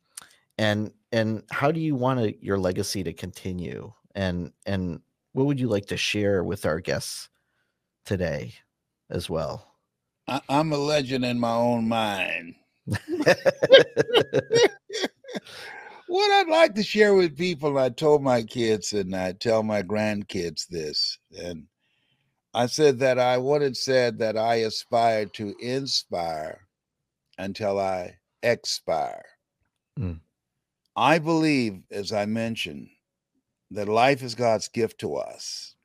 and 0.58 0.92
and 1.12 1.42
how 1.50 1.70
do 1.70 1.80
you 1.80 1.94
want 1.94 2.20
to, 2.20 2.44
your 2.44 2.58
legacy 2.58 3.02
to 3.04 3.12
continue? 3.12 3.92
And 4.14 4.52
and 4.66 5.00
what 5.32 5.46
would 5.46 5.60
you 5.60 5.68
like 5.68 5.86
to 5.86 5.96
share 5.96 6.44
with 6.44 6.66
our 6.66 6.80
guests 6.80 7.28
today 8.04 8.54
as 9.10 9.30
well? 9.30 9.66
I, 10.28 10.40
I'm 10.48 10.72
a 10.72 10.78
legend 10.78 11.24
in 11.24 11.38
my 11.38 11.54
own 11.54 11.88
mind. 11.88 12.54
what 16.12 16.30
I'd 16.30 16.50
like 16.50 16.74
to 16.74 16.82
share 16.82 17.14
with 17.14 17.38
people, 17.38 17.78
I 17.78 17.88
told 17.88 18.22
my 18.22 18.42
kids 18.42 18.92
and 18.92 19.16
I 19.16 19.32
tell 19.32 19.62
my 19.62 19.82
grandkids 19.82 20.68
this, 20.68 21.18
and 21.42 21.64
I 22.52 22.66
said 22.66 22.98
that 22.98 23.18
I 23.18 23.38
wanted 23.38 23.78
said 23.78 24.18
that 24.18 24.36
I 24.36 24.56
aspire 24.56 25.24
to 25.24 25.54
inspire 25.58 26.68
until 27.38 27.80
I 27.80 28.18
expire. 28.42 29.24
Mm. 29.98 30.20
I 30.96 31.18
believe, 31.18 31.80
as 31.90 32.12
I 32.12 32.26
mentioned, 32.26 32.90
that 33.70 33.88
life 33.88 34.22
is 34.22 34.34
God's 34.34 34.68
gift 34.68 35.00
to 35.00 35.16
us, 35.16 35.76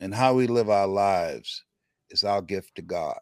and 0.00 0.12
how 0.12 0.34
we 0.34 0.48
live 0.48 0.70
our 0.70 0.88
lives 0.88 1.62
is 2.10 2.24
our 2.24 2.42
gift 2.42 2.74
to 2.74 2.82
God. 2.82 3.20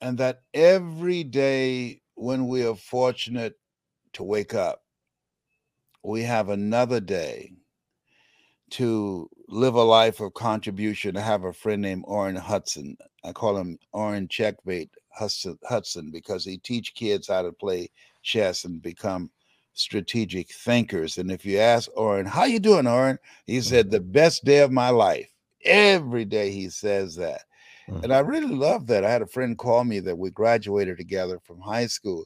And 0.00 0.16
that 0.16 0.40
every 0.54 1.24
day 1.24 2.00
when 2.14 2.48
we 2.48 2.66
are 2.66 2.74
fortunate 2.74 3.56
to 4.14 4.22
wake 4.22 4.54
up, 4.54 4.80
we 6.02 6.22
have 6.22 6.48
another 6.48 7.00
day 7.00 7.52
to 8.70 9.28
live 9.48 9.74
a 9.74 9.82
life 9.82 10.20
of 10.20 10.34
contribution. 10.34 11.16
I 11.16 11.20
have 11.20 11.44
a 11.44 11.52
friend 11.52 11.82
named 11.82 12.04
Orrin 12.06 12.36
Hudson. 12.36 12.96
I 13.24 13.32
call 13.32 13.56
him 13.56 13.78
Orrin 13.92 14.28
Checkmate 14.28 14.90
Hudson 15.10 16.10
because 16.10 16.44
he 16.44 16.58
teach 16.58 16.94
kids 16.94 17.28
how 17.28 17.42
to 17.42 17.52
play 17.52 17.90
chess 18.22 18.64
and 18.64 18.80
become 18.80 19.30
strategic 19.72 20.50
thinkers. 20.52 21.18
And 21.18 21.30
if 21.30 21.44
you 21.44 21.58
ask 21.58 21.90
Orrin, 21.96 22.26
how 22.26 22.44
you 22.44 22.60
doing, 22.60 22.86
Orrin? 22.86 23.18
He 23.46 23.58
mm. 23.58 23.64
said, 23.64 23.90
the 23.90 24.00
best 24.00 24.44
day 24.44 24.58
of 24.58 24.70
my 24.70 24.90
life. 24.90 25.28
Every 25.64 26.24
day 26.24 26.50
he 26.50 26.68
says 26.70 27.16
that. 27.16 27.42
Mm-hmm. 27.88 28.04
And 28.04 28.12
I 28.12 28.20
really 28.20 28.54
love 28.54 28.86
that. 28.86 29.04
I 29.04 29.10
had 29.10 29.22
a 29.22 29.26
friend 29.26 29.58
call 29.58 29.84
me 29.84 30.00
that 30.00 30.16
we 30.16 30.30
graduated 30.30 30.96
together 30.96 31.40
from 31.40 31.60
high 31.60 31.86
school. 31.86 32.24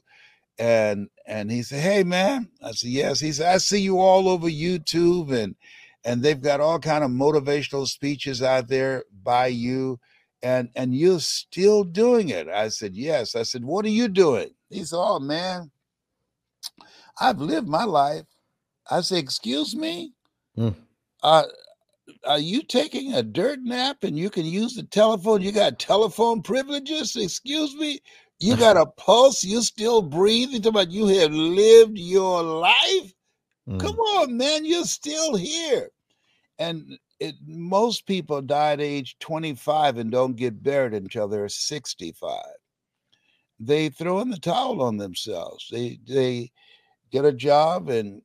And 0.57 1.09
and 1.27 1.51
he 1.51 1.63
said, 1.63 1.81
Hey 1.81 2.03
man. 2.03 2.49
I 2.63 2.71
said, 2.71 2.89
Yes. 2.89 3.19
He 3.19 3.31
said, 3.31 3.53
I 3.53 3.57
see 3.57 3.81
you 3.81 3.99
all 3.99 4.29
over 4.29 4.47
YouTube 4.47 5.31
and 5.31 5.55
and 6.03 6.21
they've 6.21 6.41
got 6.41 6.61
all 6.61 6.79
kind 6.79 7.03
of 7.03 7.09
motivational 7.09 7.87
speeches 7.87 8.41
out 8.41 8.67
there 8.67 9.03
by 9.23 9.47
you 9.47 9.99
and 10.43 10.69
and 10.75 10.95
you're 10.95 11.19
still 11.19 11.83
doing 11.83 12.29
it. 12.29 12.47
I 12.47 12.69
said 12.69 12.95
yes. 12.95 13.35
I 13.35 13.43
said 13.43 13.65
what 13.65 13.85
are 13.85 13.89
you 13.89 14.07
doing? 14.07 14.51
He 14.69 14.83
said 14.83 14.97
oh 14.99 15.19
man 15.19 15.71
i've 17.19 17.39
lived 17.39 17.67
my 17.67 17.83
life. 17.83 18.25
I 18.89 19.01
said 19.01 19.17
excuse 19.17 19.75
me? 19.75 20.13
Mm. 20.57 20.75
uh, 21.23 21.43
are 22.25 22.39
you 22.39 22.61
taking 22.63 23.13
a 23.13 23.23
dirt 23.23 23.59
nap 23.61 24.03
and 24.03 24.17
you 24.17 24.29
can 24.29 24.45
use 24.45 24.75
the 24.75 24.83
telephone? 24.83 25.41
You 25.41 25.51
got 25.51 25.79
telephone 25.79 26.41
privileges? 26.41 27.15
Excuse 27.15 27.75
me 27.75 27.99
you 28.39 28.57
got 28.57 28.77
a 28.77 28.85
pulse. 28.85 29.43
You 29.43 29.61
still 29.61 30.01
breathing. 30.01 30.61
Talking 30.61 30.69
about 30.69 30.91
you 30.91 31.07
have 31.07 31.31
lived 31.31 31.97
your 31.97 32.43
life. 32.43 33.13
Mm. 33.67 33.79
come 33.79 33.97
on 33.97 34.37
man. 34.37 34.65
You're 34.65 34.85
still 34.85 35.35
here. 35.35 35.89
And 36.59 36.97
it, 37.19 37.35
most 37.45 38.05
people 38.05 38.41
die 38.41 38.73
at 38.73 38.81
age 38.81 39.17
25 39.19 39.97
and 39.97 40.11
don't 40.11 40.35
get 40.35 40.61
buried 40.61 40.93
until 40.93 41.27
they're 41.27 41.49
65 41.49 42.41
they 43.59 43.89
throw 43.89 44.19
in 44.19 44.29
the 44.29 44.37
towel 44.37 44.81
on 44.81 44.97
themselves. 44.97 45.67
They 45.71 45.99
they 46.07 46.51
get 47.11 47.25
a 47.25 47.31
job 47.31 47.89
and 47.89 48.21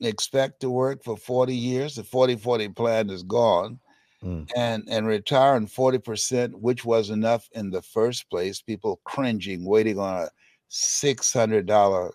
expect 0.00 0.60
to 0.60 0.70
work 0.70 1.04
for 1.04 1.16
40 1.16 1.54
years. 1.54 1.94
The 1.94 2.04
40 2.04 2.36
40 2.36 2.68
plan 2.70 3.10
is 3.10 3.22
gone 3.22 3.78
mm. 4.22 4.48
and 4.56 4.84
and 4.88 5.06
retire 5.06 5.56
in 5.56 5.66
40% 5.66 6.54
which 6.54 6.84
was 6.84 7.10
enough 7.10 7.48
in 7.52 7.70
the 7.70 7.82
first 7.82 8.28
place 8.30 8.60
people 8.60 9.00
cringing 9.04 9.64
waiting 9.64 9.98
on 9.98 10.22
a 10.22 10.28
$600 10.70 12.10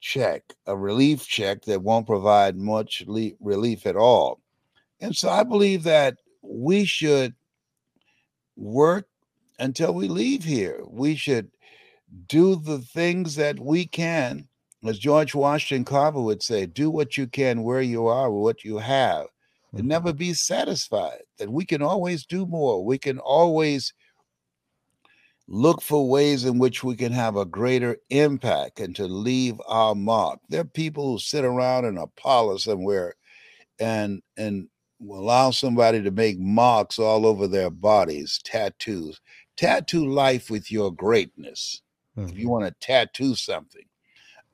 check 0.00 0.42
a 0.66 0.76
relief 0.76 1.26
check 1.26 1.62
that 1.62 1.82
won't 1.82 2.06
provide 2.06 2.56
much 2.56 3.04
le- 3.06 3.30
relief 3.40 3.86
at 3.86 3.96
all 3.96 4.40
and 5.00 5.14
so 5.14 5.28
I 5.28 5.42
believe 5.42 5.82
that 5.84 6.18
we 6.42 6.84
should 6.84 7.34
work 8.56 9.06
until 9.58 9.94
we 9.94 10.08
leave 10.08 10.44
here. 10.44 10.82
We 10.86 11.14
should 11.14 11.50
do 12.28 12.56
the 12.56 12.78
things 12.78 13.34
that 13.36 13.58
we 13.58 13.86
can, 13.86 14.48
as 14.86 14.98
George 14.98 15.34
Washington 15.34 15.84
Carver 15.84 16.20
would 16.20 16.42
say, 16.42 16.66
do 16.66 16.90
what 16.90 17.16
you 17.16 17.26
can 17.26 17.62
where 17.62 17.82
you 17.82 18.06
are, 18.06 18.30
what 18.30 18.64
you 18.64 18.78
have, 18.78 19.26
and 19.74 19.80
mm-hmm. 19.80 19.88
never 19.88 20.12
be 20.12 20.34
satisfied. 20.34 21.20
That 21.38 21.50
we 21.50 21.64
can 21.64 21.82
always 21.82 22.24
do 22.24 22.46
more. 22.46 22.84
We 22.84 22.98
can 22.98 23.18
always 23.18 23.92
look 25.46 25.82
for 25.82 26.08
ways 26.08 26.44
in 26.44 26.58
which 26.58 26.82
we 26.82 26.96
can 26.96 27.12
have 27.12 27.36
a 27.36 27.44
greater 27.44 27.98
impact 28.10 28.80
and 28.80 28.96
to 28.96 29.04
leave 29.06 29.60
our 29.66 29.94
mark. 29.94 30.40
There 30.48 30.60
are 30.60 30.64
people 30.64 31.12
who 31.12 31.18
sit 31.18 31.44
around 31.44 31.84
in 31.84 31.98
a 31.98 32.06
parlor 32.06 32.58
somewhere 32.58 33.14
and 33.78 34.22
and 34.36 34.68
allow 35.02 35.50
somebody 35.50 36.02
to 36.02 36.10
make 36.10 36.38
marks 36.38 36.98
all 36.98 37.26
over 37.26 37.46
their 37.46 37.70
bodies, 37.70 38.40
tattoos. 38.44 39.20
Tattoo 39.56 40.08
life 40.08 40.50
with 40.50 40.70
your 40.70 40.92
greatness. 40.92 41.82
Mm-hmm. 42.16 42.28
If 42.28 42.34
you 42.36 42.44
mm-hmm. 42.44 42.50
want 42.50 42.64
to 42.66 42.86
tattoo 42.86 43.34
something, 43.34 43.84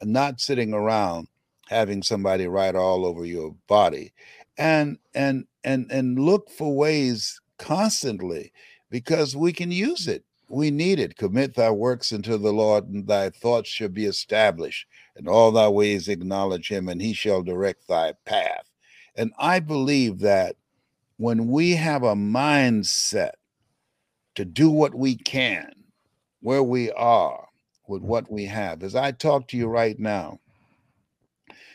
not 0.02 0.40
sitting 0.40 0.74
around 0.74 1.28
having 1.70 2.02
somebody 2.02 2.48
write 2.48 2.74
all 2.74 3.06
over 3.06 3.24
your 3.24 3.54
body. 3.68 4.12
And 4.60 4.98
and 5.14 5.46
and 5.64 5.90
and 5.90 6.18
look 6.18 6.50
for 6.50 6.74
ways 6.74 7.40
constantly 7.58 8.52
because 8.90 9.34
we 9.34 9.52
can 9.52 9.70
use 9.70 10.06
it. 10.06 10.24
We 10.48 10.70
need 10.70 10.98
it. 10.98 11.16
Commit 11.16 11.54
thy 11.54 11.70
works 11.70 12.12
unto 12.12 12.36
the 12.36 12.52
Lord, 12.52 12.88
and 12.88 13.06
thy 13.06 13.30
thoughts 13.30 13.70
shall 13.70 13.88
be 13.88 14.04
established. 14.04 14.86
And 15.16 15.28
all 15.28 15.50
thy 15.52 15.68
ways 15.68 16.08
acknowledge 16.08 16.68
him, 16.68 16.88
and 16.88 17.00
he 17.00 17.12
shall 17.12 17.42
direct 17.42 17.88
thy 17.88 18.14
path. 18.24 18.68
And 19.14 19.32
I 19.38 19.60
believe 19.60 20.18
that 20.20 20.56
when 21.16 21.48
we 21.48 21.72
have 21.72 22.02
a 22.02 22.14
mindset 22.14 23.32
to 24.34 24.44
do 24.44 24.70
what 24.70 24.94
we 24.94 25.16
can, 25.16 25.72
where 26.40 26.62
we 26.62 26.90
are, 26.92 27.46
with 27.86 28.02
what 28.02 28.30
we 28.30 28.46
have, 28.46 28.82
as 28.82 28.94
I 28.94 29.12
talk 29.12 29.48
to 29.48 29.56
you 29.56 29.66
right 29.66 29.98
now, 29.98 30.38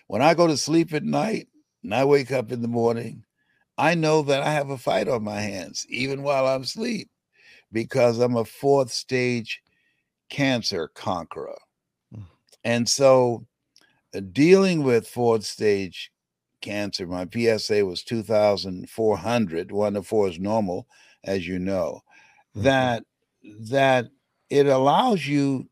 when 0.07 0.21
I 0.21 0.33
go 0.33 0.47
to 0.47 0.57
sleep 0.57 0.93
at 0.93 1.03
night 1.03 1.47
and 1.85 1.93
I 1.93 2.03
wake 2.03 2.31
up 2.31 2.51
in 2.51 2.61
the 2.61 2.67
morning, 2.67 3.23
I 3.77 3.93
know 3.93 4.23
that 4.23 4.41
I 4.41 4.51
have 4.51 4.71
a 4.71 4.77
fight 4.77 5.07
on 5.07 5.23
my 5.23 5.39
hands, 5.39 5.85
even 5.87 6.23
while 6.23 6.47
I'm 6.47 6.63
asleep, 6.63 7.09
because 7.71 8.19
I'm 8.19 8.35
a 8.35 8.43
fourth 8.43 8.91
stage 8.91 9.61
cancer 10.29 10.89
conqueror. 10.95 11.59
Hmm. 12.13 12.21
And 12.63 12.89
so, 12.89 13.45
uh, 14.15 14.21
dealing 14.31 14.83
with 14.83 15.07
fourth 15.07 15.43
stage 15.43 16.11
cancer. 16.61 17.05
My 17.05 17.27
PSA 17.31 17.85
was 17.85 18.01
2,400. 18.03 19.71
One 19.71 19.93
to 19.93 20.01
four 20.01 20.27
is 20.27 20.39
normal, 20.39 20.87
as 21.23 21.47
you 21.47 21.59
know. 21.59 22.01
Mm-hmm. 22.55 22.63
That 22.63 23.03
that 23.69 24.07
it 24.49 24.65
allows 24.65 25.27
you 25.27 25.69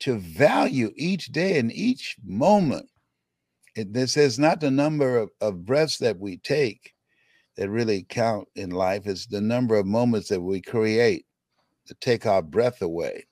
to 0.00 0.18
value 0.18 0.92
each 0.94 1.26
day 1.26 1.58
and 1.58 1.72
each 1.72 2.16
moment. 2.24 2.88
It, 3.74 3.92
this 3.92 4.16
is 4.16 4.38
not 4.38 4.60
the 4.60 4.70
number 4.70 5.16
of, 5.16 5.30
of 5.40 5.64
breaths 5.64 5.98
that 5.98 6.18
we 6.18 6.38
take 6.38 6.94
that 7.56 7.70
really 7.70 8.04
count 8.08 8.48
in 8.54 8.70
life. 8.70 9.06
It's 9.06 9.26
the 9.26 9.40
number 9.40 9.76
of 9.76 9.86
moments 9.86 10.28
that 10.28 10.40
we 10.40 10.60
create 10.60 11.26
to 11.86 11.94
take 11.94 12.26
our 12.26 12.42
breath 12.42 12.82
away 12.82 13.26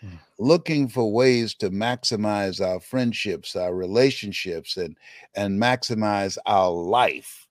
hmm. 0.00 0.14
looking 0.38 0.88
for 0.88 1.12
ways 1.12 1.54
to 1.54 1.70
maximize 1.70 2.64
our 2.64 2.80
friendships, 2.80 3.56
our 3.56 3.74
relationships, 3.74 4.76
and 4.76 4.96
and 5.34 5.60
maximize 5.60 6.38
our 6.46 6.70
life 6.70 7.46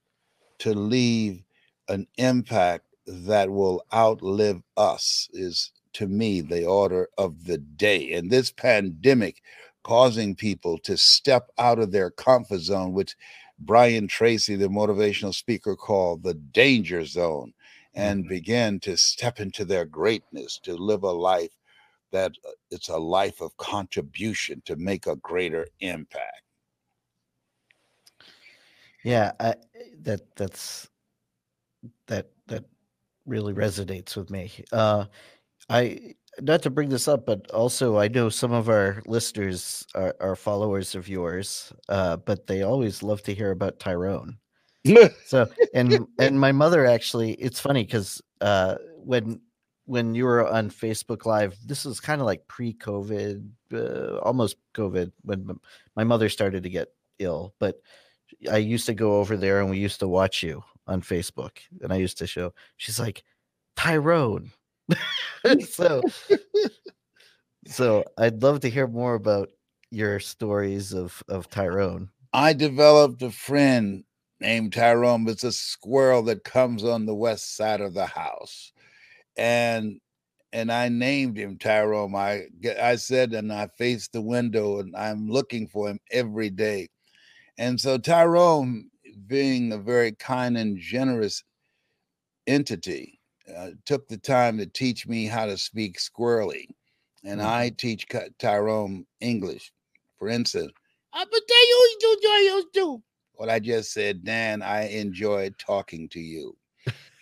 to 0.60 0.74
leave 0.74 1.44
an 1.90 2.08
impact 2.18 2.86
that 3.08 3.50
will 3.50 3.84
outlive 3.94 4.62
us 4.78 5.30
is 5.34 5.72
to 5.94 6.08
me 6.08 6.42
the 6.42 6.66
order 6.66 7.08
of 7.18 7.46
the 7.46 7.58
day. 7.58 8.14
And 8.14 8.30
this 8.30 8.52
pandemic 8.52 9.42
causing 9.86 10.34
people 10.34 10.80
to 10.80 10.98
step 10.98 11.52
out 11.60 11.78
of 11.78 11.92
their 11.92 12.10
comfort 12.10 12.60
zone, 12.60 12.92
which 12.92 13.16
Brian 13.60 14.08
Tracy, 14.08 14.56
the 14.56 14.68
motivational 14.68 15.34
speaker, 15.34 15.76
called 15.76 16.24
the 16.24 16.34
danger 16.34 17.06
zone, 17.06 17.54
and 17.94 18.22
mm-hmm. 18.22 18.30
begin 18.30 18.80
to 18.80 18.98
step 18.98 19.40
into 19.40 19.64
their 19.64 19.86
greatness, 19.86 20.60
to 20.64 20.74
live 20.74 21.04
a 21.04 21.12
life 21.12 21.52
that 22.12 22.32
uh, 22.48 22.52
it's 22.72 22.90
a 22.90 22.98
life 22.98 23.42
of 23.42 23.56
contribution 23.58 24.60
to 24.66 24.76
make 24.76 25.06
a 25.06 25.18
greater 25.18 25.68
impact. 25.82 26.42
Yeah, 29.04 29.34
I, 29.40 29.54
that 30.02 30.22
that's 30.36 30.90
that 32.08 32.32
that 32.48 32.66
really 33.28 33.54
resonates 33.54 34.16
with 34.16 34.32
me. 34.32 34.52
Uh, 34.72 35.06
I 35.70 36.16
not 36.42 36.62
to 36.64 36.70
bring 36.70 36.90
this 36.90 37.08
up, 37.08 37.26
but 37.26 37.50
also 37.52 37.98
I 37.98 38.08
know 38.08 38.30
some 38.30 38.52
of 38.52 38.70
our 38.70 39.02
listeners 39.06 39.86
are, 39.96 40.16
are 40.20 40.36
followers 40.36 40.96
of 40.96 41.08
yours, 41.08 41.74
uh, 41.90 42.18
but 42.18 42.48
they 42.48 42.64
always 42.64 43.04
love 43.04 43.22
to 43.24 43.34
hear 43.34 43.52
about 43.52 43.80
Tyrone. 43.80 44.38
so 45.26 45.48
and 45.74 46.06
and 46.20 46.40
my 46.40 46.52
mother 46.52 46.86
actually 46.86 47.32
it's 47.34 47.60
funny 47.60 47.84
because 47.84 48.22
uh 48.42 48.76
when 48.98 49.40
when 49.86 50.14
you 50.14 50.26
were 50.26 50.48
on 50.48 50.70
facebook 50.70 51.26
live 51.26 51.56
this 51.66 51.86
was 51.86 52.00
kind 52.00 52.22
of 52.22 52.28
like 52.28 52.48
pre-covid 52.48 53.48
uh, 53.74 54.18
almost 54.18 54.58
covid 54.74 55.12
when 55.24 55.60
my 55.96 56.04
mother 56.04 56.30
started 56.30 56.64
to 56.64 56.70
get 56.70 56.90
ill 57.20 57.54
but 57.60 57.82
i 58.52 58.58
used 58.58 58.86
to 58.86 58.94
go 58.94 59.20
over 59.20 59.38
there 59.38 59.60
and 59.60 59.70
we 59.70 59.78
used 59.78 60.00
to 60.00 60.08
watch 60.08 60.44
you 60.44 60.64
on 60.88 61.02
facebook 61.02 61.58
and 61.82 61.92
i 61.92 61.96
used 61.96 62.18
to 62.18 62.28
show 62.28 62.54
she's 62.78 63.00
like 63.00 63.24
tyrone 63.76 64.52
so 65.62 66.02
so 67.68 68.04
i'd 68.20 68.42
love 68.42 68.60
to 68.60 68.70
hear 68.70 68.88
more 68.88 69.16
about 69.16 69.50
your 69.92 70.20
stories 70.20 70.94
of 70.94 71.24
of 71.28 71.50
tyrone 71.50 72.10
i 72.34 72.54
developed 72.54 73.22
a 73.22 73.32
friend 73.32 74.04
named 74.40 74.74
Tyrone. 74.74 75.28
It's 75.28 75.44
a 75.44 75.52
squirrel 75.52 76.24
that 76.24 76.44
comes 76.44 76.84
on 76.84 77.06
the 77.06 77.16
west 77.16 77.56
side 77.56 77.82
of 77.82 77.94
the 77.94 78.06
house. 78.06 78.72
And 79.38 80.00
and 80.54 80.72
I 80.72 80.90
named 80.90 81.38
him 81.38 81.58
Tyrone. 81.58 82.16
I 82.16 82.46
I 82.82 82.96
said, 82.96 83.34
and 83.34 83.52
I 83.52 83.68
faced 83.78 84.14
the 84.14 84.22
window, 84.22 84.80
and 84.80 84.96
I'm 84.96 85.30
looking 85.30 85.68
for 85.68 85.90
him 85.90 86.00
every 86.12 86.50
day. 86.50 86.88
And 87.58 87.80
so 87.80 87.98
Tyrone, 87.98 88.90
being 89.28 89.72
a 89.74 89.78
very 89.78 90.14
kind 90.14 90.58
and 90.58 90.78
generous 90.78 91.44
entity, 92.48 93.15
uh, 93.54 93.72
took 93.86 94.08
the 94.08 94.18
time 94.18 94.58
to 94.58 94.66
teach 94.66 95.08
me 95.08 95.26
how 95.26 95.46
to 95.46 95.58
speak 95.58 95.98
squirrely, 96.00 96.68
and 97.24 97.40
mm-hmm. 97.40 97.50
I 97.50 97.72
teach 97.78 98.08
Tyrone 98.40 99.06
English. 99.20 99.72
For 100.18 100.30
instance, 100.30 100.72
I 101.14 101.26
but 101.26 101.42
you 101.50 101.98
do 102.00 102.28
you 102.30 102.70
do 102.74 103.04
what 103.38 103.50
I 103.50 103.60
just 103.60 103.92
said, 103.92 104.24
Dan, 104.24 104.62
I 104.62 104.88
enjoyed 104.88 105.58
talking 105.58 106.10
to 106.10 106.20
you. 106.20 106.56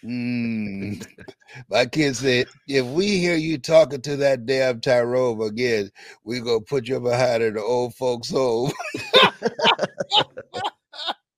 Mm. 0.04 1.06
My 1.70 1.86
kid 1.86 2.16
said, 2.16 2.48
if 2.68 2.86
we 2.86 3.18
hear 3.18 3.36
you 3.36 3.58
talking 3.58 4.02
to 4.02 4.16
that 4.18 4.46
damn 4.46 4.82
Tyrone 4.82 5.42
again, 5.42 5.92
we 6.24 6.40
gonna 6.40 6.62
put 6.62 6.88
you 6.88 7.00
behind 7.00 7.44
in 7.44 7.56
the 7.56 7.62
old 7.62 7.96
folks' 7.96 8.32
home. 8.32 8.72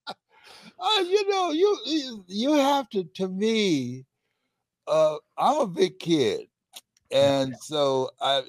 uh, 0.08 1.00
you 1.00 1.28
know, 1.28 1.50
you 1.52 2.24
you 2.26 2.52
have 2.54 2.88
to. 2.90 3.04
To 3.04 3.28
me, 3.28 4.04
uh, 4.88 5.16
I'm 5.38 5.60
a 5.60 5.66
big 5.66 5.98
kid, 5.98 6.46
and 7.10 7.56
so 7.60 8.10
I, 8.20 8.42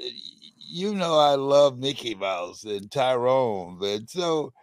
you 0.58 0.96
know, 0.96 1.18
I 1.18 1.36
love 1.36 1.78
Mickey 1.78 2.16
Mouse 2.16 2.64
and 2.64 2.92
Tyrone, 2.92 3.80
and 3.84 4.10
so 4.10 4.54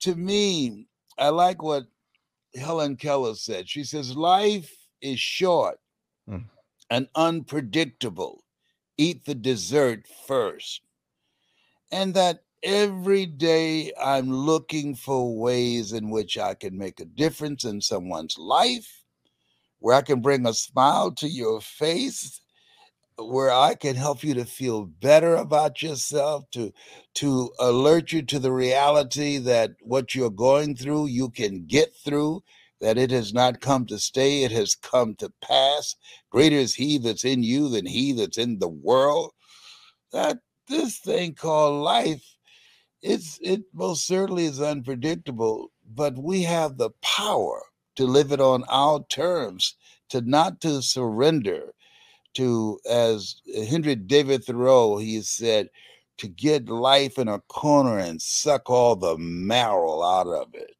to 0.00 0.14
me, 0.14 0.86
I 1.18 1.30
like 1.30 1.62
what 1.62 1.84
Helen 2.54 2.96
Keller 2.96 3.34
said. 3.34 3.68
She 3.68 3.84
says, 3.84 4.16
Life 4.16 4.72
is 5.00 5.18
short 5.18 5.78
mm. 6.28 6.44
and 6.90 7.08
unpredictable. 7.14 8.44
Eat 8.96 9.24
the 9.24 9.34
dessert 9.34 10.06
first. 10.26 10.82
And 11.90 12.14
that 12.14 12.44
every 12.62 13.26
day 13.26 13.92
I'm 14.00 14.32
looking 14.32 14.94
for 14.94 15.36
ways 15.36 15.92
in 15.92 16.10
which 16.10 16.38
I 16.38 16.54
can 16.54 16.76
make 16.76 17.00
a 17.00 17.04
difference 17.04 17.64
in 17.64 17.80
someone's 17.80 18.38
life, 18.38 19.03
where 19.84 19.94
I 19.94 20.00
can 20.00 20.22
bring 20.22 20.46
a 20.46 20.54
smile 20.54 21.10
to 21.16 21.28
your 21.28 21.60
face 21.60 22.40
where 23.18 23.52
I 23.52 23.74
can 23.74 23.94
help 23.96 24.24
you 24.24 24.32
to 24.32 24.46
feel 24.46 24.86
better 24.86 25.36
about 25.36 25.82
yourself, 25.82 26.50
to 26.52 26.72
to 27.16 27.50
alert 27.60 28.10
you 28.10 28.22
to 28.22 28.38
the 28.38 28.50
reality 28.50 29.36
that 29.36 29.72
what 29.82 30.14
you're 30.14 30.30
going 30.30 30.74
through, 30.74 31.08
you 31.08 31.28
can 31.28 31.66
get 31.66 31.94
through, 32.02 32.42
that 32.80 32.96
it 32.96 33.10
has 33.10 33.34
not 33.34 33.60
come 33.60 33.84
to 33.88 33.98
stay, 33.98 34.42
it 34.42 34.52
has 34.52 34.74
come 34.74 35.16
to 35.16 35.30
pass. 35.42 35.96
Greater 36.30 36.56
is 36.56 36.74
he 36.74 36.96
that's 36.96 37.26
in 37.26 37.42
you 37.42 37.68
than 37.68 37.84
he 37.84 38.14
that's 38.14 38.38
in 38.38 38.60
the 38.60 38.68
world. 38.68 39.32
That 40.12 40.38
this 40.66 40.98
thing 40.98 41.34
called 41.34 41.84
life, 41.84 42.24
it's 43.02 43.38
it 43.42 43.64
most 43.74 44.06
certainly 44.06 44.46
is 44.46 44.62
unpredictable, 44.62 45.72
but 45.86 46.16
we 46.16 46.42
have 46.44 46.78
the 46.78 46.88
power 47.02 47.60
to 47.96 48.06
live 48.06 48.32
it 48.32 48.40
on 48.40 48.64
our 48.68 49.04
terms, 49.08 49.76
to 50.08 50.20
not 50.20 50.60
to 50.62 50.82
surrender 50.82 51.74
to, 52.34 52.78
as 52.88 53.36
Henry 53.68 53.94
David 53.94 54.44
Thoreau, 54.44 54.98
he 54.98 55.22
said, 55.22 55.70
to 56.18 56.28
get 56.28 56.68
life 56.68 57.18
in 57.18 57.28
a 57.28 57.40
corner 57.40 57.98
and 57.98 58.20
suck 58.22 58.70
all 58.70 58.94
the 58.96 59.16
marrow 59.18 60.02
out 60.02 60.26
of 60.26 60.54
it. 60.54 60.76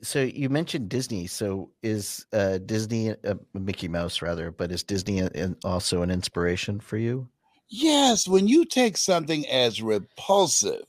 so 0.02 0.20
you 0.22 0.48
mentioned 0.50 0.88
Disney. 0.88 1.26
So 1.26 1.70
is 1.82 2.26
uh, 2.32 2.58
Disney 2.58 3.10
uh, 3.10 3.34
Mickey 3.54 3.88
Mouse 3.88 4.20
rather, 4.20 4.50
but 4.50 4.70
is 4.70 4.82
Disney 4.82 5.22
also 5.64 6.02
an 6.02 6.10
inspiration 6.10 6.80
for 6.80 6.98
you? 6.98 7.28
Yes, 7.68 8.28
when 8.28 8.46
you 8.46 8.64
take 8.66 8.96
something 8.96 9.46
as 9.48 9.82
repulsive 9.82 10.84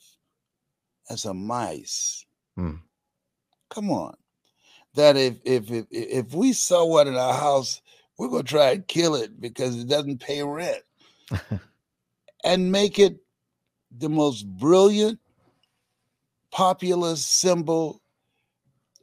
as 1.10 1.26
a 1.26 1.34
mice, 1.34 2.26
hmm. 2.56 2.76
come 3.70 3.92
on, 3.92 4.16
that 4.96 5.16
if 5.18 5.38
if 5.44 5.72
if, 5.72 5.86
if 5.92 6.34
we 6.34 6.54
saw 6.54 6.86
one 6.86 7.08
in 7.08 7.16
our 7.16 7.34
house, 7.34 7.82
we're 8.18 8.30
gonna 8.30 8.44
try 8.44 8.72
and 8.72 8.88
kill 8.88 9.16
it 9.16 9.40
because 9.40 9.80
it 9.80 9.88
doesn't 9.88 10.20
pay 10.20 10.44
rent, 10.44 10.84
and 12.44 12.72
make 12.72 13.00
it 13.00 13.18
the 13.98 14.10
most 14.10 14.44
brilliant, 14.58 15.20
populous 16.52 17.26
symbol 17.26 18.02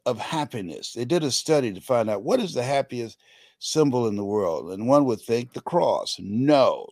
of 0.07 0.19
happiness. 0.19 0.93
They 0.93 1.05
did 1.05 1.23
a 1.23 1.31
study 1.31 1.73
to 1.73 1.81
find 1.81 2.11
out 2.11 2.23
what 2.23 2.41
is 2.41 2.55
the 2.55 2.63
happiest 2.63 3.19
symbol 3.59 4.09
in 4.09 4.17
the 4.17 4.25
world, 4.25 4.73
and 4.73 4.89
one 4.89 5.05
would 5.05 5.21
think 5.21 5.53
the 5.53 5.61
cross. 5.61 6.17
No, 6.21 6.89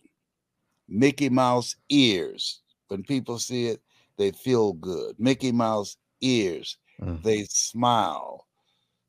Mickey 0.87 1.29
Mouse 1.29 1.75
ears. 1.89 2.59
When 2.87 3.03
people 3.03 3.39
see 3.39 3.67
it, 3.67 3.81
they 4.21 4.31
feel 4.31 4.73
good. 4.73 5.15
Mickey 5.17 5.51
Mouse 5.51 5.97
ears, 6.21 6.77
mm. 7.01 7.21
they 7.23 7.45
smile. 7.45 8.45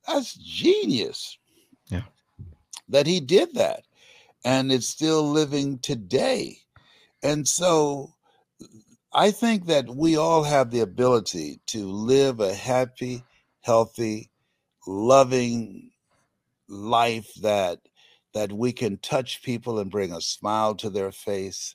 That's 0.07 0.35
genius. 0.35 1.37
Yeah. 1.89 2.05
That 2.89 3.07
he 3.07 3.21
did 3.21 3.55
that. 3.55 3.83
And 4.45 4.73
it's 4.73 4.87
still 4.89 5.31
living 5.31 5.79
today. 5.81 6.59
And 7.23 7.47
so 7.47 8.15
I 9.13 9.31
think 9.31 9.67
that 9.67 9.87
we 9.89 10.17
all 10.17 10.43
have 10.43 10.71
the 10.71 10.81
ability 10.81 11.61
to 11.67 11.87
live 11.87 12.41
a 12.41 12.55
happy, 12.55 13.23
healthy, 13.61 14.31
loving 14.87 15.91
life 16.69 17.31
that 17.43 17.79
that 18.33 18.51
we 18.51 18.73
can 18.73 18.97
touch 18.97 19.43
people 19.43 19.79
and 19.79 19.91
bring 19.91 20.11
a 20.11 20.23
smile 20.23 20.75
to 20.75 20.89
their 20.89 21.13
face 21.13 21.75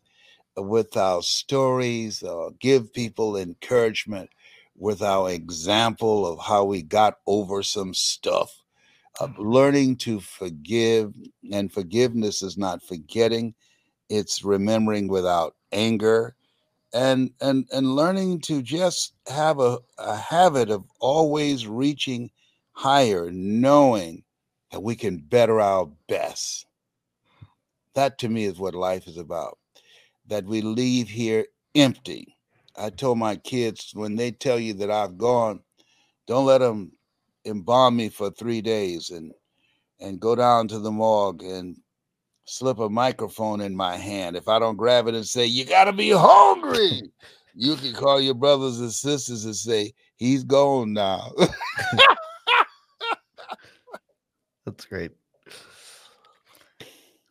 with 0.58 0.98
our 0.98 1.22
stories, 1.22 2.24
uh, 2.24 2.50
give 2.60 2.94
people 2.94 3.38
encouragement, 3.38 4.30
with 4.76 5.02
our 5.02 5.32
example 5.32 6.28
of 6.28 6.40
how 6.40 6.64
we 6.64 6.82
got 6.82 7.20
over 7.26 7.64
some 7.64 7.94
stuff. 7.94 8.62
Uh, 9.20 9.30
learning 9.38 9.96
to 9.96 10.20
forgive, 10.20 11.14
and 11.52 11.72
forgiveness 11.72 12.44
is 12.44 12.58
not 12.58 12.84
forgetting, 12.84 13.54
it's 14.10 14.44
remembering 14.44 15.08
without 15.08 15.56
anger. 15.72 16.36
And, 16.94 17.32
and 17.42 17.68
and 17.74 17.96
learning 17.96 18.42
to 18.42 18.62
just 18.62 19.14
have 19.28 19.60
a, 19.60 19.80
a 19.98 20.16
habit 20.16 20.70
of 20.70 20.86
always 21.00 21.68
reaching 21.68 22.32
higher, 22.72 23.30
knowing 23.32 24.24
that 24.72 24.82
we 24.82 24.96
can 24.96 25.18
better 25.18 25.60
our 25.60 25.90
best. 26.08 26.66
That 27.94 28.18
to 28.20 28.30
me 28.30 28.46
is 28.46 28.58
what 28.58 28.74
life 28.74 29.08
is 29.08 29.18
about. 29.18 29.58
That 30.28 30.46
we 30.46 30.62
leave 30.62 31.08
here 31.08 31.46
empty 31.76 32.38
I 32.78 32.92
told 32.92 33.18
my 33.18 33.36
kids 33.38 33.92
when 33.94 34.16
they 34.16 34.32
tell 34.32 34.60
you 34.60 34.74
that 34.76 34.92
I've 34.92 35.18
gone, 35.18 35.62
don't 36.28 36.46
let 36.46 36.60
them 36.60 36.92
embalm 37.46 37.96
me 37.96 38.10
for 38.10 38.30
three 38.30 38.62
days 38.62 39.10
and 39.10 39.32
and 40.00 40.20
go 40.20 40.36
down 40.36 40.68
to 40.68 40.78
the 40.78 40.92
morgue 40.92 41.42
and 41.42 41.76
slip 42.46 42.78
a 42.78 42.88
microphone 42.88 43.62
in 43.62 43.76
my 43.76 43.98
hand. 43.98 44.36
If 44.36 44.48
I 44.48 44.60
don't 44.60 44.76
grab 44.76 45.08
it 45.08 45.16
and 45.16 45.26
say, 45.26 45.48
You 45.48 45.66
gotta 45.66 45.92
be 45.92 46.12
hungry, 46.12 47.12
you 47.56 47.76
can 47.78 47.94
call 47.94 48.22
your 48.22 48.36
brothers 48.36 48.80
and 48.80 48.94
sisters 48.94 49.46
and 49.46 49.56
say, 49.56 49.92
He's 50.18 50.44
gone 50.44 50.94
now. 50.94 51.32
That's 54.66 54.86
great. 54.86 55.14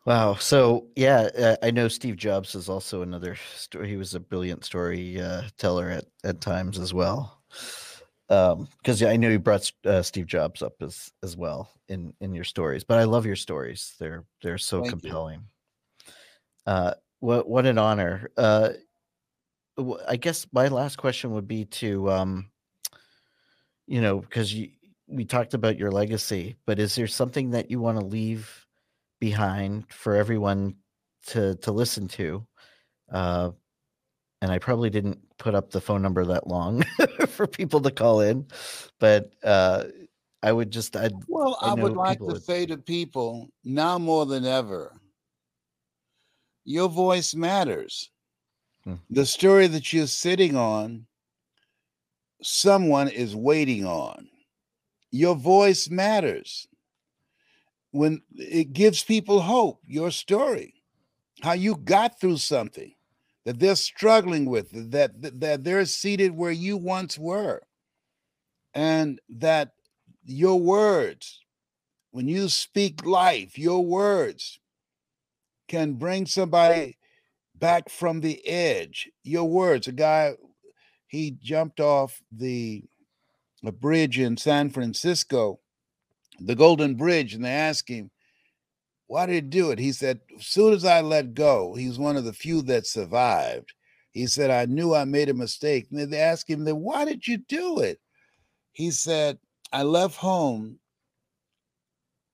Wow. 0.06 0.34
So 0.34 0.86
yeah, 0.94 1.28
uh, 1.36 1.56
I 1.64 1.72
know 1.72 1.88
Steve 1.88 2.16
Jobs 2.16 2.54
is 2.54 2.68
also 2.68 3.02
another 3.02 3.36
story. 3.56 3.88
He 3.88 3.96
was 3.96 4.14
a 4.14 4.20
brilliant 4.20 4.64
story 4.64 5.20
uh, 5.20 5.42
teller 5.58 5.90
at, 5.90 6.04
at 6.22 6.40
times 6.40 6.78
as 6.78 6.94
well. 6.94 7.42
Because 7.48 9.02
um, 9.02 9.08
I 9.08 9.16
know 9.16 9.28
you 9.28 9.40
brought 9.40 9.70
uh, 9.84 10.02
Steve 10.02 10.26
Jobs 10.26 10.62
up 10.62 10.74
as 10.80 11.12
as 11.24 11.36
well 11.36 11.72
in 11.88 12.14
in 12.20 12.34
your 12.34 12.44
stories. 12.44 12.84
But 12.84 12.98
I 12.98 13.04
love 13.04 13.26
your 13.26 13.36
stories. 13.36 13.94
They're 13.98 14.24
they're 14.42 14.58
so 14.58 14.80
Thank 14.80 14.90
compelling. 14.90 15.42
Uh, 16.64 16.94
what 17.18 17.48
what 17.48 17.66
an 17.66 17.78
honor. 17.78 18.30
Uh, 18.36 18.70
I 20.06 20.16
guess 20.16 20.46
my 20.52 20.68
last 20.68 20.96
question 20.96 21.32
would 21.32 21.48
be 21.48 21.64
to, 21.64 22.10
um, 22.10 22.50
you 23.88 24.00
know, 24.00 24.20
because 24.20 24.54
you 24.54 24.70
we 25.08 25.24
talked 25.24 25.54
about 25.54 25.78
your 25.78 25.90
legacy, 25.90 26.54
but 26.64 26.78
is 26.78 26.94
there 26.94 27.08
something 27.08 27.50
that 27.50 27.70
you 27.72 27.80
want 27.80 27.98
to 27.98 28.06
leave 28.06 28.65
behind 29.20 29.84
for 29.90 30.14
everyone 30.14 30.76
to 31.28 31.56
to 31.56 31.72
listen 31.72 32.08
to? 32.08 32.46
Uh, 33.10 33.50
and 34.42 34.52
I 34.52 34.58
probably 34.58 34.90
didn't 34.90 35.18
put 35.38 35.54
up 35.54 35.70
the 35.70 35.80
phone 35.80 36.02
number 36.02 36.24
that 36.24 36.46
long 36.46 36.82
for 37.28 37.46
people 37.46 37.80
to 37.80 37.90
call 37.90 38.20
in, 38.20 38.46
but 39.00 39.32
uh, 39.42 39.84
I 40.42 40.52
would 40.52 40.70
just 40.70 40.96
I 40.96 41.10
well 41.28 41.58
I, 41.60 41.70
I 41.70 41.74
would 41.74 41.96
like 41.96 42.18
to 42.18 42.24
would... 42.24 42.42
say 42.42 42.66
to 42.66 42.76
people 42.76 43.48
now 43.64 43.98
more 43.98 44.26
than 44.26 44.44
ever, 44.44 44.92
your 46.64 46.88
voice 46.88 47.34
matters. 47.34 48.10
Hmm. 48.84 48.94
The 49.10 49.26
story 49.26 49.66
that 49.68 49.92
you're 49.92 50.06
sitting 50.06 50.56
on, 50.56 51.06
someone 52.42 53.08
is 53.08 53.34
waiting 53.34 53.84
on. 53.84 54.28
Your 55.10 55.34
voice 55.34 55.88
matters. 55.88 56.68
When 57.92 58.22
it 58.34 58.72
gives 58.72 59.02
people 59.02 59.40
hope, 59.40 59.80
your 59.86 60.10
story, 60.10 60.74
how 61.42 61.52
you 61.52 61.76
got 61.76 62.20
through 62.20 62.38
something 62.38 62.94
that 63.44 63.58
they're 63.58 63.76
struggling 63.76 64.46
with, 64.46 64.90
that, 64.90 65.40
that, 65.40 65.64
they're 65.64 65.84
seated 65.86 66.32
where 66.32 66.50
you 66.50 66.76
once 66.76 67.18
were, 67.18 67.62
and 68.74 69.20
that 69.28 69.72
your 70.24 70.60
words, 70.60 71.40
when 72.10 72.28
you 72.28 72.48
speak 72.48 73.06
life, 73.06 73.58
your 73.58 73.84
words 73.84 74.58
can 75.68 75.94
bring 75.94 76.26
somebody 76.26 76.98
back 77.54 77.88
from 77.88 78.20
the 78.20 78.46
edge. 78.46 79.08
Your 79.22 79.48
words, 79.48 79.86
a 79.86 79.92
guy, 79.92 80.34
he 81.06 81.36
jumped 81.42 81.80
off 81.80 82.20
the 82.30 82.84
a 83.64 83.72
bridge 83.72 84.18
in 84.18 84.36
San 84.36 84.70
Francisco, 84.70 85.58
the 86.38 86.54
Golden 86.54 86.94
Bridge, 86.94 87.34
and 87.34 87.44
they 87.44 87.50
asked 87.50 87.88
him, 87.88 88.10
why 89.08 89.26
did 89.26 89.34
he 89.34 89.40
do 89.40 89.70
it? 89.70 89.78
He 89.78 89.92
said, 89.92 90.20
as 90.36 90.46
soon 90.46 90.72
as 90.72 90.84
I 90.84 91.00
let 91.00 91.34
go, 91.34 91.74
he's 91.74 91.98
one 91.98 92.16
of 92.16 92.24
the 92.24 92.32
few 92.32 92.62
that 92.62 92.86
survived. 92.86 93.72
He 94.10 94.26
said, 94.26 94.50
I 94.50 94.64
knew 94.64 94.94
I 94.94 95.04
made 95.04 95.28
a 95.28 95.34
mistake. 95.34 95.86
And 95.92 96.12
they 96.12 96.20
asked 96.20 96.50
him, 96.50 96.64
then 96.64 96.80
why 96.80 97.04
did 97.04 97.26
you 97.28 97.38
do 97.38 97.80
it? 97.80 98.00
He 98.72 98.90
said, 98.90 99.38
I 99.72 99.84
left 99.84 100.16
home 100.16 100.78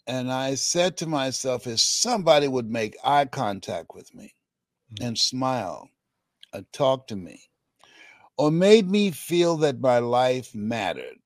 and 0.07 0.33
I 0.33 0.55
said 0.55 0.97
to 0.99 1.07
myself, 1.07 1.67
if 1.67 1.81
somebody 1.81 2.49
would 2.49 2.71
make 2.71 2.97
eye 3.05 3.27
contact 3.27 3.95
with 3.95 4.15
me 4.15 4.35
mm-hmm. 4.95 5.09
and 5.09 5.19
smile 5.19 5.89
and 6.53 6.65
talk 6.73 7.07
to 7.09 7.17
me, 7.17 7.41
or 8.39 8.51
made 8.51 8.91
me 8.91 9.11
feel 9.11 9.57
that 9.59 9.81
my 9.81 9.99
life 9.99 10.55
mattered, 10.55 11.19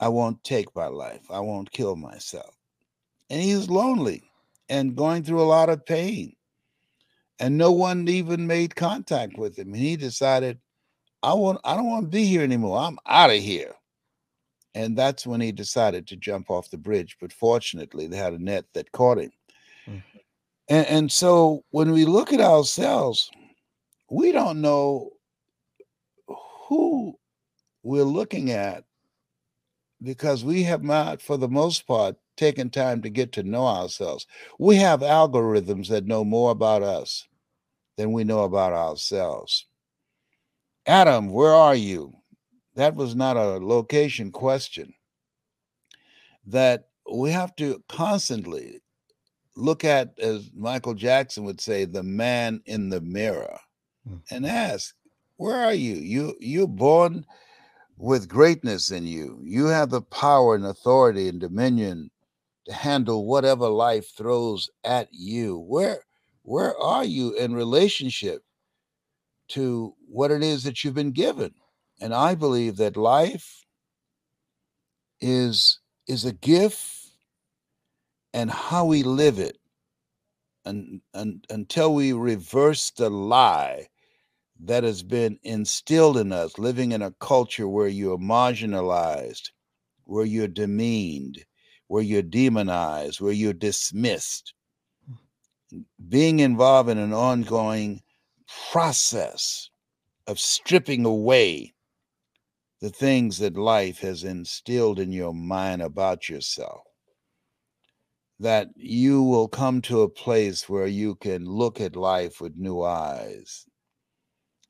I 0.00 0.08
won't 0.08 0.42
take 0.44 0.74
my 0.74 0.86
life. 0.86 1.30
I 1.30 1.40
won't 1.40 1.70
kill 1.70 1.96
myself. 1.96 2.54
And 3.30 3.40
he 3.40 3.54
was 3.54 3.70
lonely 3.70 4.22
and 4.68 4.96
going 4.96 5.22
through 5.22 5.42
a 5.42 5.44
lot 5.44 5.68
of 5.68 5.86
pain. 5.86 6.34
And 7.40 7.58
no 7.58 7.72
one 7.72 8.06
even 8.08 8.46
made 8.46 8.76
contact 8.76 9.38
with 9.38 9.58
him. 9.58 9.74
And 9.74 9.82
he 9.82 9.96
decided, 9.96 10.58
I 11.22 11.34
want 11.34 11.60
I 11.64 11.74
don't 11.74 11.88
want 11.88 12.04
to 12.04 12.16
be 12.16 12.26
here 12.26 12.42
anymore. 12.42 12.78
I'm 12.78 12.98
out 13.06 13.30
of 13.30 13.40
here. 13.40 13.72
And 14.74 14.96
that's 14.96 15.26
when 15.26 15.40
he 15.40 15.52
decided 15.52 16.06
to 16.08 16.16
jump 16.16 16.50
off 16.50 16.70
the 16.70 16.78
bridge. 16.78 17.16
But 17.20 17.32
fortunately, 17.32 18.06
they 18.06 18.16
had 18.16 18.32
a 18.32 18.42
net 18.42 18.66
that 18.74 18.92
caught 18.92 19.18
him. 19.18 19.32
Mm-hmm. 19.88 20.18
And, 20.68 20.86
and 20.86 21.12
so 21.12 21.64
when 21.70 21.92
we 21.92 22.04
look 22.04 22.32
at 22.32 22.40
ourselves, 22.40 23.30
we 24.10 24.32
don't 24.32 24.60
know 24.60 25.10
who 26.28 27.16
we're 27.82 28.04
looking 28.04 28.50
at 28.50 28.84
because 30.04 30.44
we 30.44 30.62
have 30.64 30.82
not, 30.82 31.20
for 31.20 31.36
the 31.36 31.48
most 31.48 31.86
part, 31.86 32.16
taken 32.36 32.70
time 32.70 33.02
to 33.02 33.10
get 33.10 33.32
to 33.32 33.42
know 33.42 33.66
ourselves. 33.66 34.26
We 34.58 34.76
have 34.76 35.00
algorithms 35.00 35.88
that 35.88 36.06
know 36.06 36.24
more 36.24 36.50
about 36.50 36.82
us 36.82 37.26
than 37.96 38.12
we 38.12 38.24
know 38.24 38.44
about 38.44 38.72
ourselves. 38.72 39.66
Adam, 40.86 41.30
where 41.30 41.54
are 41.54 41.74
you? 41.74 42.12
That 42.74 42.94
was 42.94 43.14
not 43.14 43.36
a 43.36 43.58
location 43.64 44.30
question. 44.30 44.92
That 46.46 46.88
we 47.10 47.30
have 47.30 47.54
to 47.56 47.82
constantly 47.88 48.80
look 49.56 49.84
at, 49.84 50.18
as 50.18 50.50
Michael 50.54 50.94
Jackson 50.94 51.44
would 51.44 51.60
say, 51.60 51.84
the 51.84 52.02
man 52.02 52.60
in 52.66 52.88
the 52.88 53.00
mirror 53.00 53.58
mm. 54.08 54.20
and 54.30 54.44
ask, 54.44 54.94
where 55.36 55.56
are 55.56 55.74
you? 55.74 55.94
You 55.94 56.36
you're 56.40 56.68
born 56.68 57.24
with 57.96 58.28
greatness 58.28 58.90
in 58.90 59.06
you. 59.06 59.40
You 59.42 59.66
have 59.66 59.90
the 59.90 60.02
power 60.02 60.54
and 60.54 60.66
authority 60.66 61.28
and 61.28 61.40
dominion 61.40 62.10
to 62.66 62.72
handle 62.72 63.26
whatever 63.26 63.68
life 63.68 64.10
throws 64.16 64.70
at 64.84 65.08
you. 65.12 65.58
Where 65.58 66.04
where 66.42 66.76
are 66.78 67.04
you 67.04 67.34
in 67.36 67.54
relationship 67.54 68.42
to 69.48 69.94
what 70.08 70.30
it 70.30 70.42
is 70.42 70.62
that 70.64 70.84
you've 70.84 70.94
been 70.94 71.12
given? 71.12 71.54
And 72.00 72.12
I 72.12 72.34
believe 72.34 72.76
that 72.76 72.96
life 72.96 73.64
is 75.20 75.78
is 76.06 76.24
a 76.24 76.32
gift 76.32 77.04
and 78.34 78.50
how 78.50 78.84
we 78.84 79.02
live 79.02 79.38
it 79.38 79.58
and, 80.64 81.00
and 81.12 81.44
until 81.50 81.94
we 81.94 82.12
reverse 82.12 82.90
the 82.90 83.08
lie 83.10 83.88
that 84.66 84.84
has 84.84 85.02
been 85.02 85.38
instilled 85.42 86.16
in 86.16 86.32
us 86.32 86.58
living 86.58 86.92
in 86.92 87.02
a 87.02 87.14
culture 87.20 87.68
where 87.68 87.88
you're 87.88 88.18
marginalized 88.18 89.50
where 90.04 90.24
you're 90.24 90.48
demeaned 90.48 91.44
where 91.88 92.02
you're 92.02 92.22
demonized 92.22 93.20
where 93.20 93.32
you're 93.32 93.52
dismissed 93.52 94.54
being 96.08 96.40
involved 96.40 96.88
in 96.88 96.98
an 96.98 97.12
ongoing 97.12 98.02
process 98.70 99.70
of 100.26 100.38
stripping 100.38 101.04
away 101.04 101.74
the 102.80 102.90
things 102.90 103.38
that 103.38 103.56
life 103.56 103.98
has 104.00 104.24
instilled 104.24 104.98
in 104.98 105.10
your 105.10 105.32
mind 105.32 105.82
about 105.82 106.28
yourself. 106.28 106.82
That 108.40 108.68
you 108.76 109.22
will 109.22 109.48
come 109.48 109.80
to 109.82 110.02
a 110.02 110.08
place 110.08 110.68
where 110.68 110.86
you 110.86 111.14
can 111.14 111.46
look 111.46 111.80
at 111.80 111.96
life 111.96 112.40
with 112.40 112.56
new 112.56 112.82
eyes 112.82 113.64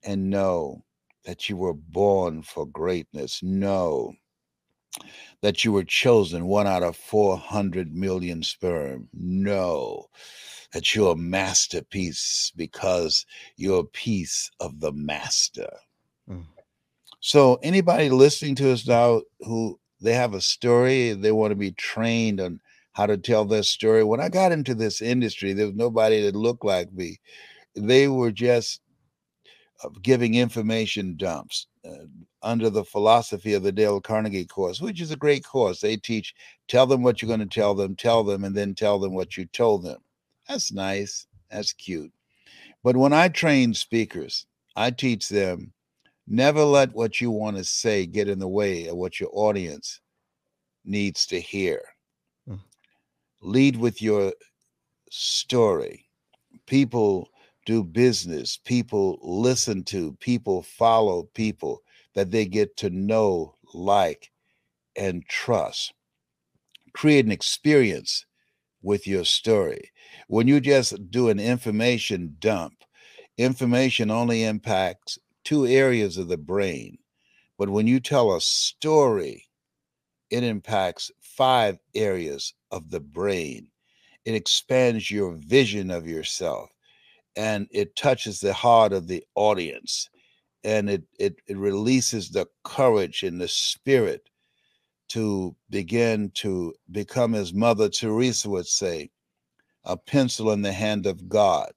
and 0.05 0.31
know 0.31 0.85
that 1.25 1.49
you 1.49 1.57
were 1.57 1.75
born 1.75 2.43
for 2.43 2.67
greatness. 2.67 3.43
Know 3.43 4.15
that 5.43 5.65
you 5.65 5.73
were 5.73 5.85
chosen 5.85 6.47
one 6.47 6.67
out 6.67 6.83
of 6.83 6.97
400 6.97 7.95
million 7.95 8.43
sperm. 8.43 9.09
Know 9.13 10.07
that 10.73 10.95
you're 10.95 11.13
a 11.13 11.17
masterpiece 11.17 12.53
because 12.57 13.27
you're 13.57 13.81
a 13.81 13.85
piece 13.85 14.51
of 14.61 14.81
the 14.81 14.93
master. 14.93 15.71
Mm. 16.29 16.47
So 17.21 17.59
anybody 17.63 18.11
listening 18.11 18.55
to 18.57 18.73
us 18.73 18.87
now 18.87 19.23
who 19.41 19.79
they 20.01 20.13
have 20.13 20.35
a 20.35 20.41
story, 20.41 21.13
they 21.13 21.33
want 21.33 21.53
to 21.53 21.57
be 21.57 21.73
trained 21.73 22.41
on 22.41 22.61
how 22.93 23.07
to 23.07 23.17
tell 23.17 23.45
their 23.45 23.63
story. 23.63 24.05
When 24.05 24.21
I 24.21 24.29
got 24.29 24.53
into 24.53 24.75
this 24.75 25.01
industry, 25.01 25.53
there 25.53 25.67
was 25.67 25.75
nobody 25.75 26.23
that 26.23 26.37
looked 26.37 26.65
like 26.65 26.93
me. 26.93 27.21
They 27.75 28.09
were 28.09 28.31
just 28.31 28.81
uh, 29.85 29.89
giving 30.03 30.35
information 30.35 31.17
dumps 31.17 31.67
uh, 31.85 32.07
under 32.43 32.71
the 32.71 32.85
philosophy 32.85 33.55
of 33.55 33.63
the 33.63 33.73
Dale 33.73 34.01
Carnegie 34.01 34.47
course, 34.47 34.81
which 34.81 35.01
is 35.01 35.11
a 35.11 35.17
great 35.17 35.45
course. 35.45 35.81
They 35.81 35.97
teach 35.97 36.35
tell 36.69 36.87
them 36.87 37.03
what 37.03 37.21
you're 37.21 37.29
going 37.29 37.41
to 37.41 37.47
tell 37.47 37.75
them, 37.75 37.95
tell 37.95 38.25
them, 38.25 38.45
and 38.45 38.55
then 38.55 38.75
tell 38.75 38.99
them 38.99 39.15
what 39.15 39.37
you 39.37 39.47
told 39.47 39.85
them. 39.85 40.01
That's 40.49 40.73
nice. 40.73 41.27
That's 41.51 41.73
cute. 41.73 42.13
But 42.83 42.97
when 42.97 43.13
I 43.13 43.29
train 43.29 43.75
speakers, 43.75 44.47
I 44.77 44.91
teach 44.91 45.29
them 45.29 45.73
Never 46.27 46.65
let 46.65 46.95
what 46.95 47.21
you 47.21 47.31
want 47.31 47.59
to 47.59 47.65
say 47.65 48.07
get 48.07 48.29
in 48.29 48.39
the 48.39 48.49
way 48.49 48.87
of 48.87 48.97
what 48.97 49.21
your 49.21 49.29
audience 49.33 50.01
needs 50.85 51.27
to 51.27 51.41
hear. 51.41 51.83
Mm. 52.49 52.61
Lead 53.43 53.77
with 53.77 54.01
your 54.01 54.33
story. 55.11 56.07
People 56.67 57.29
do 57.65 57.83
business, 57.83 58.57
people 58.57 59.19
listen 59.23 59.85
to, 59.85 60.13
people 60.21 60.63
follow 60.63 61.25
people 61.35 61.83
that 62.15 62.31
they 62.31 62.47
get 62.47 62.77
to 62.79 62.91
know, 62.91 63.55
like, 63.73 64.31
and 64.97 65.27
trust. 65.29 65.93
Create 66.93 67.25
an 67.25 67.33
experience 67.33 68.27
with 68.83 69.07
your 69.07 69.25
story. 69.25 69.91
When 70.29 70.47
you 70.47 70.61
just 70.61 71.11
do 71.11 71.29
an 71.29 71.41
information 71.41 72.37
dump, 72.39 72.85
information 73.37 74.11
only 74.11 74.45
impacts 74.45 75.19
two 75.45 75.67
areas 75.67 76.17
of 76.19 76.29
the 76.29 76.37
brain. 76.37 76.99
But 77.59 77.71
when 77.71 77.87
you 77.87 78.01
tell 78.01 78.35
a 78.35 78.41
story, 78.41 79.49
it 80.31 80.43
impacts 80.43 81.11
five 81.21 81.79
areas 81.95 82.55
of 82.71 82.91
the 82.91 83.01
brain. 83.01 83.69
It 84.25 84.35
expands 84.35 85.11
your 85.11 85.35
vision 85.35 85.91
of 85.91 86.07
yourself 86.07 86.71
and 87.37 87.67
it 87.71 87.97
touches 87.97 88.41
the 88.41 88.53
heart 88.53 88.93
of 88.93 89.07
the 89.09 89.25
audience. 89.35 90.09
and 90.65 90.89
it, 90.89 91.03
it 91.19 91.37
it 91.47 91.57
releases 91.59 92.31
the 92.31 92.47
courage 92.65 93.23
and 93.23 93.41
the 93.41 93.49
spirit 93.49 94.31
to 95.09 95.55
begin 95.71 96.31
to 96.31 96.75
become 96.91 97.35
as 97.35 97.53
Mother 97.53 97.89
Teresa 97.89 98.49
would 98.49 98.67
say, 98.67 99.11
a 99.85 99.97
pencil 99.97 100.51
in 100.53 100.63
the 100.63 100.73
hand 100.73 101.07
of 101.07 101.29
God 101.29 101.71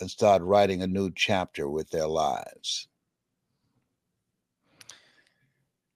and 0.00 0.10
start 0.10 0.42
writing 0.42 0.82
a 0.82 0.86
new 0.86 1.10
chapter 1.14 1.68
with 1.68 1.90
their 1.90 2.08
lives. 2.08 2.88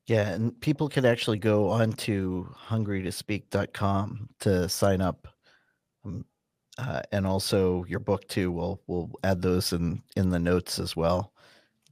Yeah, 0.06 0.28
and 0.28 0.60
people 0.60 0.88
can 0.88 1.04
actually 1.04 1.38
go 1.38 1.68
on 1.68 1.92
to 1.94 2.54
hungrytospeak.com 2.68 4.28
to 4.40 4.68
sign 4.68 5.00
up. 5.00 5.26
Um, 6.04 6.24
uh, 6.78 7.02
and 7.12 7.26
also 7.26 7.84
your 7.84 8.00
book 8.00 8.26
too. 8.28 8.52
We'll 8.52 8.80
we'll 8.86 9.10
add 9.24 9.42
those 9.42 9.72
in 9.72 10.02
in 10.16 10.30
the 10.30 10.38
notes 10.38 10.78
as 10.78 10.96
well. 10.96 11.32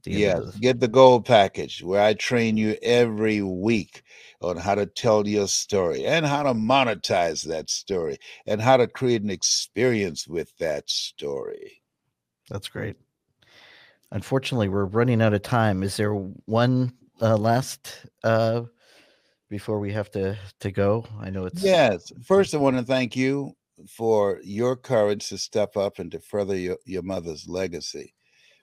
Yeah, 0.05 0.39
get 0.61 0.79
the 0.79 0.87
gold 0.87 1.25
package 1.25 1.81
where 1.81 2.01
I 2.01 2.13
train 2.13 2.57
you 2.57 2.77
every 2.83 3.41
week 3.41 4.03
on 4.39 4.57
how 4.57 4.75
to 4.75 4.85
tell 4.85 5.27
your 5.27 5.47
story 5.47 6.05
and 6.05 6.25
how 6.25 6.43
to 6.43 6.53
monetize 6.53 7.47
that 7.47 7.71
story 7.71 8.19
and 8.45 8.61
how 8.61 8.77
to 8.77 8.87
create 8.87 9.23
an 9.23 9.31
experience 9.31 10.27
with 10.27 10.55
that 10.59 10.87
story. 10.89 11.81
That's 12.51 12.67
great. 12.67 12.97
Unfortunately, 14.11 14.69
we're 14.69 14.85
running 14.85 15.23
out 15.23 15.33
of 15.33 15.41
time. 15.41 15.81
Is 15.81 15.97
there 15.97 16.13
one 16.13 16.93
uh, 17.19 17.37
last 17.37 18.05
uh, 18.23 18.61
before 19.49 19.79
we 19.79 19.91
have 19.91 20.11
to 20.11 20.37
to 20.59 20.71
go? 20.71 21.05
I 21.19 21.31
know 21.31 21.45
it's 21.45 21.63
yes. 21.63 22.11
First, 22.23 22.53
I 22.53 22.57
want 22.57 22.77
to 22.77 22.83
thank 22.83 23.15
you 23.15 23.55
for 23.89 24.39
your 24.43 24.75
courage 24.75 25.29
to 25.29 25.37
step 25.37 25.75
up 25.77 25.99
and 25.99 26.11
to 26.11 26.19
further 26.19 26.57
your, 26.57 26.77
your 26.85 27.03
mother's 27.03 27.47
legacy. 27.47 28.13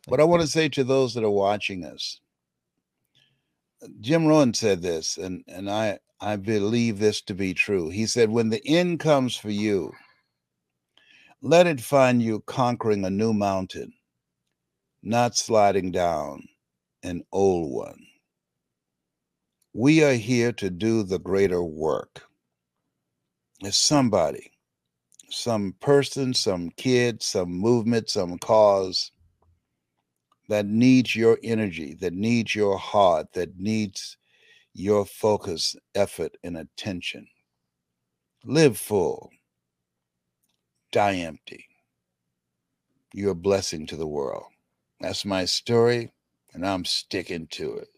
But 0.08 0.20
I 0.20 0.24
want 0.24 0.42
to 0.42 0.48
say 0.48 0.68
to 0.70 0.84
those 0.84 1.14
that 1.14 1.24
are 1.24 1.30
watching 1.30 1.84
us, 1.84 2.20
uh, 3.82 3.88
Jim 4.00 4.26
Rohn 4.26 4.54
said 4.54 4.82
this, 4.82 5.16
and, 5.16 5.44
and 5.46 5.70
I, 5.70 5.98
I 6.20 6.36
believe 6.36 6.98
this 6.98 7.20
to 7.22 7.34
be 7.34 7.54
true. 7.54 7.88
He 7.88 8.06
said, 8.06 8.30
When 8.30 8.48
the 8.48 8.62
end 8.66 9.00
comes 9.00 9.36
for 9.36 9.50
you, 9.50 9.92
let 11.40 11.66
it 11.66 11.80
find 11.80 12.22
you 12.22 12.40
conquering 12.46 13.04
a 13.04 13.10
new 13.10 13.32
mountain, 13.32 13.92
not 15.02 15.36
sliding 15.36 15.90
down 15.90 16.48
an 17.02 17.24
old 17.32 17.72
one. 17.72 18.06
We 19.72 20.04
are 20.04 20.14
here 20.14 20.52
to 20.52 20.70
do 20.70 21.02
the 21.02 21.18
greater 21.18 21.62
work. 21.62 22.22
As 23.64 23.76
somebody, 23.76 24.51
some 25.32 25.74
person, 25.80 26.34
some 26.34 26.70
kid, 26.76 27.22
some 27.22 27.50
movement, 27.50 28.10
some 28.10 28.38
cause 28.38 29.12
that 30.48 30.66
needs 30.66 31.16
your 31.16 31.38
energy, 31.42 31.94
that 31.94 32.12
needs 32.12 32.54
your 32.54 32.76
heart, 32.76 33.32
that 33.32 33.58
needs 33.58 34.18
your 34.74 35.04
focus, 35.04 35.76
effort, 35.94 36.36
and 36.44 36.56
attention. 36.56 37.26
Live 38.44 38.76
full, 38.78 39.30
die 40.90 41.16
empty. 41.16 41.66
You're 43.14 43.32
a 43.32 43.36
blessing 43.36 43.86
to 43.88 43.96
the 43.96 44.06
world. 44.06 44.44
That's 45.00 45.24
my 45.24 45.44
story, 45.44 46.12
and 46.54 46.66
I'm 46.66 46.84
sticking 46.84 47.46
to 47.52 47.76
it. 47.76 47.88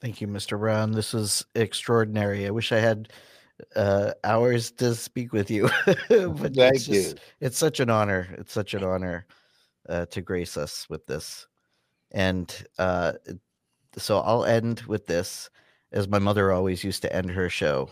Thank 0.00 0.20
you, 0.20 0.26
Mr. 0.26 0.58
Brown. 0.58 0.92
This 0.92 1.14
is 1.14 1.44
extraordinary. 1.54 2.46
I 2.46 2.50
wish 2.50 2.72
I 2.72 2.80
had 2.80 3.08
uh, 3.76 4.12
hours 4.24 4.70
to 4.72 4.94
speak 4.94 5.32
with 5.32 5.50
you. 5.50 5.68
but 5.86 6.06
Thank 6.54 6.74
it's 6.76 6.86
just, 6.86 7.12
you. 7.14 7.14
It's 7.40 7.58
such 7.58 7.80
an 7.80 7.90
honor. 7.90 8.28
It's 8.38 8.52
such 8.52 8.74
an 8.74 8.84
honor 8.84 9.26
uh, 9.88 10.06
to 10.06 10.20
grace 10.20 10.56
us 10.56 10.86
with 10.88 11.06
this. 11.06 11.46
And 12.10 12.54
uh, 12.78 13.12
so 13.96 14.18
I'll 14.18 14.44
end 14.44 14.80
with 14.82 15.06
this, 15.06 15.50
as 15.92 16.08
my 16.08 16.18
mother 16.18 16.52
always 16.52 16.84
used 16.84 17.02
to 17.02 17.14
end 17.14 17.30
her 17.30 17.48
show 17.48 17.90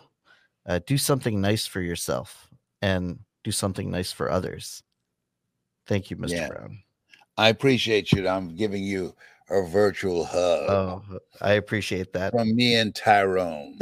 uh, 0.66 0.80
do 0.86 0.96
something 0.98 1.40
nice 1.40 1.66
for 1.66 1.80
yourself 1.80 2.48
and 2.82 3.18
do 3.44 3.50
something 3.50 3.90
nice 3.90 4.12
for 4.12 4.30
others. 4.30 4.82
Thank 5.86 6.11
you, 6.11 6.16
Mr. 6.16 6.30
Yeah. 6.30 6.48
Brown. 6.48 6.78
I 7.36 7.48
appreciate 7.48 8.12
you. 8.12 8.28
I'm 8.28 8.54
giving 8.54 8.84
you 8.84 9.14
a 9.51 9.66
virtual 9.66 10.24
hug. 10.24 10.70
Oh, 10.70 11.03
I 11.40 11.53
appreciate 11.53 12.12
that. 12.12 12.32
From 12.32 12.55
me 12.55 12.74
and 12.76 12.94
Tyrone. 12.94 13.78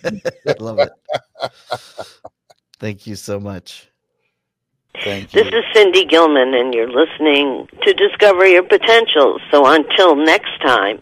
Love 0.58 0.78
it. 0.78 0.92
Thank 2.78 3.06
you 3.06 3.14
so 3.16 3.38
much. 3.38 3.88
Thank 5.04 5.34
you. 5.34 5.42
This 5.42 5.52
is 5.52 5.64
Cindy 5.72 6.04
Gilman, 6.04 6.54
and 6.54 6.74
you're 6.74 6.90
listening 6.90 7.66
to 7.82 7.92
Discover 7.94 8.46
Your 8.46 8.62
Potential. 8.62 9.38
So 9.50 9.66
until 9.66 10.16
next 10.16 10.60
time, 10.60 11.00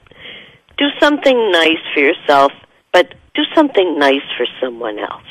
do 0.79 0.87
something 0.99 1.51
nice 1.51 1.79
for 1.93 2.01
yourself, 2.01 2.53
but 2.93 3.15
do 3.35 3.43
something 3.55 3.99
nice 3.99 4.23
for 4.37 4.47
someone 4.61 4.99
else. 4.99 5.23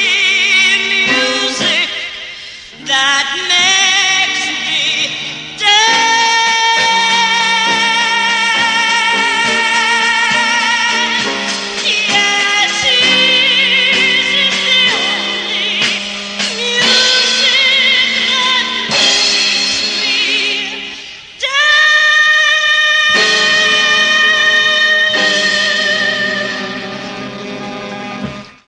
music 1.07 1.89
that 2.87 3.58